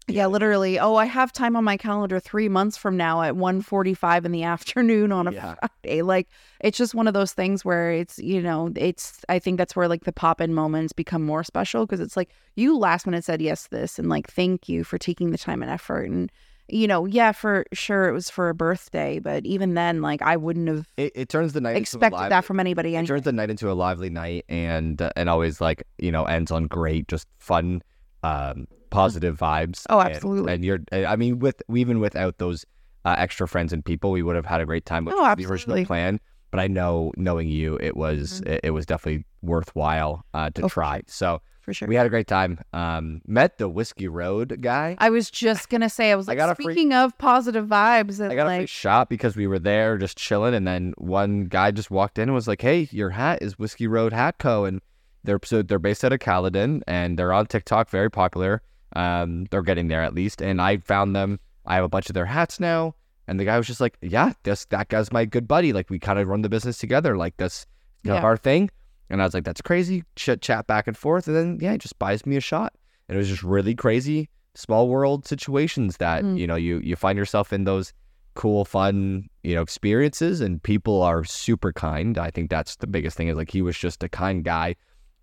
Yeah 0.08 0.26
literally 0.26 0.78
oh 0.78 0.96
i 0.96 1.04
have 1.04 1.32
time 1.32 1.56
on 1.56 1.64
my 1.64 1.76
calendar 1.76 2.18
three 2.18 2.48
months 2.48 2.76
from 2.76 2.96
now 2.96 3.22
at 3.22 3.34
1.45 3.34 4.24
in 4.24 4.32
the 4.32 4.42
afternoon 4.54 5.12
on 5.12 5.28
a 5.28 5.32
Yeah. 5.32 5.54
friday 5.82 6.02
like 6.02 6.28
it's 6.60 6.76
just 6.78 6.94
one 6.94 7.06
of 7.06 7.14
those 7.14 7.32
things 7.32 7.64
where 7.64 7.92
it's 7.92 8.18
you 8.18 8.42
know 8.42 8.70
it's 8.76 9.24
i 9.28 9.38
think 9.38 9.58
that's 9.58 9.76
where 9.76 9.88
like 9.88 10.04
the 10.04 10.12
pop-in 10.12 10.54
moments 10.54 10.92
become 10.92 11.22
more 11.22 11.44
special 11.44 11.86
because 11.86 12.00
it's 12.00 12.16
like 12.16 12.30
you 12.56 12.76
last 12.76 13.06
minute 13.06 13.24
said 13.24 13.40
yes 13.40 13.64
to 13.64 13.70
this 13.70 13.98
and 13.98 14.08
like 14.08 14.28
thank 14.30 14.68
you 14.68 14.84
for 14.84 14.98
taking 14.98 15.30
the 15.30 15.38
time 15.38 15.62
and 15.62 15.70
effort 15.70 16.08
and 16.08 16.32
you 16.68 16.86
know 16.86 17.04
yeah 17.04 17.32
for 17.32 17.64
sure 17.72 18.08
it 18.08 18.12
was 18.12 18.30
for 18.30 18.48
a 18.48 18.54
birthday 18.54 19.18
but 19.18 19.44
even 19.44 19.74
then 19.74 20.00
like 20.02 20.22
i 20.22 20.36
wouldn't 20.36 20.68
have 20.68 20.86
It, 20.96 21.12
it 21.14 21.28
turns 21.28 21.52
the 21.52 21.60
night 21.60 21.70
into 21.70 21.78
a 21.78 21.82
expected 21.82 22.30
that 22.30 22.44
from 22.44 22.60
anybody 22.60 22.94
It 22.94 23.06
turns 23.06 23.22
the 23.22 23.32
night 23.32 23.50
into 23.50 23.70
a 23.70 23.74
lively 23.74 24.08
night 24.08 24.44
and 24.48 25.00
uh, 25.02 25.10
and 25.16 25.28
always 25.28 25.60
like 25.60 25.82
you 25.98 26.12
know 26.12 26.24
ends 26.24 26.50
on 26.50 26.66
great, 26.68 27.08
just 27.08 27.26
fun, 27.38 27.82
um, 28.22 28.66
positive 28.90 29.38
vibes. 29.38 29.84
Oh, 29.88 30.00
absolutely. 30.00 30.52
And, 30.52 30.64
you're, 30.64 30.80
I 30.92 31.16
mean, 31.16 31.38
with 31.38 31.62
even 31.74 32.00
without 32.00 32.38
those 32.38 32.64
uh, 33.04 33.14
extra 33.18 33.48
friends 33.48 33.72
and 33.72 33.84
people, 33.84 34.10
we 34.10 34.22
would 34.22 34.36
have 34.36 34.46
had 34.46 34.60
a 34.60 34.66
great 34.66 34.84
time 34.86 35.04
with 35.04 35.14
Oh, 35.16 35.34
the 35.34 35.46
original 35.46 35.84
plan. 35.84 36.20
But 36.50 36.58
I 36.60 36.66
know, 36.66 37.12
knowing 37.16 37.48
you, 37.48 37.78
it 37.80 37.96
was 37.96 38.40
it, 38.40 38.60
it 38.64 38.70
was 38.72 38.84
definitely 38.84 39.24
worthwhile 39.40 40.24
uh, 40.34 40.50
to 40.50 40.52
Mm-hmm. 40.52 40.64
Oh, 40.64 40.68
try. 40.68 41.02
So 41.06 41.40
for 41.60 41.72
sure 41.72 41.86
we 41.86 41.94
had 41.94 42.06
a 42.06 42.10
great 42.10 42.26
time. 42.26 42.58
Um, 42.72 43.20
met 43.26 43.58
the 43.58 43.68
Whiskey 43.68 44.08
Road 44.08 44.58
guy. 44.60 44.96
I 44.98 45.10
was 45.10 45.30
just 45.30 45.68
gonna 45.68 45.88
say, 45.88 46.10
I 46.10 46.16
was 46.16 46.28
I 46.28 46.32
like, 46.32 46.38
got 46.38 46.50
a 46.50 46.54
free- 46.56 46.64
speaking 46.74 46.92
of 46.92 47.16
positive 47.18 47.66
vibes, 47.66 48.20
I 48.20 48.34
got 48.34 48.46
a 48.52 48.56
free 48.58 48.66
shot 48.66 49.08
because 49.08 49.36
we 49.36 49.46
were 49.46 49.58
there 49.60 49.96
just 49.98 50.16
chilling, 50.18 50.54
and 50.54 50.66
then 50.66 50.92
one 50.98 51.44
guy 51.44 51.70
just 51.70 51.90
walked 51.90 52.18
in 52.18 52.24
and 52.24 52.34
was 52.34 52.48
like, 52.48 52.62
"Hey, 52.62 52.88
your 52.90 53.10
hat 53.10 53.40
is 53.42 53.58
Whiskey 53.58 53.86
Road 53.86 54.12
Hat 54.12 54.38
Co." 54.38 54.64
and 54.64 54.80
They're 55.22 55.38
so 55.44 55.62
they're 55.62 55.78
based 55.78 56.04
out 56.04 56.12
of 56.12 56.18
Caledon 56.20 56.82
and 56.88 57.18
they're 57.18 57.32
on 57.32 57.46
TikTok, 57.46 57.88
very 57.90 58.10
popular. 58.10 58.62
Um, 58.96 59.46
they're 59.50 59.62
getting 59.62 59.88
there 59.88 60.02
at 60.02 60.14
least. 60.14 60.40
And 60.42 60.60
I 60.60 60.78
found 60.78 61.14
them. 61.14 61.38
I 61.66 61.74
have 61.76 61.84
a 61.84 61.88
bunch 61.88 62.08
of 62.10 62.14
their 62.14 62.26
hats 62.26 62.58
now. 62.60 62.94
And 63.28 63.38
the 63.38 63.44
guy 63.44 63.56
was 63.56 63.66
just 63.68 63.80
like, 63.80 63.96
"Yeah, 64.02 64.32
this 64.42 64.64
that 64.66 64.88
guy's 64.88 65.12
my 65.12 65.24
good 65.24 65.46
buddy. 65.46 65.72
Like 65.72 65.88
we 65.90 65.98
kind 66.00 66.18
of 66.18 66.26
run 66.28 66.42
the 66.42 66.48
business 66.48 66.78
together. 66.78 67.16
Like 67.16 67.36
that's 67.36 67.66
kind 68.04 68.16
of 68.16 68.22
Yeah. 68.22 68.26
our 68.26 68.36
thing." 68.36 68.70
And 69.08 69.20
I 69.22 69.24
was 69.24 69.34
like, 69.34 69.44
"That's 69.44 69.60
crazy." 69.60 70.02
Chit 70.16 70.42
chat 70.42 70.66
back 70.66 70.86
and 70.88 70.96
forth, 70.96 71.28
and 71.28 71.36
then 71.36 71.58
yeah, 71.60 71.72
he 71.72 71.78
just 71.78 71.98
buys 71.98 72.26
me 72.26 72.36
a 72.36 72.40
shot. 72.40 72.74
And 73.08 73.14
it 73.16 73.18
was 73.18 73.28
just 73.28 73.42
really 73.44 73.74
crazy, 73.74 74.28
small 74.54 74.88
world 74.88 75.26
situations 75.26 75.98
that 75.98 76.24
Mm. 76.24 76.38
you 76.38 76.46
know 76.46 76.56
you 76.56 76.80
you 76.82 76.96
find 76.96 77.16
yourself 77.16 77.52
in 77.52 77.64
those 77.64 77.92
cool, 78.34 78.64
fun, 78.64 79.28
you 79.42 79.54
know, 79.54 79.62
experiences, 79.62 80.40
and 80.40 80.62
people 80.62 81.02
are 81.02 81.22
super 81.24 81.72
kind. 81.72 82.16
I 82.18 82.30
think 82.30 82.48
that's 82.50 82.76
the 82.76 82.86
biggest 82.86 83.16
thing. 83.16 83.28
Is 83.28 83.36
like 83.36 83.50
he 83.50 83.62
was 83.62 83.76
just 83.78 84.02
a 84.02 84.08
kind 84.08 84.42
guy, 84.44 84.74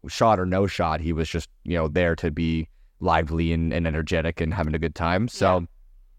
shot 0.07 0.39
or 0.39 0.45
no 0.45 0.67
shot. 0.67 1.01
He 1.01 1.11
was 1.11 1.27
just 1.27 1.49
you 1.65 1.77
know 1.77 1.87
there 1.89 2.15
to 2.17 2.31
be 2.31 2.69
lively 2.99 3.53
and, 3.53 3.73
and 3.73 3.85
energetic 3.87 4.41
and 4.41 4.53
having 4.53 4.73
a 4.73 4.79
good 4.79 4.95
time. 4.95 5.27
So 5.27 5.67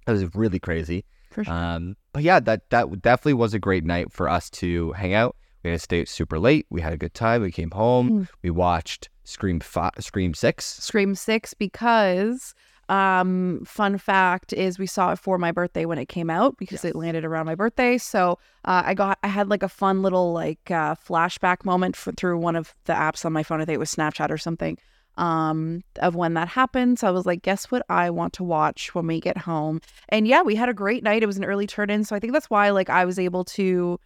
it 0.07 0.13
was 0.13 0.35
really 0.35 0.59
crazy. 0.59 1.05
For 1.31 1.45
sure. 1.45 1.55
Um, 1.55 1.97
but 2.13 2.23
yeah, 2.23 2.41
that 2.41 2.69
that 2.71 3.03
definitely 3.03 3.35
was 3.35 3.55
a 3.55 3.59
great 3.59 3.85
night 3.85 4.13
for 4.13 4.29
us 4.29 4.51
to 4.51 4.93
hang 4.93 5.15
out. 5.15 5.37
We 5.63 5.71
had 5.71 5.81
to 5.81 5.83
stay 5.83 6.05
super 6.05 6.39
late. 6.39 6.67
We 6.71 6.81
had 6.81 6.93
a 6.93 6.97
good 6.97 7.15
time. 7.15 7.43
We 7.43 7.53
came 7.53 7.71
home. 7.71 8.11
Mm. 8.11 8.29
We 8.43 8.51
watched 8.51 9.09
Scream 9.25 9.61
Five, 9.61 9.93
Scream 10.01 10.35
Six. 10.35 10.65
Scream 10.65 11.15
Six 11.15 11.55
because 11.55 12.55
um 12.89 13.63
fun 13.67 13.99
fact 13.99 14.55
is 14.55 14.79
we 14.79 14.87
saw 14.87 15.13
it 15.13 15.19
for 15.19 15.37
my 15.37 15.53
birthday 15.53 15.85
when 15.85 15.99
it 15.99 16.07
came 16.07 16.31
out 16.31 16.57
because 16.57 16.87
it 16.87 16.97
landed 16.97 17.23
around 17.23 17.45
my 17.45 17.55
birthday 17.55 17.99
so 17.99 18.39
uh, 18.65 18.83
i 18.87 18.95
got 18.95 19.19
i 19.23 19.29
had 19.29 19.51
like 19.51 19.63
a 19.63 19.69
fun 19.69 20.01
little 20.01 20.33
like 20.33 20.71
uh, 20.71 20.95
flashback 20.95 21.67
moment 21.67 21.95
for, 21.95 22.13
through 22.13 22.39
one 22.39 22.57
of 22.57 22.75
the 22.87 22.95
apps 22.95 23.27
on 23.27 23.33
my 23.35 23.43
phone 23.43 23.61
i 23.61 23.67
think 23.67 23.75
it 23.75 23.79
was 23.79 23.95
snapchat 23.95 24.31
or 24.31 24.39
something 24.39 24.79
um 25.19 25.83
of 26.01 26.15
when 26.15 26.35
that 26.35 26.49
happened. 26.49 26.99
So 26.99 27.09
i 27.09 27.11
was 27.11 27.27
like 27.27 27.43
guess 27.43 27.71
what 27.71 27.83
i 27.89 28.09
want 28.09 28.33
to 28.35 28.45
watch 28.45 28.95
when 28.95 29.07
we 29.07 29.21
get 29.21 29.37
home? 29.37 29.81
And 30.09 30.27
yeah 30.27 30.43
we 30.43 30.55
had 30.55 30.69
a 30.69 30.75
great 30.75 31.03
night. 31.03 31.23
It 31.23 31.27
was 31.27 31.37
an 31.37 31.45
early 31.45 31.67
turn 31.67 31.91
in. 31.91 32.05
So 32.05 32.17
i 32.17 32.21
think 32.21 32.33
that's 32.33 32.49
why 32.49 32.71
like 32.71 32.89
i 32.89 33.05
was 33.05 33.19
able 33.19 33.45
to 33.45 34.01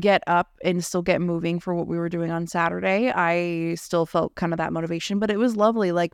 get 0.00 0.24
up 0.26 0.50
and 0.64 0.84
still 0.84 1.02
get 1.02 1.20
moving 1.20 1.60
for 1.60 1.72
what 1.72 1.86
we 1.86 1.96
were 1.96 2.08
doing 2.08 2.30
on 2.32 2.46
saturday. 2.48 3.12
I 3.14 3.74
still 3.76 4.06
felt 4.06 4.34
kind 4.34 4.52
of 4.52 4.56
that 4.56 4.72
motivation 4.72 5.18
but 5.18 5.30
it 5.30 5.38
was 5.38 5.56
lovely. 5.56 5.92
Like 5.92 6.12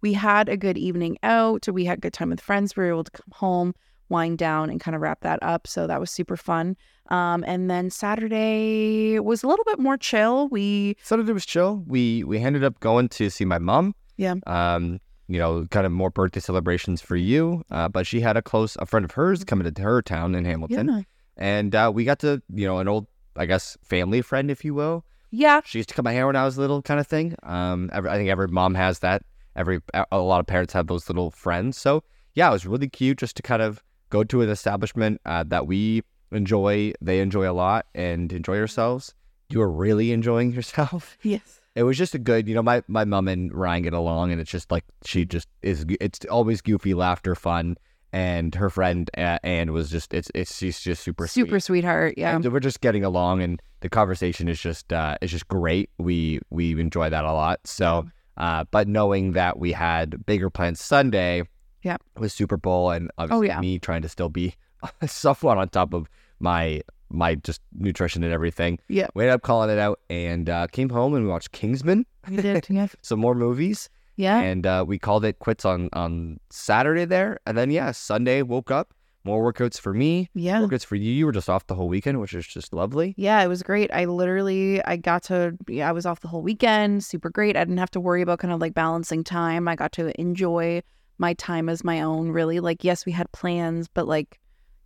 we 0.00 0.12
had 0.12 0.48
a 0.48 0.56
good 0.56 0.78
evening 0.78 1.18
out. 1.22 1.66
We 1.68 1.84
had 1.84 2.00
good 2.00 2.12
time 2.12 2.30
with 2.30 2.40
friends. 2.40 2.76
We 2.76 2.84
were 2.84 2.90
able 2.90 3.04
to 3.04 3.10
come 3.10 3.32
home, 3.32 3.74
wind 4.08 4.38
down, 4.38 4.70
and 4.70 4.80
kind 4.80 4.94
of 4.94 5.00
wrap 5.00 5.20
that 5.20 5.38
up. 5.42 5.66
So 5.66 5.86
that 5.86 6.00
was 6.00 6.10
super 6.10 6.36
fun. 6.36 6.76
Um, 7.10 7.44
and 7.46 7.70
then 7.70 7.90
Saturday 7.90 9.18
was 9.18 9.42
a 9.42 9.46
little 9.48 9.64
bit 9.64 9.78
more 9.78 9.96
chill. 9.96 10.48
We 10.48 10.96
Saturday 11.02 11.32
was 11.32 11.46
chill. 11.46 11.82
We 11.86 12.24
we 12.24 12.38
ended 12.38 12.64
up 12.64 12.80
going 12.80 13.08
to 13.10 13.30
see 13.30 13.44
my 13.44 13.58
mom. 13.58 13.94
Yeah. 14.16 14.34
Um, 14.46 15.00
you 15.28 15.38
know, 15.38 15.66
kind 15.70 15.84
of 15.86 15.92
more 15.92 16.10
birthday 16.10 16.40
celebrations 16.40 17.00
for 17.02 17.16
you. 17.16 17.62
Uh, 17.70 17.88
but 17.88 18.06
she 18.06 18.20
had 18.20 18.36
a 18.36 18.42
close 18.42 18.76
a 18.80 18.86
friend 18.86 19.04
of 19.04 19.12
hers 19.12 19.44
coming 19.44 19.72
to 19.72 19.82
her 19.82 20.00
town 20.02 20.34
in 20.34 20.44
Hamilton, 20.44 20.88
yeah, 20.88 21.02
and 21.36 21.74
uh, 21.74 21.90
we 21.94 22.04
got 22.04 22.18
to 22.20 22.42
you 22.54 22.66
know 22.66 22.78
an 22.78 22.88
old 22.88 23.06
I 23.36 23.46
guess 23.46 23.76
family 23.82 24.22
friend, 24.22 24.50
if 24.50 24.64
you 24.64 24.74
will. 24.74 25.04
yeah, 25.30 25.60
She 25.64 25.78
used 25.78 25.90
to 25.90 25.94
cut 25.94 26.04
my 26.04 26.12
hair 26.12 26.26
when 26.26 26.34
I 26.34 26.44
was 26.44 26.58
little, 26.58 26.82
kind 26.82 26.98
of 26.98 27.06
thing. 27.06 27.36
Um, 27.42 27.88
every, 27.92 28.10
I 28.10 28.16
think 28.16 28.30
every 28.30 28.48
mom 28.48 28.74
has 28.74 28.98
that. 29.00 29.22
Every 29.54 29.80
a 29.94 30.06
a 30.12 30.18
lot 30.18 30.40
of 30.40 30.46
parents 30.46 30.72
have 30.72 30.86
those 30.86 31.08
little 31.08 31.30
friends. 31.30 31.76
So 31.78 32.02
yeah, 32.34 32.48
it 32.48 32.52
was 32.52 32.66
really 32.66 32.88
cute 32.88 33.18
just 33.18 33.36
to 33.36 33.42
kind 33.42 33.62
of 33.62 33.82
go 34.10 34.24
to 34.24 34.42
an 34.42 34.48
establishment 34.50 35.20
uh, 35.26 35.44
that 35.48 35.66
we 35.66 36.02
enjoy, 36.32 36.92
they 37.00 37.20
enjoy 37.20 37.50
a 37.50 37.52
lot, 37.52 37.86
and 37.94 38.32
enjoy 38.32 38.56
yourselves. 38.56 39.14
You 39.50 39.60
were 39.60 39.70
really 39.70 40.12
enjoying 40.12 40.52
yourself. 40.58 41.16
yes, 41.22 41.60
It 41.74 41.82
was 41.84 41.96
just 41.96 42.14
a 42.14 42.18
good, 42.18 42.48
you 42.48 42.54
know, 42.54 42.62
my 42.62 42.82
my 42.88 43.04
mom 43.04 43.28
and 43.28 43.50
Rian 43.52 43.82
get 43.82 43.92
along, 43.94 44.32
and 44.32 44.40
it's 44.40 44.50
just 44.50 44.70
like 44.70 44.84
she 45.04 45.24
just 45.24 45.48
is. 45.62 45.84
It's 46.00 46.20
always 46.26 46.60
goofy, 46.60 46.92
laughter, 46.94 47.34
fun, 47.34 47.76
and 48.12 48.54
her 48.54 48.68
friend 48.70 49.10
uh, 49.16 49.38
Anne 49.42 49.72
was 49.72 49.90
just 49.90 50.12
it's 50.12 50.30
it's 50.34 50.56
she's 50.56 50.80
just 50.80 51.02
super 51.02 51.26
super 51.26 51.60
sweet. 51.60 51.62
sweetheart. 51.62 52.14
Yeah, 52.18 52.34
And 52.36 52.52
we're 52.52 52.60
just 52.60 52.80
getting 52.80 53.04
along, 53.04 53.42
and 53.42 53.62
the 53.80 53.88
conversation 53.88 54.48
is 54.48 54.60
just 54.60 54.92
uh, 54.92 55.16
is 55.22 55.30
just 55.30 55.48
great. 55.48 55.88
We 55.98 56.40
we 56.50 56.78
enjoy 56.80 57.08
that 57.10 57.24
a 57.24 57.32
lot. 57.32 57.60
So, 57.64 58.06
uh, 58.36 58.64
but 58.70 58.86
knowing 58.88 59.32
that 59.32 59.58
we 59.58 59.72
had 59.72 60.26
bigger 60.26 60.50
plans 60.50 60.80
Sunday, 60.80 61.44
Yep. 61.82 62.02
with 62.18 62.32
Super 62.32 62.56
Bowl, 62.56 62.90
and 62.90 63.10
obviously 63.18 63.48
Oh, 63.50 63.52
yeah. 63.54 63.60
me 63.60 63.78
trying 63.78 64.02
to 64.02 64.08
still 64.08 64.28
be 64.28 64.54
somewhat 65.06 65.58
on 65.58 65.68
top 65.68 65.94
of 65.94 66.08
my 66.40 66.82
my 67.10 67.34
just 67.36 67.62
nutrition 67.72 68.22
and 68.22 68.32
everything. 68.34 68.78
Yeah. 68.88 69.06
we 69.14 69.24
ended 69.24 69.34
up 69.34 69.42
calling 69.42 69.70
it 69.70 69.78
out, 69.78 70.00
and 70.10 70.50
uh, 70.50 70.66
came 70.66 70.90
home 70.90 71.14
and 71.14 71.24
we 71.24 71.30
watched 71.30 71.52
Kingsman, 71.52 72.04
we 72.28 72.36
did. 72.36 72.66
Yeah, 72.70 72.88
some 73.02 73.18
more 73.18 73.34
movies, 73.34 73.88
yeah. 74.16 74.38
and 74.40 74.66
uh, 74.66 74.84
we 74.86 74.98
called 74.98 75.24
it 75.24 75.38
quits 75.38 75.64
on 75.64 75.88
on 75.94 76.38
Saturday 76.50 77.04
there, 77.06 77.38
and 77.46 77.56
then 77.56 77.70
yeah, 77.70 77.92
Sunday 77.92 78.42
woke 78.42 78.70
up, 78.70 78.92
more 79.24 79.40
workouts 79.52 79.80
for 79.80 79.94
me. 79.94 80.28
yeah. 80.34 80.60
Workouts 80.60 80.84
for 80.84 80.96
you. 80.96 81.10
You 81.12 81.24
were 81.26 81.32
just 81.32 81.48
off 81.48 81.66
the 81.66 81.74
whole 81.74 81.88
weekend, 81.88 82.20
which 82.20 82.34
is 82.34 82.46
just 82.46 82.72
lovely. 82.74 83.14
Yeah, 83.16 83.42
it 83.42 83.48
was 83.48 83.62
great. 83.62 83.90
I 83.92 84.04
literally 84.04 84.84
I 84.84 84.96
got 84.96 85.22
to 85.24 85.56
yeah, 85.66 85.88
I 85.88 85.92
was 85.92 86.04
off 86.04 86.20
the 86.20 86.28
whole 86.28 86.42
weekend, 86.42 87.04
super 87.04 87.30
great. 87.30 87.56
I 87.56 87.60
didn't 87.60 87.78
have 87.78 87.90
to 87.92 88.00
worry 88.00 88.20
about 88.22 88.38
kind 88.40 88.52
of 88.52 88.60
like 88.60 88.74
balancing 88.74 89.24
time. 89.24 89.66
I 89.66 89.76
got 89.76 89.92
to 89.92 90.18
enjoy 90.20 90.82
my 91.18 91.34
time 91.34 91.68
as 91.68 91.82
my 91.84 92.00
own, 92.00 92.30
really. 92.30 92.60
Like 92.60 92.84
yes, 92.84 93.04
we 93.06 93.12
had 93.12 93.30
plans, 93.32 93.88
but 93.88 94.06
like 94.08 94.38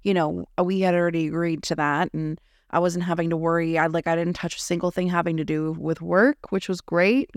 you 0.02 0.12
know, 0.14 0.46
we 0.62 0.80
had 0.80 0.94
already 0.94 1.28
agreed 1.28 1.62
to 1.64 1.76
that 1.76 2.12
and 2.12 2.40
I 2.70 2.78
wasn't 2.80 3.04
having 3.04 3.30
to 3.30 3.36
worry. 3.36 3.78
I 3.78 3.86
like 3.86 4.06
I 4.06 4.16
didn't 4.16 4.34
touch 4.34 4.56
a 4.56 4.60
single 4.60 4.90
thing 4.90 5.08
having 5.08 5.36
to 5.36 5.44
do 5.44 5.72
with 5.78 6.00
work, 6.02 6.50
which 6.50 6.68
was 6.68 6.80
great. 6.80 7.30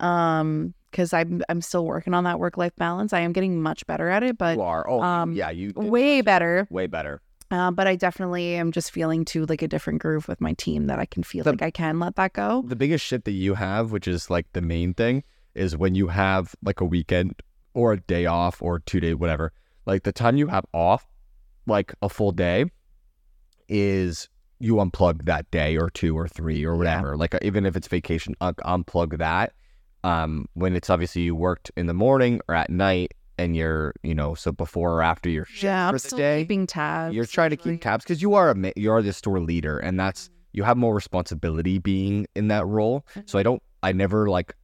Um 0.00 0.74
cuz 0.92 1.12
I'm 1.12 1.42
I'm 1.48 1.60
still 1.62 1.84
working 1.86 2.14
on 2.14 2.24
that 2.24 2.38
work 2.38 2.56
life 2.56 2.74
balance. 2.76 3.12
I 3.12 3.20
am 3.20 3.32
getting 3.32 3.60
much 3.62 3.86
better 3.86 4.08
at 4.08 4.22
it, 4.22 4.36
but 4.38 4.56
you 4.56 4.62
are. 4.62 4.88
Oh, 4.88 5.00
um, 5.02 5.32
yeah, 5.32 5.50
you 5.50 5.72
way 5.76 6.20
better. 6.20 6.66
way 6.70 6.86
better. 6.86 7.20
Uh, 7.48 7.70
but 7.70 7.86
I 7.86 7.94
definitely 7.94 8.56
am 8.56 8.72
just 8.72 8.90
feeling 8.90 9.24
to 9.26 9.46
like 9.46 9.62
a 9.62 9.68
different 9.68 10.00
groove 10.02 10.26
with 10.26 10.40
my 10.40 10.54
team 10.54 10.88
that 10.88 10.98
I 10.98 11.06
can 11.06 11.22
feel 11.22 11.44
The- 11.44 11.52
like 11.52 11.62
I 11.62 11.70
can 11.70 12.00
let 12.00 12.16
that 12.16 12.32
go. 12.32 12.64
The 12.66 12.74
biggest 12.74 13.04
shit 13.04 13.24
that 13.24 13.32
you 13.32 13.54
have, 13.54 13.92
which 13.92 14.08
is 14.08 14.28
like 14.30 14.46
the 14.52 14.60
main 14.60 14.94
thing, 14.94 15.22
is 15.54 15.76
when 15.76 15.94
you 15.94 16.08
have 16.08 16.56
like 16.64 16.80
a 16.80 16.84
weekend 16.84 17.34
or 17.76 17.92
a 17.92 18.00
day 18.00 18.24
off 18.26 18.60
or 18.62 18.80
two 18.80 18.98
day 19.00 19.14
whatever. 19.14 19.52
Like 19.84 20.02
the 20.02 20.12
time 20.12 20.36
you 20.36 20.48
have 20.48 20.64
off, 20.72 21.06
like 21.66 21.94
a 22.02 22.08
full 22.08 22.32
day, 22.32 22.64
is 23.68 24.28
you 24.58 24.76
unplug 24.76 25.24
that 25.26 25.50
day 25.50 25.76
or 25.76 25.90
two 25.90 26.16
or 26.16 26.26
three 26.28 26.64
or 26.64 26.76
whatever. 26.76 27.16
Like 27.16 27.34
uh, 27.34 27.38
even 27.42 27.66
if 27.66 27.76
it's 27.76 27.88
vacation, 27.88 28.34
un- 28.40 28.54
unplug 28.64 29.18
that. 29.18 29.52
Um, 30.04 30.46
when 30.54 30.76
it's 30.76 30.88
obviously 30.88 31.22
you 31.22 31.34
worked 31.34 31.70
in 31.76 31.86
the 31.86 31.94
morning 31.94 32.40
or 32.48 32.54
at 32.54 32.70
night, 32.70 33.12
and 33.38 33.54
you're 33.56 33.92
you 34.02 34.14
know 34.14 34.34
so 34.34 34.52
before 34.52 34.92
or 34.94 35.02
after 35.02 35.28
your 35.28 35.44
shift 35.44 35.64
Yeah, 35.64 35.90
for 35.90 35.98
the 35.98 36.16
day, 36.16 36.42
keeping 36.42 36.66
tabs. 36.66 37.14
you're 37.14 37.26
trying 37.26 37.50
to 37.50 37.56
keep 37.56 37.82
tabs 37.82 38.04
because 38.04 38.22
you 38.22 38.34
are 38.34 38.50
a 38.50 38.72
you 38.76 38.90
are 38.92 39.02
the 39.02 39.12
store 39.12 39.40
leader 39.40 39.78
and 39.78 39.98
that's 40.00 40.30
you 40.52 40.62
have 40.62 40.76
more 40.78 40.94
responsibility 40.94 41.78
being 41.78 42.26
in 42.34 42.48
that 42.48 42.66
role 42.66 43.04
so 43.26 43.38
i 43.38 43.42
don't 43.42 43.62
i 43.82 43.92
never 43.92 44.30
like 44.30 44.54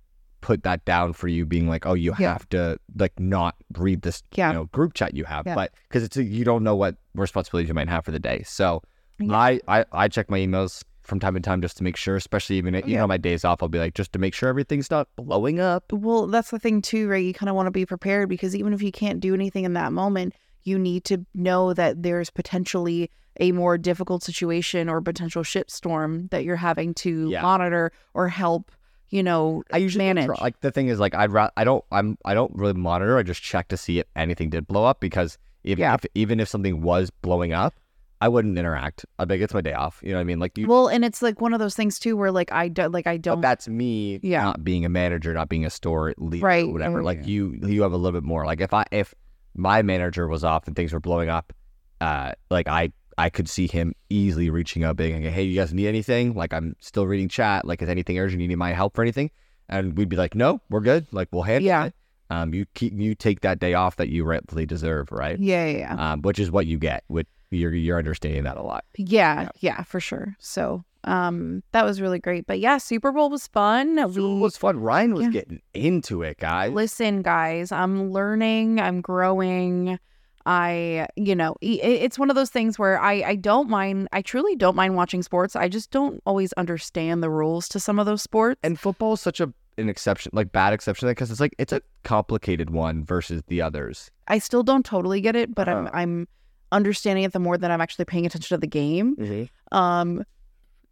put 0.43 0.63
that 0.65 0.85
down 0.85 1.15
for 1.15 1.29
you 1.29 1.47
being 1.47 1.69
like 1.69 1.87
oh 1.87 1.95
you 1.95 2.13
Yeah. 2.19 2.33
have 2.35 2.47
to 2.51 2.77
like 2.99 3.19
not 3.19 3.55
read 3.79 4.03
this 4.03 4.23
Yeah. 4.35 4.49
you 4.51 4.55
know 4.59 4.65
group 4.67 4.93
chat 4.93 5.15
you 5.15 5.25
have 5.25 5.47
Yeah. 5.47 5.55
but 5.55 5.73
because 5.89 6.03
it's 6.03 6.17
a, 6.19 6.23
you 6.25 6.45
don't 6.45 6.63
know 6.63 6.77
what 6.77 6.97
responsibilities 7.15 7.69
you 7.69 7.75
might 7.75 7.89
have 7.89 8.05
for 8.05 8.11
the 8.11 8.19
day 8.21 8.43
so. 8.45 8.83
I, 9.31 9.61
I 9.69 9.85
i 9.93 10.09
check 10.09 10.29
my 10.29 10.39
emails 10.39 10.83
from 11.03 11.21
time 11.21 11.35
to 11.35 11.41
time 11.41 11.63
just 11.63 11.77
to 11.77 11.85
make 11.85 11.97
sure 11.97 12.17
especially 12.17 12.57
even 12.57 12.75
you 12.75 12.97
know 12.97 13.07
my 13.07 13.19
days 13.19 13.45
off 13.45 13.63
i'll 13.63 13.69
be 13.69 13.79
like 13.79 13.95
just 13.95 14.13
to 14.15 14.19
make 14.19 14.35
sure 14.35 14.49
everything's 14.49 14.91
not 14.91 15.07
blowing 15.15 15.61
up 15.61 15.93
Well, 15.93 16.27
that's 16.27 16.51
the 16.51 16.59
thing 16.59 16.83
too, 16.83 17.09
right? 17.09 17.25
You 17.25 17.33
kind 17.33 17.49
of 17.49 17.55
want 17.55 17.69
to 17.69 17.71
be 17.71 17.87
prepared 17.87 18.29
because 18.29 18.57
even 18.57 18.73
if 18.73 18.83
you 18.83 18.91
can't 18.91 19.21
do 19.21 19.33
anything 19.33 19.65
in 19.65 19.75
that 19.75 19.93
moment, 19.93 20.35
you 20.65 20.77
need 20.79 21.05
to 21.05 21.25
know 21.35 21.73
that 21.75 22.03
there's 22.03 22.31
potentially 22.31 23.11
a 23.39 23.53
more 23.53 23.79
difficult 23.79 24.23
situation 24.25 24.89
or 24.89 25.01
potential 25.01 25.43
shitstorm 25.45 26.29
that 26.31 26.43
you're 26.45 26.57
having 26.57 26.95
to 26.95 27.31
monitor 27.43 27.93
or 28.15 28.27
help, 28.29 28.73
you 29.13 29.23
know, 29.23 29.63
I 29.73 29.77
usually 29.77 30.05
manage. 30.07 30.27
try- 30.27 30.37
like 30.41 30.61
the 30.61 30.71
thing 30.73 30.89
is 30.89 30.99
like 30.99 31.15
I'd 31.15 31.31
ra- 31.31 31.51
I 31.57 31.63
don't 31.65 31.85
I'm 31.93 32.19
I 32.25 32.35
don't 32.35 32.53
really 32.57 32.73
monitor. 32.75 33.17
I 33.19 33.23
just 33.23 33.43
check 33.43 33.69
to 33.69 33.77
see 33.77 34.01
if 34.01 34.07
anything 34.17 34.51
did 34.51 34.67
blow 34.67 34.85
up 34.85 34.99
because 35.01 35.39
if, 35.63 35.79
Yeah. 35.79 35.95
if 35.95 36.05
even 36.17 36.41
if 36.41 36.49
something 36.49 36.83
was 36.83 37.11
blowing 37.11 37.53
up, 37.53 37.75
I 38.21 38.29
wouldn't 38.29 38.57
interact. 38.59 39.05
I'd 39.19 39.29
be 39.29 39.35
like, 39.35 39.43
it's 39.43 39.53
my 39.55 39.61
day 39.61 39.75
off. 39.75 40.01
You 40.03 40.11
know 40.11 40.17
what 40.17 40.21
I 40.23 40.25
mean? 40.25 40.39
Like 40.41 40.57
you. 40.57 40.67
well, 40.67 40.89
and 40.89 41.05
it's 41.05 41.23
like 41.23 41.41
one 41.41 41.53
of 41.53 41.59
those 41.61 41.75
things 41.75 41.99
too 41.99 42.17
where 42.17 42.33
like 42.33 42.51
I 42.53 42.69
don't 42.69 42.91
like 42.91 43.07
I 43.07 43.17
don't 43.19 43.41
that's 43.43 43.69
me 43.69 44.19
Yeah. 44.23 44.43
not 44.45 44.65
being 44.65 44.85
a 44.85 44.89
manager, 44.89 45.35
not 45.35 45.49
being 45.49 45.67
a 45.67 45.71
store 45.71 46.15
leader, 46.19 46.47
Right, 46.47 46.65
or 46.67 46.73
whatever. 46.73 47.03
like 47.03 47.27
you, 47.27 47.59
you 47.67 47.83
have 47.83 47.93
a 47.93 47.97
little 47.97 48.19
bit 48.19 48.25
more. 48.27 48.47
Like 48.47 48.61
if 48.61 48.73
I, 48.73 48.85
if 48.93 49.15
my 49.55 49.83
manager 49.83 50.27
was 50.27 50.43
off 50.43 50.67
and 50.67 50.75
things 50.75 50.93
were 50.93 51.01
blowing 51.01 51.29
up, 51.29 51.53
uh, 52.01 52.33
like 52.51 52.67
I, 52.67 52.93
I 53.19 53.31
could 53.31 53.49
see 53.49 53.67
him 53.67 53.95
easily 54.11 54.51
reaching 54.51 54.85
out, 54.85 54.97
being 54.97 55.23
like, 55.25 55.33
"Hey, 55.33 55.43
you 55.43 55.55
guys 55.59 55.73
need 55.75 55.87
anything? 55.89 56.35
Like 56.35 56.53
I'm 56.53 56.77
still 56.81 57.07
reading 57.07 57.29
chat. 57.29 57.65
Like 57.67 57.83
is 57.83 57.89
anything 57.89 58.19
urgent? 58.19 58.41
You 58.43 58.49
need 58.49 58.57
my 58.57 58.73
help 58.73 58.95
for 58.95 59.03
anything?" 59.03 59.31
And 59.69 59.97
we'd 59.97 60.09
be 60.09 60.17
like, 60.17 60.35
"No, 60.35 60.61
we're 60.71 60.81
good. 60.81 61.07
Like 61.13 61.29
we'll 61.33 61.43
handle 61.45 61.67
Yeah. 61.67 61.85
it." 61.87 61.95
Um, 62.31 62.55
you 62.55 62.65
keep 62.75 62.95
you 62.99 63.15
take 63.15 63.41
that 63.43 63.59
day 63.59 63.75
off 63.75 63.97
that 63.97 64.09
you 64.09 64.25
rightfully 64.25 64.65
deserve, 64.67 65.13
right? 65.13 65.39
yeah, 65.39 65.67
yeah, 65.67 65.79
yeah. 65.79 66.13
Um, 66.13 66.23
which 66.23 66.39
is 66.39 66.51
what 66.51 66.67
you 66.67 66.79
get. 66.79 67.05
With 67.09 67.27
you're 67.51 67.75
you're 67.75 67.99
understanding 67.99 68.45
that 68.45 68.57
a 68.57 68.63
lot. 68.63 68.85
Yeah, 68.97 69.51
yeah, 69.61 69.83
for 69.83 70.01
sure. 70.01 70.35
So, 70.39 70.83
um, 71.05 71.63
that 71.73 71.85
was 71.85 72.01
really 72.01 72.19
great. 72.19 72.47
But 72.47 72.59
yeah, 72.61 72.79
Super 72.79 73.13
Bowl 73.13 73.29
was 73.29 73.47
fun. 73.49 73.97
We- 73.97 74.03
it 74.37 74.41
was 74.41 74.57
fun. 74.57 74.79
Rian 74.79 75.13
was 75.13 75.25
Yeah. 75.27 75.31
getting 75.33 75.61
into 75.75 76.23
it, 76.23 76.39
guys. 76.39 76.73
listen 76.73 77.21
guys 77.23 77.71
i'm 77.73 78.11
learning 78.11 78.81
i'm 78.81 79.01
growing 79.03 79.99
i 80.47 81.07
you 81.17 81.35
know 81.35 81.55
it's 81.61 82.19
one 82.19 82.31
of 82.31 82.37
those 82.37 82.51
things 82.51 82.79
where 82.79 83.01
i 83.01 83.13
i 83.23 83.35
don't 83.37 83.69
mind 83.69 84.09
i 84.13 84.21
truly 84.23 84.57
don't 84.57 84.77
mind 84.77 84.97
watching 84.97 85.23
sports. 85.23 85.55
I 85.57 85.69
just 85.69 85.91
don't 85.91 86.21
always 86.27 86.53
understand 86.55 87.23
the 87.23 87.31
rules 87.31 87.69
to 87.69 87.81
some 87.81 87.99
of 87.99 88.07
those 88.07 88.23
sports. 88.23 88.59
And 88.63 88.79
football 88.79 89.13
is 89.15 89.21
such 89.21 89.41
a 89.41 89.53
an 89.79 89.89
exception, 89.89 90.31
like 90.35 90.53
bad 90.53 90.73
exception, 90.75 91.09
because 91.09 91.31
it's 91.31 91.41
like 91.41 91.55
it's 91.59 91.73
a 91.73 91.81
complicated 92.03 92.71
one 92.71 93.05
versus 93.05 93.43
the 93.47 93.63
others. 93.63 94.11
i 94.29 94.39
still 94.39 94.63
don't 94.63 94.85
totally 94.85 95.21
get 95.21 95.35
it 95.37 95.55
but 95.55 95.69
i'm 95.69 95.87
Uh-huh. 95.87 95.97
i'm 95.99 96.29
understanding 96.73 97.25
it 97.25 97.33
the 97.33 97.39
more 97.39 97.57
that 97.59 97.71
i'm 97.71 97.81
actually 97.81 98.05
paying 98.05 98.27
attention 98.27 98.55
to 98.57 98.61
the 98.61 98.67
game. 98.67 99.49
Um 99.73 100.25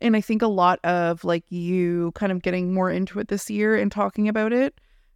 and 0.01 0.17
i 0.17 0.21
think 0.21 0.41
a 0.43 0.47
lot 0.47 0.79
of 0.85 1.25
like 1.25 1.45
you 1.51 2.13
kind 2.15 2.33
of 2.33 2.41
getting 2.43 2.73
more 2.73 2.91
into 2.91 3.19
it 3.21 3.29
this 3.29 3.51
year 3.51 3.77
and 3.77 3.91
talking 3.93 4.29
about 4.29 4.53
it 4.53 4.75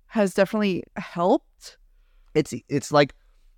has 0.09 0.35
definitely 0.35 0.85
helped. 0.97 1.76
It's 2.35 2.53
it's 2.68 2.93
like 2.93 3.14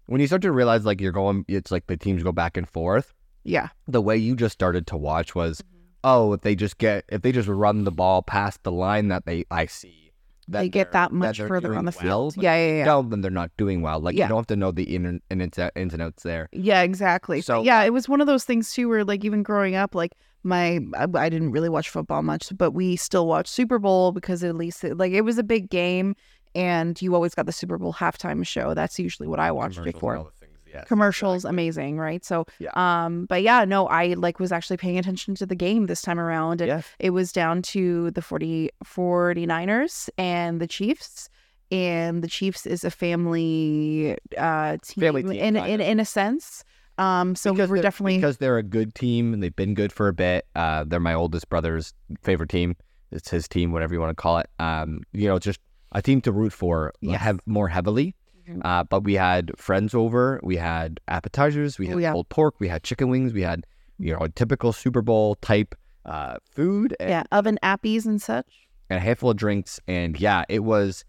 when 0.06 0.20
you 0.20 0.26
start 0.26 0.42
to 0.42 0.52
realize 0.52 0.84
like 0.84 1.00
you're 1.00 1.12
going, 1.12 1.44
it's 1.48 1.70
like 1.70 1.86
the 1.86 1.96
teams 1.96 2.22
go 2.22 2.32
back 2.32 2.56
and 2.56 2.68
forth. 2.68 3.12
yeah 3.44 3.68
The 3.88 4.00
way 4.02 4.16
you 4.16 4.34
just 4.36 4.52
started 4.54 4.86
to 4.88 4.96
watch 4.96 5.34
was, 5.34 5.62
Mm-hmm. 5.62 5.82
oh, 6.04 6.32
if 6.34 6.40
they 6.42 6.54
just 6.54 6.78
get 6.78 7.04
if 7.08 7.22
they 7.22 7.32
just 7.32 7.48
run 7.48 7.84
the 7.84 7.90
ball 7.90 8.22
past 8.22 8.62
the 8.62 8.72
line 8.72 9.08
that 9.08 9.24
they 9.26 9.44
I 9.50 9.66
see, 9.66 10.12
that 10.48 10.60
they 10.60 10.68
get 10.68 10.92
that 10.92 11.10
much 11.12 11.38
they're 11.38 11.48
further 11.48 11.74
on 11.74 11.84
the 11.86 11.90
field 11.92 12.34
but 12.36 12.44
yeah 12.44 12.54
yeah 12.56 12.76
yeah 12.78 12.84
don't, 12.84 13.10
then 13.10 13.20
they're 13.22 13.30
not 13.42 13.50
doing 13.56 13.82
well. 13.82 13.98
Like 14.00 14.14
Yeah. 14.16 14.24
you 14.26 14.28
don't 14.28 14.38
have 14.38 14.46
to 14.48 14.56
know 14.56 14.70
the 14.70 14.94
in 14.94 15.04
and 15.06 15.20
ins 15.42 15.58
ins 15.74 15.92
and 15.94 16.02
outs 16.02 16.22
there. 16.22 16.48
Yeah, 16.52 16.82
exactly. 16.82 17.40
So- 17.40 17.60
So 17.60 17.62
yeah, 17.64 17.82
it 17.82 17.92
was 17.92 18.08
one 18.08 18.20
of 18.20 18.26
those 18.28 18.44
things 18.44 18.72
too, 18.72 18.88
where 18.88 19.04
like 19.04 19.24
even 19.24 19.42
growing 19.42 19.74
up, 19.74 19.94
like 19.94 20.12
my 20.44 20.78
I, 20.96 21.06
I 21.14 21.28
didn't 21.28 21.50
really 21.50 21.68
watch 21.68 21.88
football 21.90 22.22
much, 22.22 22.52
but 22.56 22.70
we 22.70 22.94
still 22.94 23.26
watched 23.26 23.50
Super 23.52 23.80
Bowl 23.80 24.12
because 24.12 24.44
at 24.44 24.54
least 24.54 24.84
it, 24.84 24.96
like 24.96 25.10
it 25.12 25.22
was 25.22 25.38
a 25.38 25.42
big 25.42 25.68
game, 25.70 26.14
and 26.56 27.00
you 27.00 27.14
always 27.14 27.34
got 27.34 27.46
the 27.46 27.52
Super 27.52 27.78
Bowl 27.78 27.92
halftime 27.92 28.44
show. 28.46 28.74
That's 28.74 28.98
usually 28.98 29.28
what 29.28 29.38
I 29.38 29.52
watched 29.52 29.82
before. 29.84 30.16
all 30.16 30.24
the 30.24 30.30
things, 30.32 30.58
yes, 30.66 30.88
Commercials, 30.88 31.44
exactly. 31.44 31.54
amazing, 31.54 31.98
right? 31.98 32.24
So, 32.24 32.46
Yeah. 32.58 32.70
um, 32.74 33.26
but 33.26 33.42
yeah, 33.42 33.64
no, 33.64 33.86
I 33.86 34.14
like 34.14 34.40
was 34.40 34.50
actually 34.52 34.78
paying 34.78 34.98
attention 34.98 35.34
to 35.36 35.46
the 35.46 35.54
game 35.54 35.86
this 35.86 36.02
time 36.02 36.18
around, 36.18 36.60
and 36.60 36.68
Yeah. 36.68 36.82
it 36.98 37.10
was 37.10 37.30
down 37.32 37.62
to 37.74 38.10
the 38.12 38.22
40, 38.22 38.70
49ers 38.84 40.08
and 40.18 40.60
the 40.60 40.66
Chiefs. 40.66 41.28
And 41.72 42.22
the 42.22 42.28
Chiefs 42.28 42.64
is 42.64 42.84
a 42.84 42.90
family 42.92 44.16
uh 44.38 44.76
team, 44.82 45.00
Family 45.02 45.22
team, 45.24 45.32
in, 45.32 45.56
in 45.56 45.80
in 45.80 46.00
a 46.00 46.04
sense. 46.04 46.62
Um, 46.98 47.34
so 47.34 47.52
because 47.52 47.68
we 47.68 47.72
were 47.72 47.76
they're- 47.76 47.82
definitely 47.82 48.16
because 48.16 48.38
they're 48.38 48.56
a 48.58 48.62
good 48.62 48.94
team 48.94 49.34
and 49.34 49.42
they've 49.42 49.54
been 49.54 49.74
good 49.74 49.92
for 49.92 50.08
a 50.08 50.12
bit. 50.14 50.46
Uh, 50.54 50.84
they're 50.86 51.00
my 51.00 51.12
oldest 51.14 51.48
brother's 51.48 51.92
favorite 52.22 52.48
team. 52.50 52.76
It's 53.10 53.28
his 53.30 53.46
team, 53.48 53.72
whatever 53.72 53.92
you 53.94 54.00
want 54.00 54.16
to 54.16 54.20
call 54.20 54.38
it. 54.38 54.48
Um, 54.58 55.02
you 55.12 55.28
know, 55.28 55.38
just 55.38 55.60
a 55.98 56.02
team 56.02 56.20
to 56.22 56.30
root 56.32 56.52
for. 56.52 56.92
Yes. 57.00 57.20
Have 57.20 57.40
more 57.46 57.68
heavily. 57.68 58.14
Mhm. 58.48 58.60
Uh, 58.64 58.84
but 58.84 59.00
we 59.02 59.14
had 59.14 59.50
friends 59.56 59.92
over. 59.94 60.38
We 60.42 60.56
had 60.56 61.00
appetizers. 61.08 61.78
We 61.78 61.86
Oh, 61.88 61.90
had 61.96 62.02
yeah. 62.02 62.12
pulled 62.12 62.28
pork. 62.28 62.54
We 62.60 62.68
had 62.68 62.82
chicken 62.84 63.08
wings. 63.08 63.32
We 63.32 63.42
had 63.42 63.66
you 63.98 64.12
know 64.12 64.20
a 64.20 64.28
typical 64.28 64.72
Super 64.72 65.02
Bowl 65.02 65.34
type 65.36 65.74
uh, 66.04 66.36
food 66.56 66.94
and, 67.00 67.10
yeah 67.10 67.24
oven 67.32 67.58
appies 67.64 68.06
and 68.06 68.20
such. 68.22 68.46
and 68.90 68.98
a 68.98 69.00
handful 69.00 69.30
of 69.30 69.36
drinks. 69.36 69.80
And 69.88 70.10
yeah, 70.20 70.44
it 70.48 70.62
was 70.62 71.04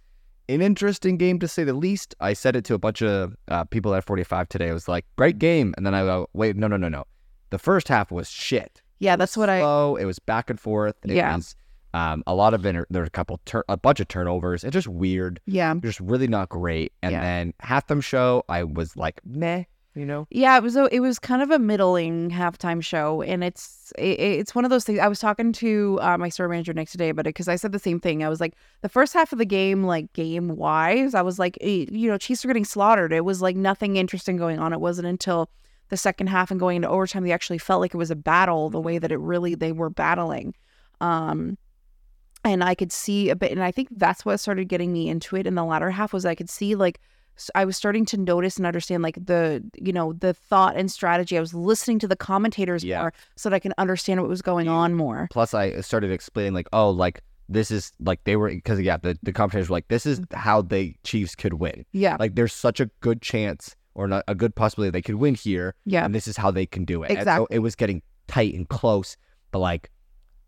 an 0.49 0.61
interesting 0.61 1.17
game 1.17 1.37
to 1.39 1.47
say 1.47 1.63
the 1.63 1.73
least. 1.73 2.15
I 2.19 2.33
said 2.33 2.55
it 2.55 2.63
to 2.65 2.73
a 2.73 2.79
bunch 2.79 3.01
of 3.03 3.35
uh, 3.49 3.65
people 3.65 3.93
at 3.93 4.03
45 4.05 4.49
today. 4.49 4.69
I 4.69 4.73
was 4.73 4.87
like, 4.87 5.05
great 5.17 5.37
game. 5.37 5.73
And 5.77 5.85
then 5.85 5.93
I 5.93 6.01
go, 6.03 6.27
wait, 6.33 6.55
no, 6.55 6.67
no, 6.67 6.77
no, 6.77 6.89
no. 6.89 7.03
The 7.51 7.59
first 7.59 7.87
half 7.89 8.09
was 8.11 8.27
shit. 8.29 8.81
Yeah, 8.99 9.15
that's 9.17 9.37
what 9.37 9.49
I 9.49 9.59
slow. 9.59 9.95
It 9.97 10.05
was 10.05 10.17
back 10.17 10.49
and 10.49 10.59
forth. 10.59 10.95
It 11.03 11.11
Yeah. 11.11 11.35
was 11.35 11.55
um, 11.97 12.23
a 12.27 12.35
lot 12.35 12.53
of 12.53 12.65
inter- 12.65 12.87
there 12.89 13.01
were 13.01 13.07
a 13.07 13.09
couple 13.19 13.39
tur- 13.45 13.65
a 13.69 13.77
bunch 13.77 13.99
of 13.99 14.07
turnovers. 14.07 14.63
It's 14.63 14.73
just 14.73 14.87
weird. 14.87 15.39
yeah 15.45 15.73
Just 15.81 15.99
really 15.99 16.27
not 16.27 16.49
great. 16.49 16.93
And 17.03 17.11
Yeah. 17.13 17.21
then 17.21 17.53
halftime 17.63 18.03
show, 18.03 18.43
I 18.49 18.63
was 18.63 18.95
like, 18.95 19.19
meh, 19.25 19.63
you 19.95 20.05
know. 20.05 20.27
Yeah, 20.29 20.55
it 20.57 20.63
was 20.63 20.75
a 20.75 20.83
it 20.97 20.99
was 20.99 21.17
kind 21.19 21.41
of 21.41 21.49
a 21.51 21.59
middling 21.59 22.29
halftime 22.29 22.81
show, 22.83 23.21
and 23.23 23.43
it's 23.43 23.91
it, 23.97 24.19
it's 24.19 24.53
one 24.53 24.63
of 24.65 24.69
those 24.69 24.83
things. 24.85 24.99
I 24.99 25.07
was 25.07 25.19
talking 25.19 25.51
to 25.63 25.97
uh, 26.01 26.17
my 26.17 26.29
store 26.29 26.47
manager 26.49 26.73
Nick 26.73 26.89
today 26.89 27.09
about 27.09 27.25
it 27.25 27.33
because 27.35 27.47
I 27.47 27.55
said 27.55 27.71
the 27.71 27.79
same 27.79 27.99
thing. 27.99 28.23
I 28.23 28.29
was 28.29 28.39
like, 28.39 28.53
the 28.81 28.89
first 28.89 29.13
half 29.13 29.31
of 29.31 29.39
the 29.39 29.45
game, 29.45 29.83
like 29.83 30.11
game 30.13 30.49
wise, 30.55 31.15
I 31.15 31.23
was 31.23 31.39
like, 31.39 31.57
eh, 31.61 31.85
you 31.91 32.09
know, 32.11 32.17
Chiefs 32.19 32.43
are 32.45 32.47
getting 32.49 32.65
slaughtered. 32.65 33.11
It 33.11 33.25
was 33.25 33.41
like 33.41 33.55
nothing 33.55 33.95
interesting 33.97 34.37
going 34.37 34.59
on. 34.59 34.71
It 34.73 34.81
wasn't 34.81 35.07
until 35.07 35.49
the 35.89 35.97
second 35.97 36.27
half 36.27 36.51
and 36.51 36.59
going 36.59 36.75
into 36.77 36.89
overtime 36.89 37.23
they 37.23 37.31
actually 37.31 37.57
felt 37.57 37.79
like 37.81 37.93
it 37.93 37.97
was 37.97 38.11
a 38.11 38.15
battle 38.15 38.69
the 38.69 38.81
way 38.87 38.99
that 38.99 39.11
it 39.11 39.19
really 39.19 39.55
they 39.55 39.71
were 39.71 39.89
battling. 39.89 40.53
Um, 41.01 41.57
and 42.49 42.63
I 42.63 42.75
could 42.75 42.91
see 42.91 43.29
a 43.29 43.35
bit, 43.35 43.51
and 43.51 43.63
I 43.63 43.71
think 43.71 43.89
that's 43.91 44.25
what 44.25 44.39
started 44.39 44.65
getting 44.65 44.91
me 44.93 45.09
into 45.09 45.35
it 45.35 45.47
in 45.47 45.55
the 45.55 45.63
latter 45.63 45.91
half 45.91 46.13
was 46.13 46.25
I 46.25 46.35
could 46.35 46.49
see 46.49 46.75
like 46.75 46.99
I 47.53 47.65
was 47.65 47.77
starting 47.77 48.05
to 48.07 48.17
notice 48.17 48.57
and 48.57 48.65
understand 48.65 49.03
like 49.03 49.15
the 49.23 49.63
you 49.75 49.93
know 49.93 50.13
the 50.13 50.33
thought 50.33 50.75
and 50.75 50.91
strategy. 50.91 51.37
I 51.37 51.41
was 51.41 51.53
listening 51.53 51.99
to 51.99 52.07
the 52.07 52.15
commentators 52.15 52.83
Yeah. 52.83 53.01
more 53.01 53.13
so 53.35 53.49
that 53.49 53.55
I 53.55 53.59
can 53.59 53.73
understand 53.77 54.21
what 54.21 54.29
was 54.29 54.41
going 54.41 54.67
on 54.67 54.95
more. 54.95 55.27
Plus, 55.31 55.53
I 55.53 55.69
uh, 55.69 55.81
started 55.81 56.11
explaining 56.11 56.53
like, 56.53 56.67
oh, 56.73 56.89
like 56.89 57.21
this 57.49 57.71
is 57.71 57.91
like 57.99 58.23
they 58.23 58.35
were 58.35 58.49
because 58.49 58.79
yeah, 58.81 58.97
the 58.97 59.17
the 59.23 59.31
commentators 59.31 59.69
were 59.69 59.75
like, 59.75 59.87
this 59.87 60.05
is 60.05 60.19
mm. 60.19 60.33
how 60.33 60.61
the 60.61 60.95
Chiefs 61.03 61.35
could 61.35 61.53
win. 61.53 61.85
Yeah, 61.91 62.17
Like, 62.19 62.35
there's 62.35 62.53
such 62.53 62.79
a 62.79 62.87
good 63.01 63.21
chance 63.21 63.75
or 63.95 64.07
not 64.07 64.23
a 64.27 64.35
good 64.35 64.55
possibility 64.55 64.91
they 64.91 65.01
could 65.01 65.15
win 65.15 65.35
here, 65.35 65.75
yeah, 65.85 66.05
and 66.05 66.13
this 66.13 66.27
is 66.27 66.37
how 66.37 66.51
they 66.51 66.65
can 66.65 66.85
do 66.85 67.03
it. 67.03 67.09
And 67.09 67.17
so 67.17 67.21
Exactly. 67.21 67.55
it 67.55 67.59
was 67.59 67.75
getting 67.75 68.01
tight 68.27 68.53
and 68.53 68.67
close, 68.67 69.17
but 69.51 69.59
like 69.59 69.89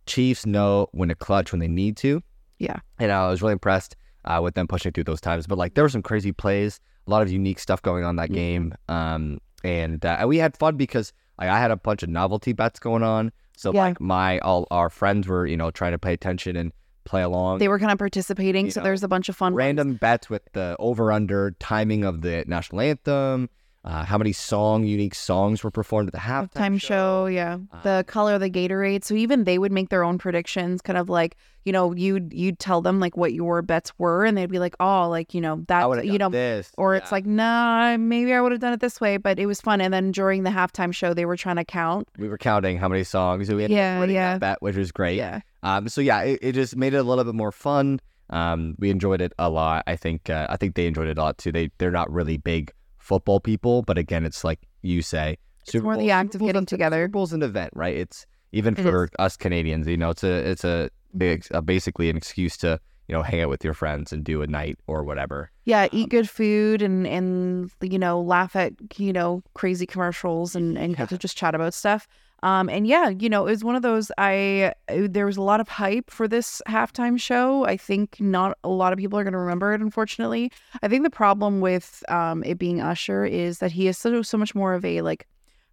Chiefs 0.09 0.45
know 0.45 0.87
when 0.91 1.09
to 1.09 1.15
clutch 1.15 1.51
when 1.51 1.59
they 1.59 1.67
need 1.67 1.95
to. 1.97 2.21
Yeah. 2.57 2.79
and 2.99 3.11
I 3.11 3.29
was 3.29 3.41
really 3.41 3.53
impressed 3.53 3.95
uh, 4.25 4.41
with 4.43 4.53
them 4.55 4.67
pushing 4.67 4.91
through 4.91 5.05
those 5.05 5.21
times. 5.21 5.47
But 5.47 5.57
like 5.57 5.75
there 5.75 5.83
were 5.85 5.89
some 5.89 6.01
crazy 6.03 6.31
plays, 6.33 6.79
a 7.07 7.09
lot 7.09 7.21
of 7.21 7.31
unique 7.31 7.59
stuff 7.59 7.81
going 7.81 8.03
on 8.03 8.17
that 8.17 8.31
game, 8.33 8.73
um, 8.89 9.39
and 9.63 10.03
uh, 10.05 10.25
we 10.27 10.37
had 10.37 10.57
fun 10.57 10.75
because 10.75 11.13
like 11.39 11.47
I 11.49 11.57
had 11.59 11.71
a 11.71 11.77
bunch 11.77 12.03
of 12.03 12.09
novelty 12.09 12.51
bets 12.53 12.79
going 12.79 13.03
on. 13.03 13.31
So 13.55 13.71
Yeah. 13.73 13.81
like 13.87 14.01
my 14.01 14.39
all 14.39 14.67
our 14.71 14.89
friends 14.89 15.27
were 15.27 15.45
you 15.45 15.55
know 15.57 15.71
trying 15.71 15.93
to 15.93 15.99
pay 15.99 16.13
attention 16.13 16.55
and 16.57 16.73
play 17.05 17.21
along. 17.23 17.57
they 17.59 17.67
were 17.69 17.79
kind 17.79 17.91
of 17.91 17.97
participating. 17.97 18.65
you 18.65 18.71
so 18.71 18.81
know, 18.81 18.83
there's 18.85 19.03
a 19.03 19.07
bunch 19.07 19.29
of 19.29 19.35
fun 19.35 19.53
ones. 19.53 19.57
random 19.57 19.93
bets 19.95 20.29
with 20.29 20.43
the 20.53 20.75
over 20.79 21.11
under 21.11 21.51
timing 21.59 22.03
of 22.03 22.21
the 22.21 22.43
national 22.47 22.81
anthem, 22.81 23.49
uh, 23.85 24.03
how 24.03 24.17
many 24.17 24.33
song 24.33 24.83
unique 24.83 25.15
songs 25.15 25.63
were 25.63 25.71
performed 25.71 26.09
at 26.09 26.13
the 26.13 26.19
halftime 26.19 26.51
time 26.53 26.77
show. 26.77 27.25
Yeah, 27.27 27.59
Uh, 27.71 27.81
the 27.81 28.03
color 28.07 28.33
of 28.33 28.41
the 28.41 28.49
Gatorade. 28.49 29.03
So 29.05 29.13
even 29.15 29.45
they 29.45 29.57
would 29.57 29.71
make 29.71 29.89
their 29.89 30.03
own 30.03 30.17
predictions, 30.17 30.81
kind 30.81 30.97
of 30.97 31.09
like 31.09 31.37
you 31.65 31.71
know 31.71 31.93
you'd 31.93 32.33
you'd 32.33 32.59
tell 32.59 32.81
them 32.81 32.99
like 32.99 33.15
what 33.15 33.33
your 33.33 33.61
bets 33.61 33.91
were, 33.97 34.25
and 34.25 34.37
they'd 34.37 34.49
be 34.51 34.59
like, 34.59 34.75
oh, 34.79 35.07
like 35.09 35.33
you 35.33 35.41
know 35.41 35.63
that 35.67 36.05
you 36.05 36.17
know 36.17 36.29
this, 36.29 36.71
or 36.77 36.95
it's 36.95 37.11
like 37.11 37.25
nah 37.25 37.95
maybe 37.97 38.33
i 38.33 38.41
would 38.41 38.51
have 38.51 38.61
done 38.61 38.73
it 38.73 38.79
this 38.79 38.99
way 39.01 39.17
but 39.17 39.39
it 39.39 39.45
was 39.45 39.59
fun 39.61 39.81
and 39.81 39.93
then 39.93 40.11
during 40.11 40.43
the 40.43 40.49
halftime 40.49 40.93
show 40.93 41.13
they 41.13 41.25
were 41.25 41.35
trying 41.37 41.55
to 41.57 41.65
count 41.65 42.07
we 42.17 42.27
were 42.27 42.37
counting 42.37 42.77
how 42.77 42.87
many 42.87 43.03
songs. 43.03 43.49
We 43.49 43.61
had 43.61 43.71
Yeah, 43.71 44.03
yeah. 44.05 44.37
bet, 44.37 44.61
which 44.61 44.75
was 44.75 44.91
great. 44.91 45.17
yeah 45.17 45.41
Um, 45.63 45.87
so 45.89 46.01
yeah, 46.01 46.21
it, 46.21 46.39
it 46.41 46.51
just 46.53 46.75
made 46.75 46.93
it 46.93 46.97
a 46.97 47.03
little 47.03 47.23
bit 47.23 47.35
more 47.35 47.51
fun. 47.51 47.99
Um, 48.29 48.75
we 48.77 48.89
enjoyed 48.89 49.21
it 49.21 49.33
a 49.39 49.49
lot. 49.49 49.83
I 49.87 49.95
think 49.95 50.29
uh, 50.29 50.47
I 50.49 50.57
think 50.57 50.75
they 50.75 50.85
enjoyed 50.87 51.07
it 51.07 51.17
a 51.17 51.21
lot 51.21 51.37
too. 51.37 51.51
They 51.51 51.71
they're 51.77 51.91
not 51.91 52.11
really 52.11 52.37
big 52.37 52.71
football 53.09 53.39
people, 53.39 53.81
but 53.81 53.97
again, 53.97 54.23
it's 54.25 54.43
like 54.43 54.59
you 54.81 55.01
say, 55.01 55.37
It's 55.67 55.75
more 55.83 55.97
the 55.97 56.11
act 56.11 56.35
of 56.35 56.41
getting 56.41 56.63
a- 56.63 56.65
together. 56.73 57.01
Super 57.03 57.11
Bowl's 57.11 57.33
an 57.33 57.43
event, 57.43 57.71
right? 57.75 57.95
It's 57.97 58.25
even 58.53 58.73
It 58.77 58.83
for 58.83 59.09
us 59.19 59.35
Canadians, 59.35 59.87
you 59.87 59.97
know, 59.97 60.11
it's 60.11 60.23
a 60.23 60.35
it's 60.51 60.63
a, 60.63 60.89
big, 61.17 61.45
uh 61.53 61.61
basically 61.61 62.09
an 62.09 62.15
excuse 62.17 62.55
to 62.57 62.79
you 63.07 63.15
know 63.15 63.23
hang 63.23 63.41
out 63.41 63.49
with 63.49 63.63
your 63.63 63.73
friends 63.73 64.13
and 64.13 64.23
do 64.23 64.43
a 64.43 64.47
night 64.47 64.77
or 64.85 65.03
whatever. 65.03 65.49
yeah 65.65 65.83
Um, 65.85 65.89
eat 65.91 66.09
good 66.09 66.29
food 66.29 66.81
and 66.87 67.07
and 67.07 67.71
you 67.81 67.97
know 67.99 68.21
laugh 68.21 68.55
at 68.55 68.73
you 68.97 69.11
know 69.11 69.41
crazy 69.59 69.87
commercials 69.93 70.55
and 70.55 70.77
and 70.77 70.95
to 71.09 71.17
just 71.17 71.35
chat 71.35 71.55
about 71.55 71.73
stuff 71.73 72.07
um 72.43 72.69
and 72.69 72.87
yeah 72.87 73.09
you 73.09 73.29
know 73.29 73.45
it 73.47 73.51
was 73.51 73.63
one 73.63 73.75
of 73.75 73.81
those 73.81 74.11
i 74.17 74.73
there 74.89 75.25
was 75.25 75.37
a 75.37 75.41
lot 75.41 75.59
of 75.59 75.67
hype 75.67 76.09
for 76.09 76.27
this 76.27 76.61
halftime 76.67 77.19
show. 77.19 77.65
I 77.65 77.77
think 77.77 78.19
not 78.19 78.57
a 78.63 78.69
lot 78.69 78.93
of 78.93 78.99
people 78.99 79.19
are 79.19 79.23
going 79.23 79.33
to 79.33 79.39
remember 79.39 79.73
it 79.73 79.81
unfortunately. 79.81 80.51
I 80.81 80.87
think 80.87 81.03
the 81.03 81.09
problem 81.09 81.61
with 81.61 82.03
um 82.09 82.43
it 82.43 82.57
being 82.57 82.81
usher 82.81 83.25
is 83.25 83.59
that 83.59 83.71
he 83.71 83.87
is 83.87 83.97
so 83.97 84.21
so 84.21 84.37
much 84.37 84.55
more 84.55 84.73
of 84.73 84.83
a 84.85 85.01
like 85.01 85.27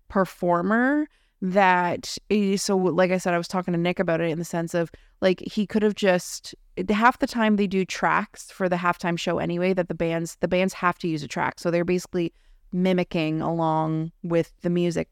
performer 0.09 1.09
that 1.43 2.17
eh, 2.31 2.57
so 2.57 2.77
like 2.77 3.11
i 3.11 3.19
said 3.19 3.35
i 3.35 3.39
was 3.39 3.47
talking 3.47 3.73
to 3.73 3.79
nick 3.79 3.99
about 3.99 4.23
it 4.23 4.31
in 4.31 4.39
the 4.39 4.45
sense 4.45 4.73
of 4.73 4.91
like 5.21 5.41
he 5.41 5.67
could 5.67 5.83
have 5.83 5.95
just 5.95 6.55
half 6.91 7.19
the 7.19 7.27
time 7.27 7.57
they 7.57 7.67
do 7.67 7.85
tracks 7.85 8.51
for 8.51 8.69
the 8.69 8.77
halftime 8.77 9.19
show 9.19 9.39
anyway 9.39 9.73
that 9.73 9.89
the 9.89 9.95
bands 9.95 10.37
the 10.41 10.49
bands 10.49 10.75
have 10.75 10.99
to 10.99 11.09
use 11.09 11.23
a 11.23 11.29
track. 11.29 11.59
So 11.59 11.71
they're 11.71 11.85
basically 11.85 12.33
mimicking 12.73 13.41
along 13.41 14.13
with 14.23 14.53
the 14.63 14.71
music 14.71 15.09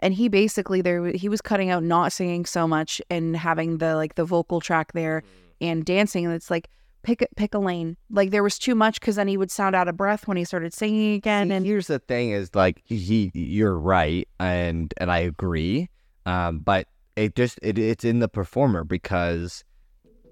and 0.00 0.14
he 0.14 0.28
basically 0.28 0.82
there 0.82 1.06
he 1.12 1.28
was 1.28 1.40
cutting 1.40 1.70
out 1.70 1.82
not 1.82 2.12
singing 2.12 2.44
so 2.44 2.66
much 2.66 3.00
and 3.08 3.36
having 3.36 3.78
the 3.78 3.94
like 3.94 4.16
the 4.16 4.24
vocal 4.24 4.60
track 4.60 4.92
there 4.92 5.22
and 5.60 5.84
dancing 5.84 6.26
and 6.26 6.34
it's 6.34 6.50
like 6.50 6.68
pick 7.02 7.22
a 7.22 7.26
pick 7.36 7.54
a 7.54 7.58
lane 7.58 7.96
like 8.10 8.30
there 8.30 8.42
was 8.42 8.58
too 8.58 8.74
much 8.74 9.00
because 9.00 9.16
then 9.16 9.28
he 9.28 9.36
would 9.36 9.50
sound 9.50 9.74
out 9.74 9.88
of 9.88 9.96
breath 9.96 10.26
when 10.26 10.36
he 10.36 10.44
started 10.44 10.74
singing 10.74 11.14
again 11.14 11.50
and 11.50 11.64
here's 11.64 11.86
the 11.86 11.98
thing: 11.98 12.30
is 12.30 12.54
like 12.54 12.82
he, 12.84 13.30
you're 13.34 13.78
right, 13.78 14.28
and 14.38 14.92
and 14.98 15.10
I 15.10 15.18
agree. 15.18 15.88
Um, 16.26 16.58
but 16.60 16.86
it 17.16 17.34
just 17.34 17.58
it, 17.62 17.78
it's 17.78 18.04
in 18.04 18.18
the 18.18 18.28
performer 18.28 18.84
because 18.84 19.64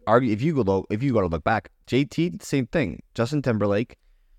argue 0.07 0.33
if 0.33 0.43
you 0.43 0.55
go 0.55 0.63
lo- 0.63 0.87
if 0.91 1.03
you 1.03 1.13
go 1.13 1.21
to 1.21 1.27
look 1.27 1.45
back, 1.45 1.71
JT 1.87 2.43
same 2.43 2.67
thing. 2.67 3.03
Justin 3.15 3.43
Timberlake 3.43 3.97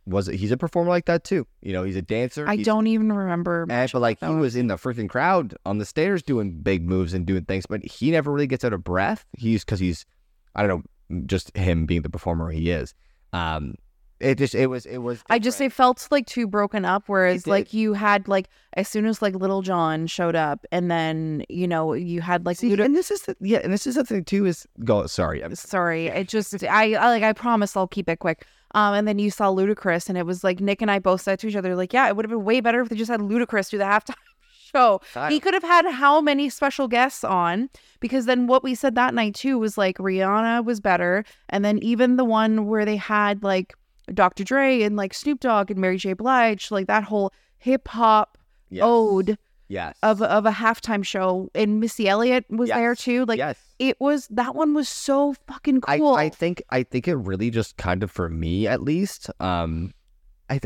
was 0.10 0.28
he's 0.28 0.52
a 0.52 0.58
performer 0.58 0.90
like 0.90 1.06
that 1.06 1.24
too. 1.24 1.48
You 1.62 1.74
know, 1.74 1.84
he's 1.84 1.96
a 1.96 2.02
dancer. 2.02 2.48
I 2.48 2.58
don't 2.58 2.88
even 2.88 3.12
remember. 3.12 3.66
And, 3.70 3.92
but 3.92 4.00
like 4.00 4.20
he 4.20 4.28
was 4.28 4.56
in 4.56 4.68
the 4.68 4.76
freaking 4.76 5.10
crowd 5.10 5.56
on 5.66 5.78
the 5.78 5.86
stairs 5.86 6.24
doing 6.24 6.52
big 6.52 6.88
moves 6.88 7.14
and 7.14 7.26
doing 7.26 7.46
things, 7.46 7.66
but 7.66 7.84
he 7.84 8.12
never 8.12 8.32
really 8.32 8.48
gets 8.48 8.64
out 8.64 8.74
of 8.74 8.84
breath. 8.84 9.26
He's 9.38 9.64
because 9.64 9.80
he's 9.80 10.06
I 10.56 10.66
don't 10.66 10.86
know, 11.10 11.22
just 11.26 11.56
him 11.56 11.86
being 11.86 12.02
the 12.02 12.10
performer 12.10 12.50
he 12.50 12.72
is. 12.72 12.94
Um, 13.34 13.76
it 14.20 14.38
just 14.38 14.54
it 14.54 14.68
was 14.68 14.86
it 14.86 14.98
was. 14.98 15.24
I 15.30 15.40
just 15.40 15.58
different. 15.58 15.74
it 15.74 15.76
felt 15.76 16.08
like 16.12 16.26
too 16.26 16.46
broken 16.46 16.84
up. 16.84 17.04
Whereas 17.08 17.48
like 17.48 17.74
you 17.74 17.94
had 17.94 18.28
like 18.28 18.50
as 18.74 18.88
soon 18.88 19.06
as 19.06 19.22
like 19.22 19.34
Lil 19.34 19.62
Jon 19.62 20.08
showed 20.08 20.36
up, 20.36 20.66
and 20.72 20.92
then 20.92 21.44
you 21.48 21.68
know 21.68 21.94
you 21.94 22.20
had 22.20 22.46
like 22.46 22.58
See, 22.58 22.70
Luda- 22.70 22.86
and 22.86 22.96
this 22.96 23.12
is 23.12 23.22
the, 23.22 23.38
yeah, 23.40 23.60
and 23.64 23.72
this 23.72 23.88
is 23.88 23.96
the 23.96 24.04
thing 24.04 24.26
too 24.26 24.46
is 24.46 24.68
go 24.84 25.08
sorry. 25.08 25.42
I'm, 25.42 25.56
sorry, 25.56 26.08
it 26.08 26.28
just 26.28 26.64
I, 26.66 26.94
I 26.94 27.10
like 27.10 27.24
I 27.24 27.32
promise 27.32 27.78
I'll 27.78 27.88
keep 27.88 28.10
it 28.10 28.20
quick. 28.20 28.46
Um, 28.76 28.94
and 28.94 29.08
then 29.08 29.20
you 29.20 29.32
saw 29.32 29.52
Ludacris, 29.52 30.10
and 30.10 30.18
it 30.18 30.26
was 30.26 30.44
like 30.44 30.60
Nick 30.60 30.82
and 30.82 30.92
I 30.92 31.00
both 31.00 31.22
said 31.22 31.40
to 31.40 31.48
each 31.48 31.56
other, 31.56 31.76
like, 31.76 31.92
yeah, 31.94 32.08
it 32.08 32.16
would 32.16 32.26
have 32.26 32.30
been 32.30 32.44
way 32.46 32.62
better 32.62 32.82
if 32.82 32.90
they 32.90 32.96
just 32.96 33.10
had 33.10 33.20
Ludacris 33.20 33.70
do 33.72 33.78
the 33.80 33.84
halftime 33.84 34.14
show. 34.72 35.02
I- 35.16 35.32
He 35.32 35.40
could 35.40 35.54
have 35.56 35.64
had 35.64 35.86
how 35.90 36.22
many 36.22 36.50
special 36.50 36.88
guests 36.88 37.24
on? 37.24 37.70
Because 38.00 38.26
then 38.26 38.48
what 38.48 38.64
we 38.64 38.76
said 38.76 38.96
that 38.96 39.14
night 39.14 39.34
too 39.36 39.58
was 39.58 39.78
like 39.78 39.98
Rihanna 39.98 40.64
was 40.66 40.80
better, 40.80 41.24
and 41.50 41.66
then 41.66 41.80
even 41.80 42.16
the 42.18 42.26
one 42.26 42.68
where 42.68 42.86
they 42.86 42.96
had 42.98 43.42
like 43.44 43.74
Dr. 44.14 44.44
Dre 44.44 44.82
and 44.84 44.96
like 44.96 45.14
Snoop 45.14 45.40
Dogg 45.40 45.72
and 45.72 45.80
Mary 45.80 45.98
J. 45.98 46.14
Blige, 46.14 46.72
like 46.72 46.88
that 46.88 47.04
whole 47.04 47.32
hip 47.58 47.88
hop 47.88 48.38
yes. 48.70 48.84
ode 48.86 49.38
yes 49.68 49.96
of 50.02 50.22
of 50.22 50.46
a 50.46 50.52
halftime 50.52 51.04
show, 51.04 51.50
and 51.56 51.80
Missy 51.80 52.08
Elliott 52.08 52.46
was 52.50 52.70
there 52.70 52.96
too. 52.96 53.26
Like 53.26 53.38
yes. 53.40 53.58
It 53.80 54.00
was 54.00 54.28
that 54.28 54.54
one 54.56 54.74
was 54.74 54.88
so 54.90 55.34
fucking 55.48 55.82
I, 55.88 55.98
cool. 55.98 56.14
I 56.16 56.30
think 56.30 56.62
I 56.70 56.84
think 56.84 57.08
it 57.08 57.16
really 57.16 57.50
just 57.50 57.78
kind 57.78 58.04
of 58.04 58.12
for 58.12 58.30
me 58.30 58.68
at 58.68 58.82
least. 58.82 59.30
Um, 59.40 59.94
I 60.50 60.60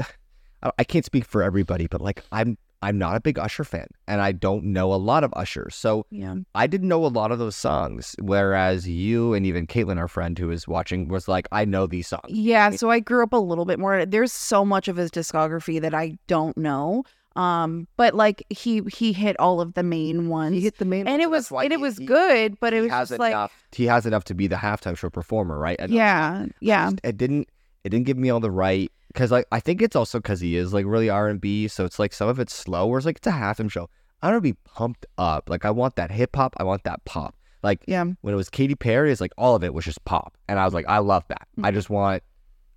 I- 0.61 0.71
I 0.79 0.83
can't 0.85 1.03
speak 1.05 1.25
for 1.25 1.43
everybody, 1.43 1.87
but 1.87 1.99
like 2.01 2.23
I'm 2.31 2.57
I'm 2.83 2.97
not 2.97 3.15
a 3.15 3.21
big 3.21 3.39
Usher 3.39 3.63
fan, 3.63 3.87
and 4.09 4.19
I 4.19 4.33
don't 4.33 4.65
know 4.65 4.93
a 4.93 4.95
lot 4.95 5.23
of 5.23 5.33
Usher, 5.37 5.69
so 5.71 6.05
yeah. 6.11 6.35
I 6.53 6.67
didn't 6.67 6.89
know 6.89 7.05
a 7.05 7.07
lot 7.07 7.31
of 7.31 7.39
those 7.39 7.55
songs. 7.55 8.13
Whereas 8.19 8.87
you 8.87 9.33
and 9.33 9.45
even 9.45 9.67
Caitlin, 9.67 9.97
our 9.97 10.09
friend 10.09 10.37
who 10.37 10.51
is 10.51 10.67
watching, 10.67 11.07
was 11.07 11.29
like, 11.29 11.47
I 11.53 11.63
know 11.63 11.87
these 11.87 12.07
songs. 12.07 12.25
Yeah, 12.27 12.71
so 12.71 12.89
I 12.91 12.99
grew 12.99 13.23
up 13.23 13.31
a 13.31 13.37
little 13.37 13.63
bit 13.63 13.79
more. 13.79 14.05
There's 14.05 14.33
so 14.33 14.65
much 14.65 14.89
of 14.89 14.97
his 14.97 15.09
discography 15.09 15.79
that 15.79 15.93
I 15.93 16.17
don't 16.27 16.57
know. 16.57 17.05
Um, 17.37 17.87
but 17.97 18.13
like 18.13 18.43
he 18.49 18.81
he 18.93 19.13
hit 19.13 19.39
all 19.39 19.61
of 19.61 19.73
the 19.73 19.81
main 19.81 20.27
ones. 20.29 20.53
He 20.53 20.61
hit 20.61 20.77
the 20.77 20.85
main, 20.85 21.05
ones. 21.05 21.13
and 21.13 21.21
it 21.21 21.29
was 21.31 21.51
and 21.51 21.71
it 21.73 21.79
was 21.79 21.97
good, 21.99 22.59
but 22.59 22.73
it 22.73 22.81
was 22.81 22.89
just 22.91 23.17
like 23.17 23.31
enough. 23.31 23.63
He 23.71 23.85
has 23.85 24.05
enough 24.05 24.25
to 24.25 24.35
be 24.35 24.45
the 24.47 24.57
halftime 24.57 24.97
show 24.97 25.09
performer, 25.09 25.57
right? 25.57 25.79
Enough. 25.79 25.89
yeah, 25.89 26.45
yeah. 26.59 26.89
just- 26.91 26.99
it 27.03 27.17
didn't 27.17 27.47
it 27.83 27.89
didn't 27.89 28.05
give 28.05 28.17
me 28.17 28.29
all 28.29 28.39
the 28.39 28.51
right 28.51 28.91
because 29.13 29.31
like 29.31 29.45
I 29.51 29.59
think 29.59 29.81
it's 29.81 29.95
also 29.95 30.19
because 30.19 30.41
he 30.41 30.55
is 30.55 30.73
like 30.73 30.85
really 30.85 31.09
R 31.09 31.27
and 31.29 31.39
B, 31.39 31.67
so 31.67 31.85
it's 31.85 31.99
like 31.99 32.13
some 32.13 32.27
of 32.27 32.39
it's 32.39 32.53
slow. 32.53 32.87
Whereas 32.87 33.05
like 33.05 33.17
it's 33.17 33.27
a 33.27 33.31
halftime 33.31 33.69
show, 33.71 33.89
I 34.21 34.27
want 34.27 34.37
to 34.37 34.41
be 34.41 34.57
pumped 34.65 35.05
up. 35.17 35.49
Like 35.49 35.65
I 35.65 35.71
want 35.71 35.95
that 35.95 36.11
hip 36.11 36.35
hop, 36.35 36.55
I 36.57 36.63
want 36.63 36.83
that 36.83 37.03
pop. 37.05 37.35
Like 37.61 37.83
Yeah. 37.87 38.03
when 38.21 38.33
it 38.33 38.37
was 38.37 38.49
Katy 38.49 38.75
Perry, 38.75 39.11
it's 39.11 39.21
like 39.21 39.31
all 39.37 39.55
of 39.55 39.63
it 39.63 39.73
was 39.73 39.85
just 39.85 40.03
pop, 40.05 40.35
and 40.49 40.59
I 40.59 40.65
was 40.65 40.73
like, 40.73 40.85
I 40.89 40.97
love 40.97 41.23
that. 41.29 41.47
I 41.63 41.71
just 41.71 41.89
want 41.89 42.23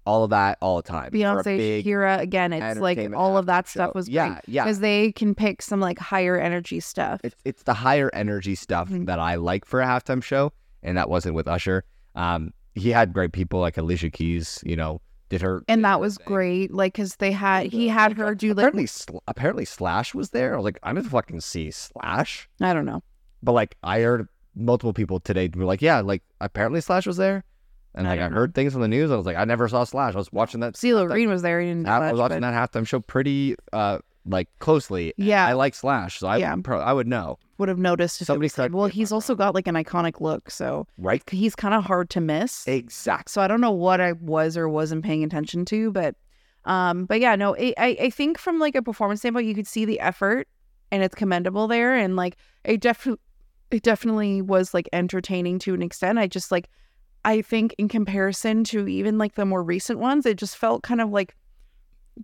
all 0.04 0.22
of 0.22 0.30
that 0.30 0.56
all 0.60 0.76
the 0.76 0.82
time. 0.84 1.10
Beyonce, 1.10 1.82
Shakira, 1.82 2.20
again, 2.20 2.52
it's 2.52 2.78
like 2.78 3.12
all 3.12 3.36
of 3.36 3.46
that 3.46 3.66
stuff 3.66 3.88
show. 3.88 3.92
was 3.96 4.08
yeah, 4.08 4.28
great 4.28 4.40
yeah. 4.46 4.62
because 4.62 4.78
they 4.78 5.10
can 5.10 5.34
pick 5.34 5.60
some 5.62 5.80
like 5.80 5.98
higher 5.98 6.38
energy 6.38 6.78
stuff. 6.78 7.20
It's 7.24 7.34
it's 7.44 7.62
the 7.64 7.74
higher 7.74 8.08
energy 8.14 8.54
stuff 8.54 8.88
Mhm. 8.88 9.06
that 9.06 9.18
I 9.18 9.34
like 9.34 9.64
for 9.64 9.80
a 9.82 9.86
halftime 9.86 10.22
show, 10.22 10.52
and 10.84 10.96
that 10.96 11.10
wasn't 11.10 11.34
with 11.34 11.48
Usher. 11.48 11.82
Um, 12.14 12.52
he 12.76 12.90
had 12.90 13.12
great 13.12 13.32
people 13.32 13.58
like 13.58 13.76
Alicia 13.78 14.10
Keys, 14.10 14.62
you 14.64 14.76
know, 14.76 15.00
did 15.28 15.42
her 15.42 15.62
and 15.68 15.78
did 15.80 15.84
that 15.84 15.92
her 15.94 15.98
was 15.98 16.16
thing. 16.16 16.24
great, 16.26 16.72
like 16.72 16.92
because 16.94 17.16
they 17.16 17.32
had 17.32 17.66
he 17.66 17.88
had 17.88 18.16
her 18.16 18.34
do 18.34 18.48
like 18.48 18.58
apparently 18.58 18.86
Sl- 18.86 19.18
apparently 19.26 19.64
Slash 19.64 20.14
was 20.14 20.30
there. 20.30 20.54
I 20.54 20.56
was 20.56 20.64
like, 20.64 20.78
I'm 20.82 20.96
gonna 20.96 21.08
fucking 21.08 21.40
see 21.40 21.70
Slash, 21.70 22.48
I 22.60 22.72
don't 22.72 22.84
know. 22.86 23.02
but 23.42 23.52
like 23.52 23.76
I 23.82 24.00
heard 24.00 24.28
multiple 24.54 24.92
people 24.92 25.20
today 25.20 25.50
were 25.54 25.64
like, 25.64 25.82
yeah, 25.82 26.00
like 26.00 26.22
apparently 26.40 26.80
Slash 26.80 27.06
was 27.06 27.16
there, 27.16 27.44
and 27.94 28.06
I 28.06 28.10
like 28.10 28.18
I 28.20 28.22
don't 28.24 28.32
know. 28.32 28.38
heard 28.38 28.54
things 28.54 28.74
on 28.74 28.80
the 28.80 28.88
news. 28.88 29.10
I 29.10 29.16
was 29.16 29.26
like, 29.26 29.36
I 29.36 29.44
never 29.44 29.68
saw 29.68 29.84
Slash. 29.84 30.14
I 30.14 30.18
was 30.18 30.32
watching 30.32 30.60
that. 30.60 30.74
CeeLo 30.74 31.06
Green 31.08 31.28
was 31.28 31.42
there. 31.42 31.60
He 31.60 31.66
didn't. 31.68 31.86
I 31.88 32.10
was 32.12 32.20
watching 32.20 32.40
but- 32.40 32.50
that 32.52 32.72
halftime 32.72 32.86
show 32.86 33.00
pretty 33.00 33.56
uh 33.72 33.98
like 34.28 34.48
closely. 34.58 35.14
Yeah. 35.16 35.46
I 35.46 35.52
like 35.52 35.74
Slash, 35.74 36.18
so 36.18 36.26
I 36.28 36.38
Yeah. 36.38 36.54
pro- 36.62 36.80
I 36.80 36.92
would 36.92 37.06
know, 37.06 37.38
would 37.58 37.68
have 37.68 37.78
noticed 37.78 38.20
if 38.20 38.26
Somebody 38.26 38.44
it 38.46 38.52
was, 38.52 38.52
like- 38.58 38.64
correct 38.64 38.72
me 38.74 38.78
well 38.80 38.88
he's 38.88 39.12
also 39.12 39.34
got 39.34 39.54
like 39.54 39.66
an 39.66 39.74
iconic 39.76 40.20
look 40.20 40.50
so 40.50 40.86
right? 40.98 41.22
he's 41.30 41.54
kind 41.54 41.72
of 41.74 41.84
hard 41.84 42.10
to 42.10 42.20
miss 42.20 42.66
Exactly. 42.68 43.30
so 43.30 43.40
i 43.40 43.48
don't 43.48 43.62
know 43.62 43.70
what 43.70 43.98
i 44.00 44.12
was 44.12 44.58
or 44.58 44.68
wasn't 44.68 45.02
paying 45.02 45.24
attention 45.24 45.64
to 45.64 45.90
but 45.90 46.16
um 46.66 47.06
but 47.06 47.18
yeah 47.18 47.34
no 47.34 47.54
it, 47.54 47.72
i 47.78 47.96
i 48.00 48.10
think 48.10 48.36
from 48.36 48.58
like 48.58 48.74
a 48.74 48.82
performance 48.82 49.20
standpoint 49.20 49.46
you 49.46 49.54
could 49.54 49.66
see 49.66 49.86
the 49.86 49.98
effort 50.00 50.48
and 50.92 51.02
it's 51.02 51.14
commendable 51.14 51.66
there 51.66 51.94
and 51.94 52.14
like 52.16 52.36
it 52.64 52.80
definitely 52.82 53.22
it 53.70 53.82
definitely 53.82 54.42
was 54.42 54.74
like 54.74 54.86
entertaining 54.92 55.58
to 55.60 55.72
an 55.72 55.80
extent 55.82 56.18
i 56.18 56.26
just 56.26 56.50
like 56.52 56.68
i 57.24 57.40
think 57.40 57.74
in 57.78 57.88
comparison 57.88 58.64
to 58.64 58.86
even 58.86 59.16
like 59.16 59.34
the 59.34 59.46
more 59.46 59.62
recent 59.62 59.98
ones 59.98 60.26
it 60.26 60.36
just 60.36 60.56
felt 60.58 60.82
kind 60.82 61.00
of 61.00 61.08
like 61.10 61.34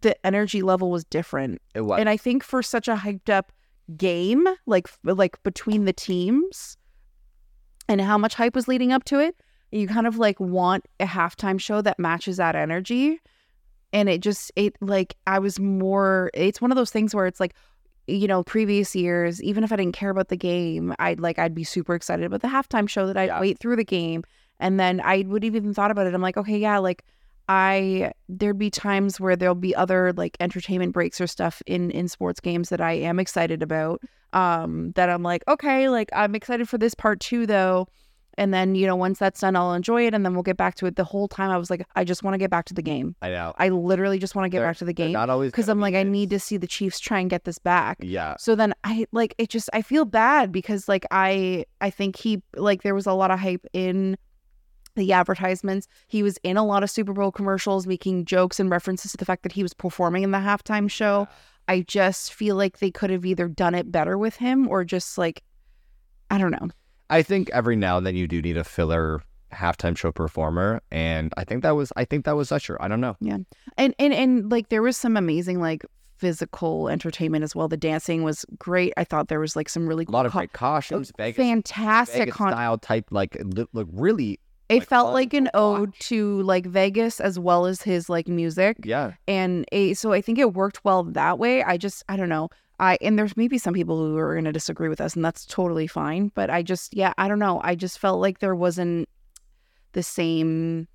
the 0.01 0.27
energy 0.27 0.63
level 0.63 0.91
was 0.91 1.05
different 1.05 1.61
It 1.75 1.83
was. 1.83 2.01
and 2.01 2.09
I 2.09 2.17
think 2.17 2.43
for 2.43 2.63
such 2.63 2.89
a 2.89 2.95
hyped 2.95 3.29
up 3.29 3.53
game, 3.97 4.47
like 4.67 4.89
like 5.05 5.43
between 5.43 5.85
the 5.85 5.93
teams, 5.93 6.77
and 7.89 8.01
how 8.01 8.17
much 8.17 8.35
hype 8.35 8.55
was 8.55 8.69
leading 8.69 8.93
up 8.93 9.05
to 9.05 9.19
it, 9.21 9.37
you 9.71 9.87
kind 9.89 10.07
of 10.07 10.17
like 10.19 10.39
want 10.41 10.87
a 11.01 11.05
halftime 11.05 11.61
show 11.61 11.83
that 11.83 11.99
matches 11.99 12.37
that 12.39 12.55
energy. 12.57 13.21
And 13.93 14.09
it 14.09 14.23
just 14.23 14.51
it 14.57 14.77
like 14.81 15.17
I 15.27 15.39
was 15.39 15.61
more. 15.61 16.31
It's 16.33 16.61
one 16.63 16.71
of 16.73 16.77
those 16.77 16.91
things 16.91 17.15
where 17.15 17.27
it's 17.27 17.41
like, 17.41 17.55
you 18.07 18.27
know, 18.27 18.43
previous 18.43 18.97
years, 18.97 19.43
even 19.43 19.63
if 19.65 19.73
I 19.73 19.77
didn't 19.77 19.95
care 19.95 20.11
about 20.11 20.29
the 20.29 20.37
game, 20.37 20.95
I'd 20.99 21.21
like 21.21 21.39
I'd 21.39 21.55
be 21.55 21.65
super 21.65 21.95
excited 21.95 22.25
about 22.25 22.41
the 22.41 22.49
halftime 22.49 22.89
show 22.89 23.07
that 23.07 23.17
I'd 23.19 23.27
Yeah. 23.27 23.41
wait 23.41 23.59
through 23.59 23.77
the 23.77 23.85
game, 23.85 24.23
and 24.59 24.81
then 24.81 25.03
I 25.05 25.25
would 25.27 25.43
have 25.45 25.55
even 25.55 25.75
thought 25.75 25.91
about 25.91 26.07
it. 26.07 26.15
I'm 26.15 26.23
like, 26.23 26.39
okay, 26.39 26.57
yeah, 26.57 26.79
like 26.79 27.05
I 27.53 28.13
there'd 28.29 28.59
be 28.59 28.71
times 28.71 29.21
where 29.21 29.37
there'll 29.37 29.55
be 29.55 29.75
other 29.75 30.13
like 30.15 30.37
entertainment 30.41 30.93
breaks 30.95 31.21
or 31.21 31.27
stuff 31.27 31.63
in 31.67 31.91
in 31.91 32.09
sports 32.09 32.41
games 32.41 32.71
that 32.71 32.81
I 32.81 32.93
am 32.93 33.19
excited 33.21 33.63
about. 33.63 34.01
Um, 34.33 34.93
that 34.97 35.11
I'm 35.11 35.23
like, 35.23 35.43
okay, 35.47 35.91
like 35.91 36.09
I'm 36.15 36.35
excited 36.35 36.67
for 36.69 36.79
this 36.79 36.95
part 36.95 37.21
too, 37.21 37.47
though. 37.47 37.87
And 38.39 38.55
then 38.55 38.75
you 38.75 38.87
know, 38.87 38.97
once 38.97 39.19
that's 39.19 39.41
done, 39.41 39.55
I'll 39.57 39.75
enjoy 39.75 40.07
it, 40.07 40.15
and 40.15 40.25
then 40.25 40.33
we'll 40.33 40.43
get 40.43 40.57
back 40.57 40.75
to 40.77 40.87
it. 40.87 40.97
The 40.97 41.05
whole 41.05 41.29
time, 41.29 41.51
I 41.51 41.59
was 41.59 41.69
like, 41.69 41.85
I 41.95 42.03
just 42.05 42.23
want 42.23 42.33
to 42.33 42.39
get 42.39 42.49
back 42.51 42.65
to 42.67 42.75
the 42.75 42.81
game. 42.81 43.15
I 43.21 43.29
know. 43.29 43.53
I 43.59 43.69
literally 43.69 44.19
just 44.19 44.35
want 44.35 44.47
to 44.47 44.49
get 44.49 44.61
They're- 44.61 44.69
back 44.69 44.79
to 44.79 44.87
the 44.87 44.95
game 44.95 45.13
Not 45.13 45.29
always 45.29 45.51
because 45.53 45.69
I'm 45.69 45.81
like, 45.81 45.95
I 45.95 46.03
need 46.05 46.31
to 46.31 46.39
see 46.39 46.57
the 46.57 46.67
Chiefs 46.67 46.99
try 46.99 47.19
and 47.21 47.29
get 47.29 47.45
this 47.45 47.59
back. 47.59 47.99
Yeah. 48.01 48.37
So 48.39 48.55
then 48.55 48.73
I 48.85 49.05
like 49.13 49.35
it 49.37 49.51
just 49.51 49.69
I 49.75 49.83
feel 49.83 50.07
bad 50.07 50.51
because 50.51 50.89
like 50.89 51.05
I 51.11 51.67
I 51.83 51.91
think 51.91 52.17
he 52.17 52.41
like 52.57 52.83
there 52.83 52.95
was 52.95 53.05
a 53.07 53.13
lot 53.13 53.31
of 53.31 53.39
hype 53.39 53.67
in 53.75 54.17
the 54.95 55.13
advertisements. 55.13 55.89
He 56.09 56.23
was 56.23 56.39
in 56.43 56.57
a 56.57 56.65
lot 56.65 56.83
of 56.83 56.91
Super 56.91 57.13
Bowl 57.13 57.33
commercials 57.33 57.87
making 57.87 58.25
jokes 58.25 58.61
and 58.61 58.71
references 58.71 59.13
to 59.13 59.17
the 59.17 59.25
fact 59.25 59.43
that 59.43 59.53
he 59.53 59.63
was 59.63 59.75
performing 59.75 60.23
in 60.23 60.31
the 60.31 60.39
halftime 60.39 60.91
show. 60.91 61.29
I 61.69 61.83
just 61.83 62.35
feel 62.35 62.57
like 62.57 62.79
they 62.79 62.91
could 62.91 63.11
have 63.11 63.25
either 63.25 63.49
done 63.49 63.75
it 63.75 63.91
better 63.93 64.19
with 64.19 64.37
him 64.37 64.69
or 64.69 64.85
just 64.85 65.17
like 65.17 65.43
I 66.31 66.39
don't 66.39 66.51
know. 66.51 66.71
I 67.11 67.23
think 67.23 67.51
every 67.51 67.77
now 67.77 67.99
and 67.99 68.07
then 68.07 68.17
you 68.17 68.27
do 68.27 68.41
need 68.41 68.57
a 68.57 68.65
filler 68.65 69.23
halftime 69.53 69.97
show 69.97 70.11
performer, 70.11 70.81
and 70.91 71.33
I 71.37 71.45
think 71.45 71.63
that 71.63 71.77
was 71.77 71.93
I 71.97 72.05
think 72.05 72.25
that 72.25 72.37
was 72.37 72.51
Usher. 72.51 72.77
I 72.81 72.89
don't 72.89 73.01
know. 73.01 73.17
Yeah. 73.21 73.39
And 73.77 73.95
and 73.99 74.13
and 74.13 74.51
like 74.51 74.71
there 74.71 74.83
was 74.83 74.97
some 74.97 75.17
amazing 75.17 75.61
like 75.61 75.85
physical 76.17 76.89
entertainment 76.89 77.43
as 77.45 77.55
well. 77.55 77.69
The 77.69 77.77
dancing 77.77 78.23
was 78.23 78.47
great. 78.59 78.93
I 78.97 79.05
thought 79.05 79.29
there 79.29 79.41
was 79.41 79.57
like 79.57 79.69
some 79.69 79.87
really 79.87 80.07
A 80.07 80.11
lot 80.11 80.25
of 80.25 80.33
co- 80.33 80.39
great 80.39 80.53
costumes, 80.53 81.13
Vegas, 81.17 81.37
fantastic 81.37 82.19
Vegas 82.21 82.35
con- 82.35 82.53
style 82.53 82.79
type, 82.79 83.07
like 83.11 83.37
li- 83.41 83.67
look 83.73 83.89
really. 83.93 84.41
It 84.73 84.79
like, 84.81 84.89
felt 84.89 85.13
like 85.13 85.35
an 85.35 85.49
ode 85.55 85.91
watch. 85.91 85.99
to 86.09 86.43
like 86.43 86.67
Vegas 86.67 87.21
as 87.21 87.39
well 87.39 87.67
as 87.67 87.83
his 87.83 88.09
like 88.09 88.29
music. 88.29 88.77
Yeah, 88.85 89.13
And 89.29 89.65
a, 89.73 89.95
so 89.95 90.13
I 90.13 90.21
think 90.21 90.39
it 90.39 90.55
worked 90.55 90.85
well 90.85 91.03
that 91.05 91.39
way. 91.39 91.63
I 91.63 91.77
just, 91.77 92.03
I 92.09 92.17
don't 92.17 92.29
know. 92.29 92.49
I, 92.81 92.99
and 93.01 93.19
there's 93.19 93.37
maybe 93.37 93.59
some 93.59 93.75
people 93.75 93.97
who 93.99 94.17
are 94.17 94.35
going 94.35 94.45
to 94.47 94.53
disagree 94.53 94.89
with 94.89 95.01
us, 95.01 95.15
and 95.15 95.25
that's 95.25 95.47
totally 95.47 95.87
fine. 95.87 96.33
But 96.35 96.51
I 96.51 96.63
just, 96.63 96.95
yeah, 96.97 97.13
I 97.17 97.29
don't 97.29 97.39
know. 97.39 97.61
I 97.63 97.75
just 97.77 97.99
felt 97.99 98.21
like 98.21 98.41
there 98.41 98.57
wasn't 98.57 99.09
the 99.93 100.03
same 100.03 100.89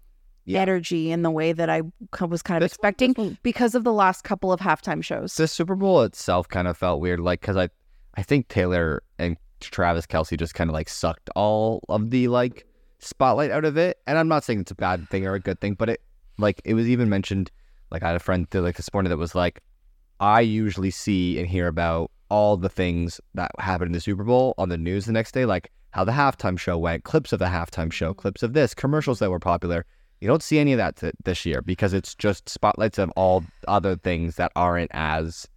Yeah. 0.45 0.61
energy 0.61 1.11
in 1.11 1.21
the 1.21 1.31
way 1.31 1.53
that 1.53 1.69
I 1.69 1.83
was 2.21 2.41
kind 2.41 2.57
of 2.57 2.65
This 2.65 2.73
expecting 2.73 3.13
this 3.13 3.37
because 3.43 3.75
of 3.75 3.83
the 3.83 3.93
last 3.93 4.23
couple 4.23 4.51
of 4.51 4.59
halftime 4.59 5.03
shows. 5.03 5.35
the 5.35 5.47
Super 5.47 5.75
Bowl 5.75 6.01
itself 6.01 6.47
kind 6.49 6.67
of 6.67 6.75
felt 6.77 6.99
weird, 6.99 7.19
like 7.19 7.41
because 7.41 7.57
I, 7.57 7.69
I 8.15 8.23
think 8.23 8.47
Taylor 8.47 9.03
and 9.19 9.37
Travis 9.61 10.05
Kelce 10.07 10.37
just 10.37 10.55
kind 10.55 10.69
of 10.69 10.73
like 10.73 10.89
sucked 10.89 11.29
all 11.35 11.83
of 11.89 12.09
the 12.09 12.27
like 12.27 12.65
spotlight 12.99 13.51
out 13.51 13.65
of 13.65 13.77
it. 13.77 13.99
And 14.07 14.17
I'm 14.17 14.27
not 14.27 14.43
saying 14.43 14.61
it's 14.61 14.71
a 14.71 14.75
bad 14.75 15.07
thing 15.09 15.25
or 15.25 15.33
a 15.33 15.39
good 15.39 15.59
thing, 15.59 15.73
but 15.73 15.89
it 15.89 16.01
like 16.37 16.61
it 16.65 16.73
was 16.73 16.87
even 16.87 17.09
mentioned. 17.09 17.51
Like 17.89 18.03
I 18.03 18.07
had 18.07 18.15
a 18.15 18.19
friend 18.19 18.49
th- 18.51 18.63
like 18.63 18.75
this 18.75 18.91
morning 18.93 19.09
that 19.09 19.17
was 19.17 19.35
like, 19.35 19.61
I 20.19 20.41
usually 20.41 20.91
see 20.91 21.39
and 21.39 21.47
hear 21.47 21.67
about 21.67 22.11
all 22.29 22.57
the 22.57 22.69
things 22.69 23.21
that 23.33 23.51
happen 23.59 23.87
in 23.87 23.93
the 23.93 24.01
Super 24.01 24.23
Bowl 24.23 24.53
on 24.57 24.69
the 24.69 24.77
news 24.77 25.05
the 25.05 25.13
next 25.13 25.31
day, 25.31 25.45
like 25.45 25.71
how 25.91 26.03
the 26.03 26.11
halftime 26.11 26.59
show 26.59 26.77
went, 26.77 27.05
clips 27.05 27.31
of 27.31 27.39
the 27.39 27.45
halftime 27.45 27.91
show, 27.91 28.11
mm-hmm. 28.11 28.19
clips 28.19 28.43
of 28.43 28.53
this, 28.53 28.73
commercials 28.73 29.19
that 29.19 29.31
were 29.31 29.39
popular. 29.39 29.85
You 30.19 30.27
don't 30.27 30.43
see 30.43 30.59
any 30.59 30.73
of 30.73 30.77
that 30.77 30.97
th- 30.97 31.13
this 31.23 31.45
year 31.45 31.61
because 31.61 31.93
it's 31.93 32.15
just 32.15 32.49
spotlights 32.49 32.97
of 32.97 33.11
all 33.15 33.43
other 33.67 33.95
things 33.95 34.35
that 34.35 34.51
aren't 34.55 34.91
as 34.93 35.47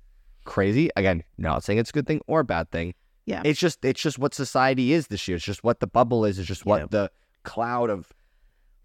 crazy. 0.45 0.91
Again, 0.97 1.25
not 1.39 1.65
saying 1.65 1.79
it's 1.79 1.91
a 1.91 1.93
good 1.93 2.07
thing 2.07 2.21
or 2.27 2.41
a 2.41 2.45
bad 2.45 2.71
thing. 2.71 2.95
Yeah. 3.27 3.43
It's 3.45 3.61
just 3.61 3.85
it's 3.85 4.01
just 4.01 4.19
what 4.19 4.35
society 4.35 4.93
is 4.93 5.07
this 5.07 5.27
year. 5.29 5.37
It's 5.37 5.45
just 5.45 5.65
what 5.65 5.81
the 5.81 5.87
bubble 5.87 6.25
is. 6.25 6.39
It's 6.39 6.49
just 6.49 6.67
what 6.67 6.81
Yeah. 6.81 6.87
the 6.91 7.11
cloud 7.43 7.91
of 7.91 8.13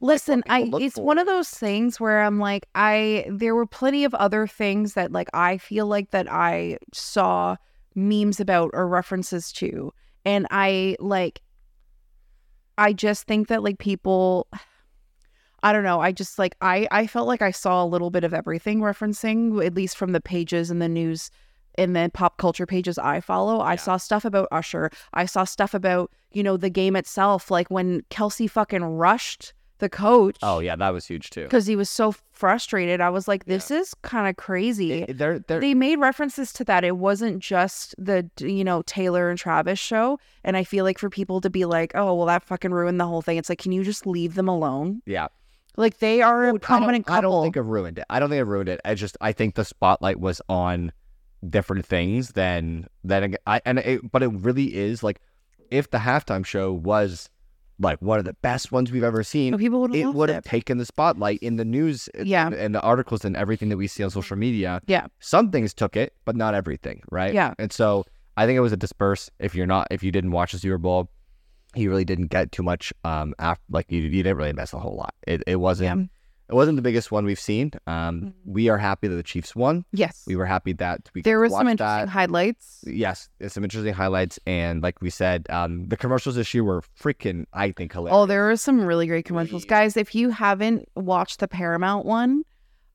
Listen, 0.02 0.44
I 0.48 0.70
it's 0.74 0.96
for. 0.96 1.04
one 1.04 1.18
of 1.18 1.26
those 1.26 1.50
things 1.50 2.00
where 2.00 2.22
I'm 2.22 2.40
like 2.40 2.68
I 2.76 3.26
there 3.30 3.56
were 3.56 3.66
plenty 3.66 4.04
of 4.04 4.14
other 4.14 4.46
things 4.46 4.94
that 4.94 5.12
like 5.12 5.30
I 5.34 5.58
feel 5.58 5.88
like 5.88 6.12
that 6.12 6.32
I 6.32 6.78
saw 6.94 7.56
memes 7.96 8.40
about 8.40 8.72
or 8.74 8.88
references 8.88 9.52
to 9.54 9.94
and 10.26 10.48
I 10.52 10.98
like 11.00 11.42
I 12.78 12.92
just 12.92 13.26
think 13.26 13.48
that 13.48 13.64
like 13.64 13.80
people 13.80 14.48
I 15.64 15.72
don't 15.72 15.84
know, 15.84 16.00
I 16.02 16.12
just 16.12 16.38
like 16.38 16.56
I 16.62 16.88
I 16.92 17.08
felt 17.08 17.28
like 17.28 17.42
I 17.42 17.52
saw 17.52 17.84
a 17.84 17.88
little 17.88 18.12
bit 18.12 18.24
of 18.24 18.34
everything 18.34 18.82
referencing 18.82 19.66
at 19.66 19.74
least 19.74 19.98
from 19.98 20.12
the 20.12 20.22
pages 20.22 20.70
and 20.70 20.82
the 20.82 20.90
news 20.90 21.32
in 21.78 21.94
the 21.94 22.10
pop 22.14 22.38
culture 22.38 22.66
pages 22.66 22.98
I 22.98 23.20
follow. 23.22 23.60
I 23.60 23.74
Yeah. 23.74 23.78
saw 23.80 23.98
stuff 23.98 24.26
about 24.26 24.48
Usher. 24.52 24.90
I 25.14 25.26
saw 25.26 25.44
stuff 25.44 25.74
about, 25.74 26.12
you 26.32 26.44
know, 26.44 26.58
the 26.58 26.70
game 26.70 26.96
itself 26.96 27.50
like 27.52 27.70
when 27.70 28.02
Kelce 28.10 28.50
fucking 28.50 28.84
rushed 28.84 29.54
the 29.80 29.90
coach 29.90 30.38
oh 30.42 30.60
yeah, 30.60 30.74
that 30.78 30.92
was 30.94 31.06
huge 31.06 31.30
too. 31.32 31.44
because 31.44 31.66
he 31.66 31.76
was 31.76 31.90
so 31.90 32.14
frustrated. 32.32 33.02
I 33.02 33.10
was 33.10 33.28
like, 33.28 33.44
this 33.44 33.70
is 33.70 33.94
kind 34.04 34.26
of 34.30 34.38
crazy. 34.38 35.02
It- 35.04 35.18
They're 35.18 35.40
they're 35.40 35.60
they 35.60 35.74
made 35.74 36.00
references 36.00 36.54
to 36.54 36.64
that. 36.64 36.86
It 36.86 36.96
wasn't 36.96 37.40
just 37.40 37.94
the, 37.98 38.30
you 38.40 38.64
know, 38.64 38.84
Taylor 38.84 39.30
and 39.30 39.38
Travis 39.38 39.78
show. 39.78 40.18
And 40.46 40.56
I 40.56 40.64
feel 40.64 40.86
like 40.86 40.98
for 40.98 41.10
people 41.10 41.42
to 41.42 41.50
be 41.50 41.66
like, 41.66 41.92
oh, 41.94 42.14
well, 42.16 42.26
that 42.28 42.44
fucking 42.44 42.72
ruined 42.72 43.02
the 43.02 43.06
whole 43.06 43.22
thing. 43.22 43.38
It's 43.38 43.50
like, 43.50 43.60
can 43.60 43.74
you 43.74 43.84
just 43.84 44.08
leave 44.08 44.36
them 44.36 44.48
alone? 44.48 45.02
yeah. 45.06 45.28
Like 45.78 45.98
they 45.98 46.22
are 46.22 46.46
I 46.46 46.50
a 46.52 46.54
prominent 46.60 47.04
I 47.10 47.16
couple. 47.16 47.32
don't 47.34 47.44
think 47.44 47.58
it 47.58 47.62
ruined 47.64 48.00
it. 48.00 48.06
I 48.10 48.22
don't 48.22 48.30
think 48.30 48.40
it 48.40 48.46
ruined 48.46 48.70
it. 48.70 48.80
I 48.86 48.96
just 48.96 49.18
I 49.20 49.34
think 49.34 49.56
the 49.56 49.66
spotlight 49.66 50.22
was 50.22 50.42
on 50.48 50.94
different 51.50 51.86
things 51.86 52.30
than 52.32 52.88
than 53.04 53.36
I 53.48 53.62
and 53.66 53.80
it, 53.80 54.12
but 54.12 54.24
it 54.24 54.28
really 54.30 54.76
is 54.76 55.04
like 55.04 55.20
if 55.72 55.90
the 55.90 55.98
halftime 56.00 56.46
show 56.46 56.72
was 56.74 57.30
like 57.80 58.02
one 58.02 58.18
of 58.20 58.24
the 58.26 58.34
best 58.42 58.72
ones 58.72 58.92
we've 58.92 59.04
ever 59.04 59.22
seen, 59.24 59.52
But 59.52 59.60
people 59.60 59.82
would 59.82 59.94
it 59.96 60.06
would 60.08 60.30
have 60.30 60.44
taken 60.46 60.78
the 60.78 60.86
spotlight 60.86 61.40
in 61.40 61.58
the 61.58 61.66
news 61.66 62.08
Yeah. 62.18 62.50
and 62.50 62.74
the 62.74 62.82
articles 62.82 63.26
and 63.26 63.36
everything 63.36 63.68
that 63.70 63.78
we 63.78 63.88
see 63.88 64.04
on 64.04 64.10
social 64.10 64.38
media. 64.38 64.80
Yeah. 64.88 65.08
Some 65.20 65.52
things 65.52 65.74
took 65.74 65.98
it, 65.98 66.14
but 66.24 66.36
not 66.38 66.54
everything, 66.56 67.02
right? 67.12 67.34
Yeah. 67.34 67.54
And 67.60 67.74
so 67.74 68.06
I 68.38 68.46
think 68.46 68.56
it 68.56 68.62
was 68.62 68.72
a 68.72 68.78
disperse 68.78 69.30
if 69.40 69.56
you're 69.56 69.68
not 69.68 69.88
if 69.92 70.04
you 70.04 70.12
didn't 70.12 70.32
watch 70.32 70.54
the 70.54 70.60
Super 70.60 70.78
Bowl, 70.78 71.10
you 71.76 71.90
really 71.90 72.06
didn't 72.06 72.28
get 72.28 72.54
too 72.54 72.64
much 72.64 72.94
um 73.04 73.34
after 73.40 73.64
like 73.70 73.92
you, 73.92 74.02
you 74.02 74.24
didn't 74.24 74.38
really 74.38 74.54
miss 74.54 74.72
a 74.72 74.80
whole 74.80 74.96
lot. 74.96 75.14
It 75.28 75.44
it 75.46 75.58
wasn't 75.58 76.00
Yeah. 76.00 76.06
It 76.50 76.54
wasn't 76.54 76.76
the 76.76 76.82
biggest 76.82 77.12
one 77.12 77.26
we've 77.26 77.40
seen. 77.40 77.72
Um 77.88 78.22
Mhm. 78.22 78.34
we 78.46 78.70
are 78.70 78.78
happy 78.78 79.08
that 79.08 79.16
the 79.16 79.24
Chiefs 79.24 79.56
won. 79.56 79.86
Yes. 79.92 80.24
We 80.28 80.36
were 80.36 80.46
happy 80.46 80.74
that 80.74 81.10
we 81.14 81.22
there 81.22 81.40
were 81.40 81.50
some 81.50 81.68
interesting 81.68 82.06
that. 82.06 82.10
highlights. 82.10 82.84
Yes, 82.86 83.30
there's 83.40 83.54
some 83.54 83.64
interesting 83.64 83.94
highlights 83.94 84.40
and 84.46 84.82
like 84.84 85.02
we 85.02 85.10
said, 85.10 85.48
um 85.50 85.88
the 85.88 85.98
commercials 85.98 86.36
this 86.36 86.54
year 86.54 86.64
were 86.64 86.82
freaking 87.04 87.46
I 87.54 87.72
think 87.72 87.94
hilarious. 87.94 88.16
Oh, 88.16 88.26
there 88.26 88.46
were 88.46 88.58
some 88.58 88.82
really 88.86 89.08
great 89.08 89.26
commercials. 89.26 89.66
Guys, 89.66 89.98
if 89.98 90.14
you 90.16 90.30
haven't 90.30 90.88
watched 90.96 91.40
the 91.40 91.48
Paramount 91.48 92.06
one, 92.06 92.44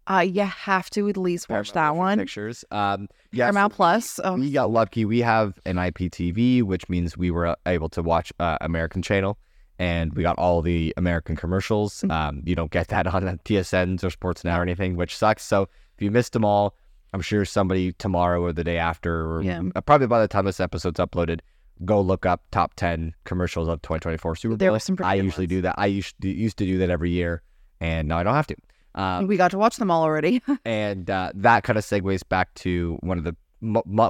uh, 0.07 0.21
you 0.21 0.43
have 0.43 0.91
to 0.91 1.09
at 1.09 1.17
least 1.17 1.49
watch 1.49 1.73
Paramount 1.73 1.97
that 1.97 1.99
one. 1.99 2.19
Pictures. 2.19 2.65
Um, 2.73 3.07
yes, 3.33 3.45
Paramount 3.45 3.73
Plus. 3.75 4.19
Oh, 4.25 4.35
we 4.35 4.51
got 4.51 4.71
lucky. 4.71 5.05
We 5.05 5.21
have 5.21 5.59
an 5.67 5.77
IPTV, 5.77 6.63
which 6.65 6.89
means 6.89 7.17
we 7.17 7.31
were 7.31 7.55
able 7.67 7.89
to 7.91 8.03
watch 8.03 8.33
uh, 8.41 8.57
American 8.61 9.03
Channel, 9.03 9.39
and 9.81 10.13
we 10.13 10.23
got 10.23 10.37
all 10.39 10.61
the 10.61 10.93
American 10.99 11.35
commercials. 11.37 12.03
Mm. 12.03 12.13
Um, 12.13 12.43
you 12.45 12.55
don't 12.55 12.71
get 12.71 12.89
that 12.89 13.07
on 13.15 13.23
TSNs 13.47 14.05
or 14.05 14.11
Sportsnet 14.11 14.57
or 14.57 14.63
anything, 14.63 14.95
which 14.95 15.17
sucks. 15.17 15.43
So 15.43 15.63
if 15.63 16.03
you 16.03 16.11
missed 16.11 16.35
them 16.35 16.45
all, 16.45 16.77
I'm 17.15 17.23
sure 17.23 17.47
somebody 17.47 17.93
tomorrow 17.95 18.43
or 18.43 18.53
the 18.53 18.63
day 18.63 18.77
after, 18.77 19.25
or 19.33 19.43
Yeah. 19.43 19.63
uh, 19.75 19.81
probably 19.81 20.07
by 20.07 20.21
the 20.21 20.29
time 20.29 20.45
this 20.45 20.61
episode's 20.61 21.01
uploaded, 21.01 21.41
go 21.87 21.99
look 21.99 22.27
up 22.27 22.43
top 22.51 22.75
10 22.75 23.15
commercials 23.25 23.69
of 23.69 23.81
2024 23.81 24.37
Super 24.37 24.51
Bowl. 24.51 24.57
There 24.59 24.71
were 24.71 24.79
some 24.79 24.97
pretty 24.97 25.09
I 25.09 25.15
usually 25.15 25.45
ones. 25.45 25.49
do 25.51 25.63
that. 25.63 25.75
I 25.79 25.87
used 25.87 26.15
to, 26.21 26.29
used 26.29 26.59
to 26.59 26.67
do 26.67 26.77
that 26.77 26.91
every 26.91 27.11
year, 27.11 27.43
and 27.81 28.07
now 28.07 28.19
I 28.19 28.23
don't 28.23 28.35
have 28.35 28.47
to. 28.49 28.57
Um, 28.95 29.27
we 29.29 29.39
got 29.39 29.51
to 29.53 29.59
watch 29.59 29.77
them 29.79 29.91
all 29.91 30.03
already. 30.03 30.43
and 30.67 31.09
uh, 31.09 31.33
that 31.35 31.65
kind 31.65 31.79
of 31.79 31.85
segues 31.87 32.21
back 32.29 32.53
to 32.57 32.99
one 33.01 33.17
of 33.17 33.25
the 33.25 33.35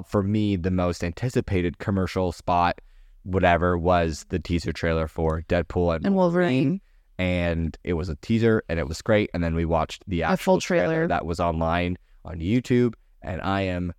for 0.09 0.23
me 0.23 0.57
the 0.57 0.71
most 0.71 1.03
anticipated 1.05 1.79
commercial 1.79 2.33
spot 2.33 2.81
whatever 3.25 3.77
was 3.79 4.25
the 4.31 4.39
teaser 4.39 4.73
trailer 4.73 5.07
for 5.09 5.43
deadpool 5.43 5.95
and, 5.97 6.07
and 6.07 6.15
Wolverine. 6.15 6.81
and 7.19 7.77
it 7.85 7.93
was 7.95 8.09
a 8.09 8.17
teaser 8.17 8.63
and 8.69 8.79
it 8.79 8.89
was 8.89 9.03
great 9.03 9.31
and 9.35 9.45
then 9.45 9.55
we 9.55 9.65
watched 9.65 10.03
the 10.07 10.23
A 10.23 10.37
full 10.37 10.61
trailer. 10.61 11.07
that 11.07 11.27
was 11.27 11.39
online 11.41 11.99
on 12.25 12.39
youtube 12.39 12.95
and 13.23 13.41
i 13.43 13.61
am 13.63 13.93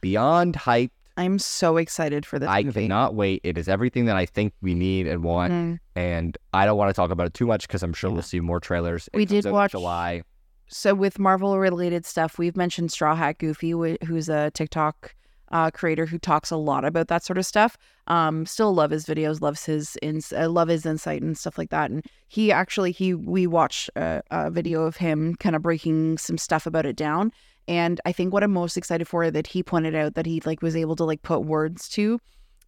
beyond 0.00 0.54
hyped 0.54 0.90
I'm 1.16 1.40
so 1.40 1.78
excited 1.78 2.24
for 2.24 2.38
this 2.38 2.48
i 2.48 2.62
movie. 2.62 2.82
cannot 2.82 3.14
wait 3.14 3.40
it 3.42 3.58
is 3.58 3.68
everything 3.68 4.04
that 4.04 4.16
i 4.16 4.24
think 4.26 4.52
we 4.60 4.74
need 4.74 5.06
and 5.06 5.24
want 5.24 5.52
Mm. 5.52 5.78
and 5.96 6.38
i 6.52 6.64
don't 6.66 6.76
want 6.78 6.90
to 6.90 6.94
talk 6.94 7.10
about 7.10 7.26
it 7.26 7.34
too 7.34 7.46
much 7.46 7.66
because 7.66 7.82
i'm 7.82 7.92
sure 7.92 8.10
Yeah. 8.10 8.14
we'll 8.14 8.22
see 8.22 8.40
more 8.40 8.60
trailers 8.60 9.08
It 9.12 9.16
We 9.16 9.24
did 9.24 9.44
watch- 9.46 9.72
july 9.72 10.22
So 10.70 10.94
with 10.94 11.18
Marvel 11.18 11.58
related 11.58 12.04
stuff, 12.04 12.38
we've 12.38 12.54
mentioned 12.56 12.92
Straw 12.92 13.14
Hat 13.16 13.38
Goofy, 13.38 13.70
wh- 13.72 13.96
who's 14.06 14.28
a 14.28 14.50
TikTok 14.50 15.14
uh, 15.50 15.70
creator 15.70 16.06
who 16.06 16.18
talks 16.18 16.50
a 16.50 16.56
lot 16.56 16.84
about 16.84 17.08
that 17.08 17.24
sort 17.24 17.38
of 17.38 17.46
stuff. 17.46 17.76
Um, 18.06 18.46
still 18.46 18.72
love 18.74 18.90
his 18.90 19.06
videos, 19.06 19.40
loves 19.40 19.64
his 19.64 19.96
ins- 20.02 20.32
uh, 20.32 20.48
love 20.48 20.68
his 20.68 20.86
insight 20.86 21.22
and 21.22 21.36
stuff 21.36 21.58
like 21.58 21.70
that. 21.70 21.90
And 21.90 22.04
he 22.28 22.52
actually 22.52 22.92
he 22.92 23.14
we 23.14 23.46
watched 23.46 23.90
a, 23.96 24.22
a 24.30 24.50
video 24.50 24.82
of 24.82 24.96
him 24.96 25.34
kind 25.36 25.56
of 25.56 25.62
breaking 25.62 26.18
some 26.18 26.38
stuff 26.38 26.66
about 26.66 26.86
it 26.86 26.96
down. 26.96 27.32
And 27.66 28.00
I 28.06 28.12
think 28.12 28.32
what 28.32 28.42
I'm 28.42 28.52
most 28.52 28.76
excited 28.76 29.06
for 29.06 29.30
that 29.30 29.46
he 29.46 29.62
pointed 29.62 29.94
out 29.94 30.14
that 30.14 30.26
he 30.26 30.40
like 30.46 30.62
was 30.62 30.74
able 30.74 30.96
to 30.96 31.04
like 31.04 31.22
put 31.22 31.40
words 31.40 31.88
to 31.90 32.18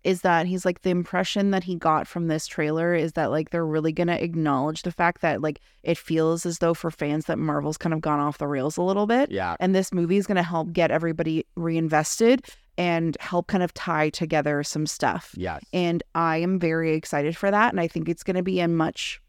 is 0.02 0.22
that 0.22 0.46
he's 0.46 0.64
like 0.64 0.80
the 0.82 0.90
impression 0.90 1.50
that 1.50 1.64
he 1.64 1.74
got 1.74 2.06
from 2.06 2.28
this 2.28 2.46
trailer 2.46 2.94
is 2.94 3.12
that 3.12 3.30
like 3.30 3.50
they're 3.50 3.66
really 3.66 3.92
gonna 3.92 4.14
acknowledge 4.14 4.82
the 4.82 4.92
fact 4.92 5.20
that 5.20 5.42
like 5.42 5.60
it 5.82 5.98
feels 5.98 6.46
as 6.46 6.58
though 6.58 6.72
for 6.72 6.90
fans 6.90 7.26
that 7.26 7.38
Marvel's 7.38 7.76
kind 7.76 7.92
of 7.92 8.00
gone 8.00 8.18
off 8.18 8.38
the 8.38 8.46
rails 8.46 8.76
a 8.76 8.82
little 8.82 9.06
bit. 9.06 9.30
yeah 9.30 9.56
And 9.60 9.74
this 9.74 9.92
movie 9.92 10.16
is 10.16 10.26
gonna 10.26 10.42
help 10.42 10.72
get 10.72 10.90
everybody 10.90 11.44
reinvested 11.56 12.46
and 12.80 13.16
help 13.20 13.46
kind 13.46 13.62
of 13.62 13.74
tie 13.74 14.08
together 14.08 14.62
some 14.62 14.86
stuff. 14.86 15.34
yes 15.36 15.62
And 15.72 16.02
I 16.14 16.38
am 16.38 16.58
very 16.58 16.94
excited 16.94 17.36
for 17.36 17.50
that. 17.50 17.72
And 17.72 17.80
I 17.80 17.86
think 17.86 18.08
it's 18.08 18.22
gonna 18.22 18.42
be 18.42 18.58
a 18.60 18.68
much 18.68 19.20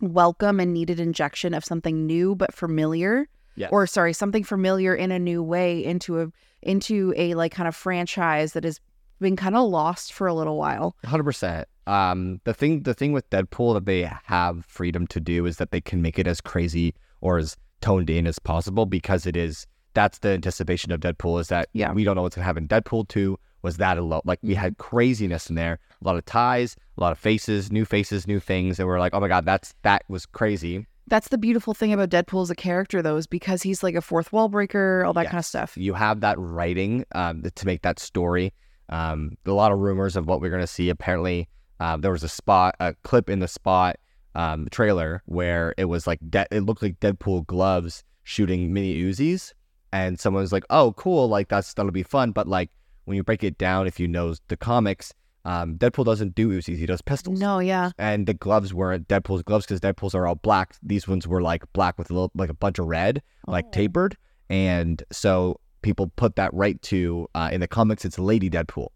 welcome 0.00 0.58
and 0.58 0.74
needed 0.74 0.98
injection 0.98 1.54
of 1.54 1.64
something 1.64 2.06
new 2.06 2.34
but 2.34 2.52
familiar 2.54 3.28
yes. 3.54 3.68
or 3.70 3.86
sorry 3.86 4.12
something 4.12 4.42
familiar 4.42 4.94
in 4.94 5.10
a 5.12 5.18
new 5.18 5.42
way 5.42 5.84
into 5.84 6.20
a 6.20 6.28
into 6.62 7.12
a 7.16 7.34
like 7.34 7.52
kind 7.52 7.68
of 7.68 7.76
franchise 7.76 8.54
that 8.54 8.64
has 8.64 8.80
been 9.20 9.36
kind 9.36 9.54
of 9.54 9.68
lost 9.68 10.12
for 10.12 10.26
a 10.26 10.34
little 10.34 10.56
while 10.56 10.96
Hundred 11.04 11.24
percent. 11.24 11.68
Um, 11.86 12.40
the 12.44 12.54
thing, 12.54 12.82
the 12.84 12.94
thing 12.94 13.12
with 13.12 13.28
Deadpool 13.30 13.74
that 13.74 13.84
they 13.84 14.08
have 14.24 14.64
freedom 14.64 15.06
to 15.08 15.20
do 15.20 15.44
is 15.44 15.56
that 15.56 15.70
they 15.70 15.80
can 15.80 16.00
make 16.00 16.18
it 16.18 16.26
as 16.26 16.40
crazy 16.40 16.94
or 17.20 17.38
as 17.38 17.56
toned 17.80 18.08
in 18.08 18.26
as 18.26 18.38
possible 18.38 18.86
because 18.86 19.26
it 19.26 19.36
is. 19.36 19.66
That's 19.94 20.18
the 20.18 20.30
anticipation 20.30 20.92
of 20.92 21.00
Deadpool 21.00 21.40
is 21.40 21.48
that 21.48 21.68
Yeah. 21.72 21.92
we 21.92 22.04
don't 22.04 22.16
know 22.16 22.22
what's 22.22 22.36
gonna 22.36 22.44
happen. 22.44 22.68
Deadpool 22.68 23.08
two 23.08 23.38
was 23.62 23.76
that 23.76 23.98
a 23.98 24.02
lot. 24.02 24.24
Like 24.24 24.38
we 24.42 24.54
had 24.54 24.78
craziness 24.78 25.50
in 25.50 25.56
there, 25.56 25.78
a 26.00 26.04
lot 26.06 26.16
of 26.16 26.24
ties, 26.24 26.76
a 26.96 27.00
lot 27.00 27.12
of 27.12 27.18
faces, 27.18 27.70
new 27.70 27.84
faces, 27.84 28.26
new 28.26 28.40
things, 28.40 28.78
and 28.78 28.88
we're 28.88 28.98
like, 28.98 29.12
oh 29.14 29.20
my 29.20 29.28
god, 29.28 29.44
that's 29.44 29.74
that 29.82 30.02
was 30.08 30.26
crazy. 30.26 30.86
that's 31.08 31.28
the 31.28 31.38
beautiful 31.38 31.74
thing 31.74 31.92
about 31.92 32.08
deadpool 32.08 32.40
as 32.42 32.50
a 32.50 32.54
character 32.54 33.02
though 33.02 33.16
is 33.16 33.26
because 33.26 33.62
he's 33.62 33.82
like 33.82 33.96
a 33.96 34.00
fourth 34.00 34.32
wall 34.32 34.48
breaker 34.48 35.02
all 35.04 35.12
that 35.12 35.26
kind 35.26 35.38
of 35.40 35.44
stuff 35.44 35.76
You 35.76 35.92
have 35.94 36.20
that 36.20 36.38
writing 36.38 37.04
um, 37.12 37.42
to 37.42 37.66
make 37.66 37.82
that 37.82 37.98
story. 37.98 38.52
Um, 38.90 39.36
a 39.46 39.50
lot 39.52 39.72
of 39.72 39.78
rumors 39.78 40.14
of 40.16 40.26
what 40.26 40.40
we're 40.40 40.50
going 40.50 40.62
to 40.62 40.66
see. 40.66 40.88
Apparently, 40.88 41.48
um, 41.80 42.00
there 42.00 42.10
was 42.12 42.22
a 42.24 42.28
spot, 42.28 42.74
a 42.80 42.94
clip 43.04 43.28
in 43.30 43.38
the 43.40 43.48
spot 43.48 43.96
um, 44.34 44.68
trailer 44.70 45.22
where 45.26 45.74
it 45.78 45.86
was 45.86 46.06
like 46.06 46.18
de- 46.28 46.46
it 46.50 46.60
looked 46.60 46.82
like 46.82 46.98
Deadpool 47.00 47.46
gloves 47.46 48.04
shooting 48.22 48.72
mini 48.72 48.94
Uzis, 49.02 49.52
and 49.92 50.18
someone 50.18 50.42
was 50.42 50.52
like, 50.52 50.64
"Oh, 50.70 50.92
cool! 50.92 51.28
Like 51.28 51.48
that's 51.48 51.74
that'll 51.74 51.92
be 51.92 52.02
fun." 52.02 52.32
But 52.32 52.48
like 52.48 52.70
when 53.04 53.16
you 53.16 53.22
break 53.24 53.42
it 53.44 53.58
down, 53.58 53.86
if 53.86 53.98
you 53.98 54.06
know 54.08 54.34
the 54.48 54.56
comics, 54.56 55.12
um, 55.44 55.76
Deadpool 55.76 56.04
doesn't 56.04 56.34
do 56.34 56.50
Uzis; 56.50 56.76
he 56.76 56.86
does 56.86 57.02
pistols 57.02 57.40
no 57.40 57.58
yeah 57.58 57.90
and 57.98 58.26
the 58.26 58.34
gloves 58.34 58.74
weren't 58.74 59.08
Deadpool's 59.08 59.42
gloves 59.42 59.64
because 59.66 59.80
Deadpool's 59.80 60.14
are 60.14 60.26
all 60.26 60.34
black. 60.36 60.76
These 60.82 61.08
ones 61.08 61.26
were 61.26 61.42
like 61.42 61.64
black 61.72 61.98
with 61.98 62.10
a 62.10 62.12
little 62.14 62.30
like 62.34 62.50
a 62.50 62.54
bunch 62.54 62.78
of 62.78 62.86
red, 62.86 63.22
like 63.46 63.66
Oh. 63.68 63.70
tapered, 63.72 64.16
and 64.48 65.02
so 65.10 65.58
people 65.82 66.12
put 66.16 66.36
that 66.36 66.52
right 66.52 66.80
to 66.82 67.26
uh, 67.34 67.48
in 67.52 67.60
the 67.60 67.68
comics 67.68 68.04
it's 68.04 68.18
Lady 68.18 68.50
Deadpool, 68.50 68.88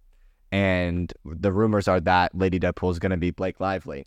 and 0.53 1.13
the 1.25 1.53
rumors 1.53 1.89
are 1.89 2.01
that 2.01 2.35
Lady 2.35 2.61
Deadpool 2.61 2.91
is 2.91 2.99
going 2.99 3.11
to 3.11 3.17
be 3.17 3.31
Blake 3.31 3.59
Lively. 3.59 4.07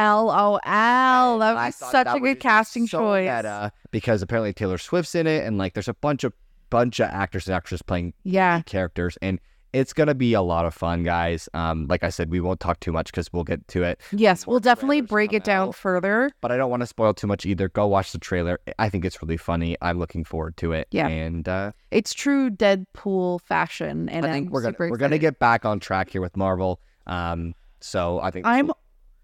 L 0.00 0.30
o 0.30 0.58
l 0.64 1.38
that 1.38 1.54
was 1.54 1.76
such 1.76 2.04
that 2.06 2.16
a 2.16 2.20
good 2.20 2.40
casting 2.40 2.86
so 2.86 2.98
choice 3.00 3.28
meta 3.28 3.70
because 3.90 4.22
apparently 4.22 4.52
Taylor 4.52 4.78
Swift's 4.78 5.14
in 5.14 5.26
it, 5.26 5.44
and 5.46 5.58
like 5.58 5.74
there's 5.74 5.88
a 5.88 5.94
bunch 5.94 6.24
of 6.24 6.32
bunch 6.70 7.00
of 7.00 7.08
actors 7.10 7.46
and 7.46 7.54
actresses 7.54 7.82
playing 7.82 8.14
yeah 8.24 8.62
characters, 8.62 9.18
and 9.20 9.38
it's 9.72 9.92
gonna 9.92 10.14
be 10.16 10.32
a 10.34 10.42
lot 10.42 10.64
of 10.66 10.74
fun, 10.74 11.04
guys. 11.04 11.48
Um, 11.54 11.86
like 11.88 12.02
I 12.02 12.08
said, 12.10 12.28
we 12.30 12.40
won't 12.40 12.58
talk 12.58 12.80
too 12.80 12.90
much 12.90 13.06
because 13.12 13.32
we'll 13.32 13.44
get 13.44 13.66
to 13.68 13.84
it. 13.84 14.00
Yes, 14.10 14.44
more 14.46 14.54
we'll 14.54 14.60
definitely 14.60 15.00
break 15.00 15.32
it 15.32 15.44
down 15.44 15.68
out. 15.68 15.74
further. 15.76 16.32
But 16.40 16.50
I 16.50 16.56
don't 16.56 16.70
want 16.70 16.80
to 16.80 16.88
spoil 16.88 17.14
too 17.14 17.28
much 17.28 17.46
either. 17.46 17.68
Go 17.68 17.86
watch 17.86 18.10
the 18.10 18.18
trailer. 18.18 18.58
I 18.80 18.88
think 18.88 19.04
it's 19.04 19.22
really 19.22 19.36
funny. 19.36 19.76
I'm 19.80 19.98
looking 19.98 20.24
forward 20.24 20.56
to 20.56 20.72
it. 20.72 20.88
Yeah. 20.90 21.06
and 21.06 21.48
uh, 21.48 21.70
It's 21.92 22.12
true 22.14 22.50
Deadpool 22.50 23.42
fashion, 23.42 24.08
and 24.08 24.26
I 24.26 24.32
think 24.32 24.46
I'm 24.48 24.52
we're 24.52 24.62
gonna 24.62 24.76
we're 24.90 24.96
gonna 24.96 25.18
get 25.18 25.38
back 25.38 25.64
on 25.64 25.78
track 25.78 26.10
here 26.10 26.20
with 26.20 26.36
Marvel. 26.36 26.80
Um, 27.06 27.54
so 27.80 28.18
I 28.20 28.32
think 28.32 28.46
I'm 28.46 28.72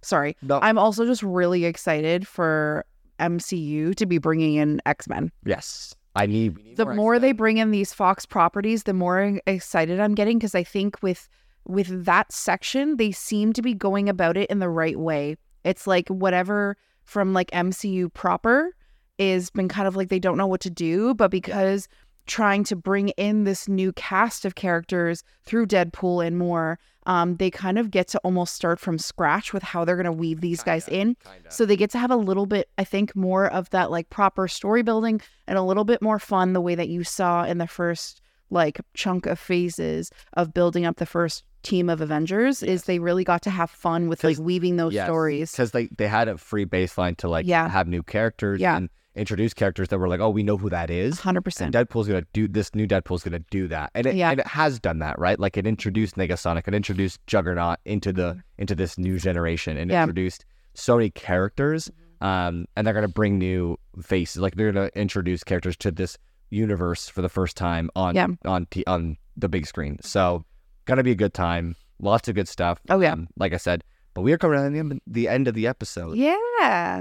sorry. 0.06 0.36
no, 0.42 0.58
I'm 0.62 0.78
also 0.78 1.04
just 1.04 1.22
really 1.22 1.64
excited 1.64 2.26
for 2.26 2.84
MCU 3.20 3.94
to 3.94 4.06
be 4.06 4.18
bringing 4.18 4.54
in 4.54 4.80
X 4.86 5.08
Men. 5.08 5.30
yes. 5.44 5.94
I 6.16 6.24
need. 6.24 6.56
need 6.64 6.76
The 6.78 6.86
more 6.86 7.18
they 7.18 7.32
bring 7.32 7.58
in 7.58 7.72
these 7.72 7.92
Fox 7.92 8.24
properties, 8.24 8.84
the 8.84 8.94
more 8.94 9.38
excited 9.46 10.00
I'm 10.00 10.14
getting 10.14 10.38
because 10.38 10.54
I 10.54 10.64
think 10.64 11.02
with 11.02 11.28
with 11.66 12.06
that 12.06 12.32
section, 12.32 12.96
they 12.96 13.12
seem 13.12 13.52
to 13.52 13.62
be 13.62 13.74
going 13.74 14.08
about 14.08 14.36
it 14.36 14.48
in 14.48 14.58
the 14.58 14.68
right 14.68 14.98
way. 14.98 15.36
It's 15.62 15.86
like 15.86 16.08
whatever 16.08 16.76
from 17.04 17.34
like 17.34 17.50
MCU 17.50 18.12
proper 18.12 18.74
is 19.18 19.50
been 19.50 19.68
kind 19.68 19.86
of 19.86 19.96
like 19.96 20.08
they 20.08 20.18
don't 20.18 20.38
know 20.38 20.46
what 20.46 20.60
to 20.62 20.70
do, 20.70 21.14
but 21.14 21.30
because 21.30 21.88
trying 22.26 22.64
to 22.64 22.76
bring 22.76 23.10
in 23.10 23.44
this 23.44 23.68
new 23.68 23.92
cast 23.92 24.44
of 24.44 24.54
characters 24.54 25.22
through 25.44 25.66
Deadpool 25.66 26.26
and 26.26 26.38
more, 26.38 26.78
um, 27.06 27.36
they 27.36 27.50
kind 27.50 27.78
of 27.78 27.90
get 27.90 28.08
to 28.08 28.18
almost 28.18 28.54
start 28.54 28.78
from 28.78 28.98
scratch 28.98 29.52
with 29.52 29.62
how 29.62 29.84
they're 29.84 29.96
going 29.96 30.04
to 30.04 30.12
weave 30.12 30.40
these 30.40 30.62
guys 30.62 30.84
Kinda, 30.84 31.00
in. 31.00 31.14
kinda. 31.24 31.50
So 31.50 31.64
they 31.64 31.76
get 31.76 31.90
to 31.90 31.98
have 31.98 32.10
a 32.10 32.16
little 32.16 32.46
bit, 32.46 32.68
I 32.76 32.84
think, 32.84 33.14
more 33.16 33.46
of 33.46 33.70
that 33.70 33.90
like 33.90 34.10
proper 34.10 34.48
story 34.48 34.82
building 34.82 35.20
and 35.46 35.56
a 35.56 35.62
little 35.62 35.84
bit 35.84 36.02
more 36.02 36.18
fun 36.18 36.52
the 36.52 36.60
way 36.60 36.74
that 36.74 36.88
you 36.88 37.04
saw 37.04 37.44
in 37.44 37.58
the 37.58 37.66
first 37.66 38.20
like 38.50 38.80
chunk 38.94 39.26
of 39.26 39.38
phases 39.38 40.10
of 40.34 40.52
building 40.54 40.84
up 40.84 40.96
the 40.96 41.06
first 41.06 41.42
team 41.62 41.88
of 41.88 42.00
Avengers 42.00 42.62
is 42.62 42.84
they 42.84 43.00
really 43.00 43.24
got 43.24 43.42
to 43.42 43.50
have 43.50 43.70
fun 43.70 44.08
with 44.08 44.22
like 44.22 44.38
weaving 44.38 44.76
those 44.76 44.94
Yes, 44.94 45.06
stories. 45.06 45.50
because 45.50 45.72
they 45.72 45.86
they 45.96 46.06
had 46.06 46.28
a 46.28 46.38
free 46.38 46.64
baseline 46.64 47.16
to 47.16 47.28
like 47.28 47.44
Yeah. 47.46 47.68
have 47.68 47.88
new 47.88 48.04
characters 48.04 48.60
Yeah. 48.60 48.76
and 48.76 48.88
introduce 49.16 49.54
characters 49.54 49.88
that 49.88 49.98
were 49.98 50.08
like, 50.08 50.20
oh, 50.20 50.30
we 50.30 50.42
know 50.42 50.56
who 50.56 50.68
that 50.70 50.90
is. 50.90 51.20
100%. 51.20 51.60
And 51.62 51.74
Deadpool's 51.74 52.06
gonna 52.06 52.26
do 52.32 52.46
this 52.46 52.74
new 52.74 52.86
Deadpool's 52.86 53.24
gonna 53.24 53.40
do 53.50 53.66
that, 53.68 53.90
and 53.94 54.06
it, 54.06 54.14
Yeah. 54.14 54.30
and 54.30 54.40
it 54.40 54.46
has 54.46 54.78
done 54.78 54.98
that, 55.00 55.18
right? 55.18 55.38
Like 55.40 55.56
it 55.56 55.66
introduced 55.66 56.16
Negasonic, 56.16 56.68
it 56.68 56.74
introduced 56.74 57.26
Juggernaut 57.26 57.78
into 57.84 58.12
the 58.12 58.42
into 58.58 58.74
this 58.74 58.98
new 58.98 59.18
generation, 59.18 59.76
and 59.76 59.90
Yeah. 59.90 60.02
introduced 60.02 60.44
so 60.74 60.96
many 60.96 61.10
characters. 61.10 61.90
Um, 62.20 62.66
and 62.76 62.86
they're 62.86 62.94
gonna 62.94 63.08
bring 63.08 63.38
new 63.38 63.76
faces, 64.02 64.40
like 64.40 64.54
they're 64.54 64.72
gonna 64.72 64.90
introduce 64.94 65.42
characters 65.44 65.76
to 65.78 65.90
this 65.90 66.16
universe 66.50 67.08
for 67.08 67.22
the 67.22 67.28
first 67.28 67.56
time 67.56 67.90
on 67.96 68.14
Yeah. 68.14 68.28
on 68.44 68.66
t- 68.66 68.84
on 68.86 69.16
the 69.36 69.48
big 69.48 69.66
screen. 69.66 69.98
So, 70.02 70.44
gonna 70.86 71.02
be 71.02 71.10
a 71.10 71.16
good 71.16 71.34
time. 71.34 71.76
Lots 71.98 72.28
of 72.28 72.34
good 72.34 72.48
stuff. 72.48 72.78
Oh, 72.90 73.00
yeah. 73.00 73.12
Um, 73.12 73.28
like 73.36 73.52
I 73.52 73.56
said, 73.56 73.82
but 74.16 74.22
we 74.22 74.32
are 74.32 74.38
coming 74.38 74.58
to 74.58 74.70
the 74.70 74.78
end- 74.80 75.00
the 75.06 75.28
end 75.28 75.46
of 75.46 75.54
the 75.54 75.66
episode. 75.68 76.16
yeah. 76.16 76.34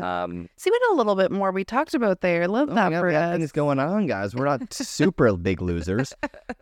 Um, 0.03 0.49
See 0.57 0.69
what 0.69 0.81
a 0.91 0.95
little 0.95 1.15
bit 1.15 1.31
more 1.31 1.51
we 1.51 1.63
talked 1.63 1.93
about 1.95 2.19
there. 2.21 2.47
Love 2.47 2.69
Oh, 2.69 2.75
that 2.75 2.91
yeah, 2.91 2.99
for 2.99 3.07
we 3.07 3.15
us. 3.15 3.37
things 3.37 3.51
going 3.51 3.79
on, 3.79 4.05
guys. 4.05 4.35
We're 4.35 4.45
not 4.45 4.71
super 4.73 5.31
big 5.37 5.61
losers. 5.61 6.13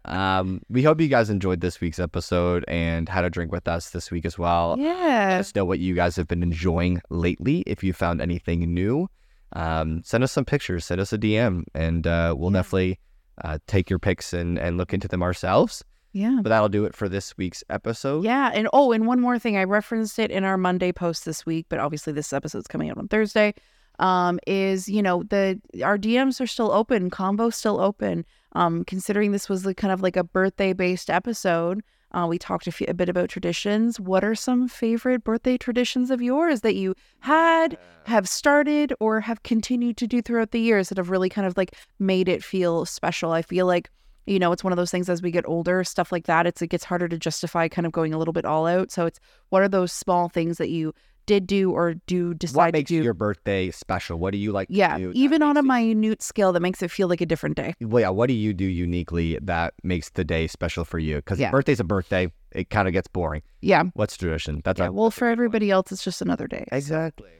Um, 0.05 0.61
we 0.69 0.83
hope 0.83 1.01
you 1.01 1.07
guys 1.07 1.29
enjoyed 1.29 1.59
this 1.61 1.81
week's 1.81 1.99
episode 1.99 2.63
and 2.67 3.09
had 3.09 3.25
a 3.25 3.29
drink 3.29 3.51
with 3.51 3.67
us 3.67 3.89
this 3.89 4.11
week 4.11 4.25
as 4.25 4.37
well. 4.37 4.75
Yeah. 4.77 4.93
Let 5.31 5.39
us 5.39 5.55
know 5.55 5.65
what 5.65 5.79
you 5.79 5.95
guys 5.95 6.15
have 6.17 6.27
been 6.27 6.43
enjoying 6.43 7.01
lately. 7.09 7.63
If 7.65 7.83
you 7.83 7.91
found 7.93 8.21
anything 8.21 8.59
new, 8.73 9.09
um, 9.53 10.01
send 10.05 10.23
us 10.23 10.31
some 10.31 10.45
pictures, 10.45 10.85
send 10.85 11.01
us 11.01 11.11
a 11.13 11.17
DM, 11.17 11.63
and 11.73 12.05
uh, 12.07 12.35
we'll 12.37 12.51
Yeah. 12.51 12.59
definitely 12.59 12.99
uh, 13.43 13.57
take 13.67 13.89
your 13.89 13.97
pics 13.99 14.33
and, 14.33 14.59
and 14.59 14.77
look 14.77 14.93
into 14.93 15.07
them 15.07 15.23
ourselves. 15.23 15.83
Yeah. 16.13 16.39
But 16.41 16.49
that'll 16.49 16.69
do 16.69 16.85
it 16.85 16.95
for 16.95 17.09
this 17.09 17.35
week's 17.37 17.63
episode. 17.69 18.23
Yeah, 18.23 18.51
and 18.53 18.69
oh, 18.71 18.91
and 18.91 19.07
one 19.07 19.19
more 19.19 19.39
thing, 19.39 19.57
I 19.57 19.63
referenced 19.63 20.19
it 20.19 20.31
in 20.31 20.43
our 20.43 20.57
Monday 20.57 20.91
post 20.91 21.25
this 21.25 21.45
week, 21.45 21.65
but 21.69 21.79
obviously 21.79 22.13
this 22.13 22.31
episode's 22.31 22.67
coming 22.67 22.89
out 22.89 22.97
on 22.97 23.07
Thursday. 23.07 23.53
Um, 23.99 24.39
is 24.47 24.89
you 24.89 25.03
know 25.03 25.23
the 25.23 25.59
our 25.83 25.97
DMs 25.97 26.39
are 26.39 26.47
still 26.47 26.71
open, 26.71 27.09
combo's 27.09 27.55
still 27.55 27.79
open. 27.79 28.25
Um, 28.53 28.85
considering 28.85 29.31
this 29.31 29.49
was 29.49 29.65
like 29.65 29.77
kind 29.77 29.91
of 29.91 30.01
like 30.01 30.15
a 30.15 30.23
birthday 30.23 30.73
based 30.73 31.09
episode, 31.09 31.81
uh, 32.13 32.27
we 32.29 32.37
talked 32.37 32.67
a, 32.67 32.71
few, 32.71 32.85
a 32.87 32.93
bit 32.93 33.09
about 33.09 33.29
traditions. 33.29 33.99
What 33.99 34.23
are 34.23 34.35
some 34.35 34.67
favorite 34.67 35.23
birthday 35.23 35.57
traditions 35.57 36.11
of 36.11 36.21
yours 36.21 36.61
that 36.61 36.75
you 36.75 36.93
had, 37.21 37.77
have 38.05 38.29
started, 38.29 38.93
or 38.99 39.19
have 39.21 39.41
continued 39.41 39.97
to 39.97 40.07
do 40.07 40.21
throughout 40.21 40.51
the 40.51 40.59
years 40.59 40.89
that 40.89 40.99
have 40.99 41.09
really 41.09 41.29
kind 41.29 41.47
of 41.47 41.57
like 41.57 41.75
made 41.97 42.29
it 42.29 42.43
feel 42.43 42.85
special? 42.85 43.31
I 43.31 43.41
feel 43.41 43.65
like 43.65 43.89
you 44.25 44.39
know 44.39 44.51
it's 44.51 44.63
one 44.63 44.71
of 44.73 44.77
those 44.77 44.91
things 44.91 45.09
as 45.09 45.21
we 45.21 45.31
get 45.31 45.47
older 45.47 45.83
stuff 45.83 46.11
like 46.11 46.25
that 46.25 46.45
it's 46.47 46.61
it 46.61 46.67
gets 46.67 46.83
harder 46.83 47.07
to 47.07 47.17
justify 47.17 47.67
kind 47.67 47.85
of 47.85 47.91
going 47.91 48.13
a 48.13 48.17
little 48.17 48.33
bit 48.33 48.45
all 48.45 48.65
out 48.67 48.91
so 48.91 49.05
it's 49.05 49.19
what 49.49 49.61
are 49.61 49.67
those 49.67 49.91
small 49.91 50.29
things 50.29 50.57
that 50.57 50.69
you 50.69 50.93
did 51.25 51.47
do 51.47 51.71
or 51.71 51.93
do 52.05 52.33
decide 52.33 52.57
What 52.57 52.65
to 52.67 52.71
makes 52.73 52.89
do 52.89 53.01
your 53.01 53.13
birthday 53.13 53.71
special? 53.71 54.19
What 54.19 54.31
do 54.33 54.37
you 54.37 54.51
like? 54.51 54.67
to 54.67 54.73
yeah 54.73 54.97
even 54.97 55.41
on 55.41 55.55
a 55.55 55.61
it- 55.61 55.65
minute 55.65 56.21
scale 56.21 56.51
that 56.51 56.59
makes 56.59 56.83
it 56.83 56.91
feel 56.91 57.07
like 57.07 57.21
a 57.21 57.25
different 57.25 57.55
day 57.55 57.73
well, 57.79 58.01
yeah, 58.01 58.09
what 58.09 58.27
do 58.27 58.33
you 58.33 58.53
do 58.53 58.65
uniquely 58.65 59.39
that 59.41 59.73
makes 59.83 60.09
the 60.09 60.25
day 60.25 60.47
special 60.47 60.83
for 60.83 60.99
you? 60.99 61.15
Because 61.17 61.39
Yeah. 61.39 61.49
birthday's 61.49 61.79
a 61.79 61.85
birthday. 61.85 62.29
It 62.51 62.69
kind 62.69 62.89
of 62.89 62.93
gets 62.93 63.07
boring. 63.07 63.41
yeah 63.61 63.83
What's 63.93 64.17
tradition? 64.17 64.61
That's 64.65 64.79
yeah 64.79 64.87
a, 64.87 64.91
well 64.91 65.11
for 65.11 65.29
everybody 65.29 65.71
else 65.71 65.93
it's 65.93 66.03
just 66.03 66.21
another 66.21 66.45
day 66.47 66.65
exactly. 66.73 67.31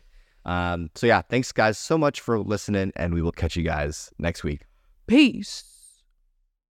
Um, 0.46 0.90
so 0.96 1.06
yeah, 1.08 1.22
thanks 1.22 1.52
guys 1.52 1.78
so 1.78 1.98
much 1.98 2.20
for 2.22 2.40
listening, 2.40 2.92
and 2.96 3.14
we 3.14 3.22
will 3.22 3.32
catch 3.34 3.56
you 3.58 3.64
guys 3.64 4.12
next 4.18 4.44
week. 4.46 4.62
peace 5.08 5.66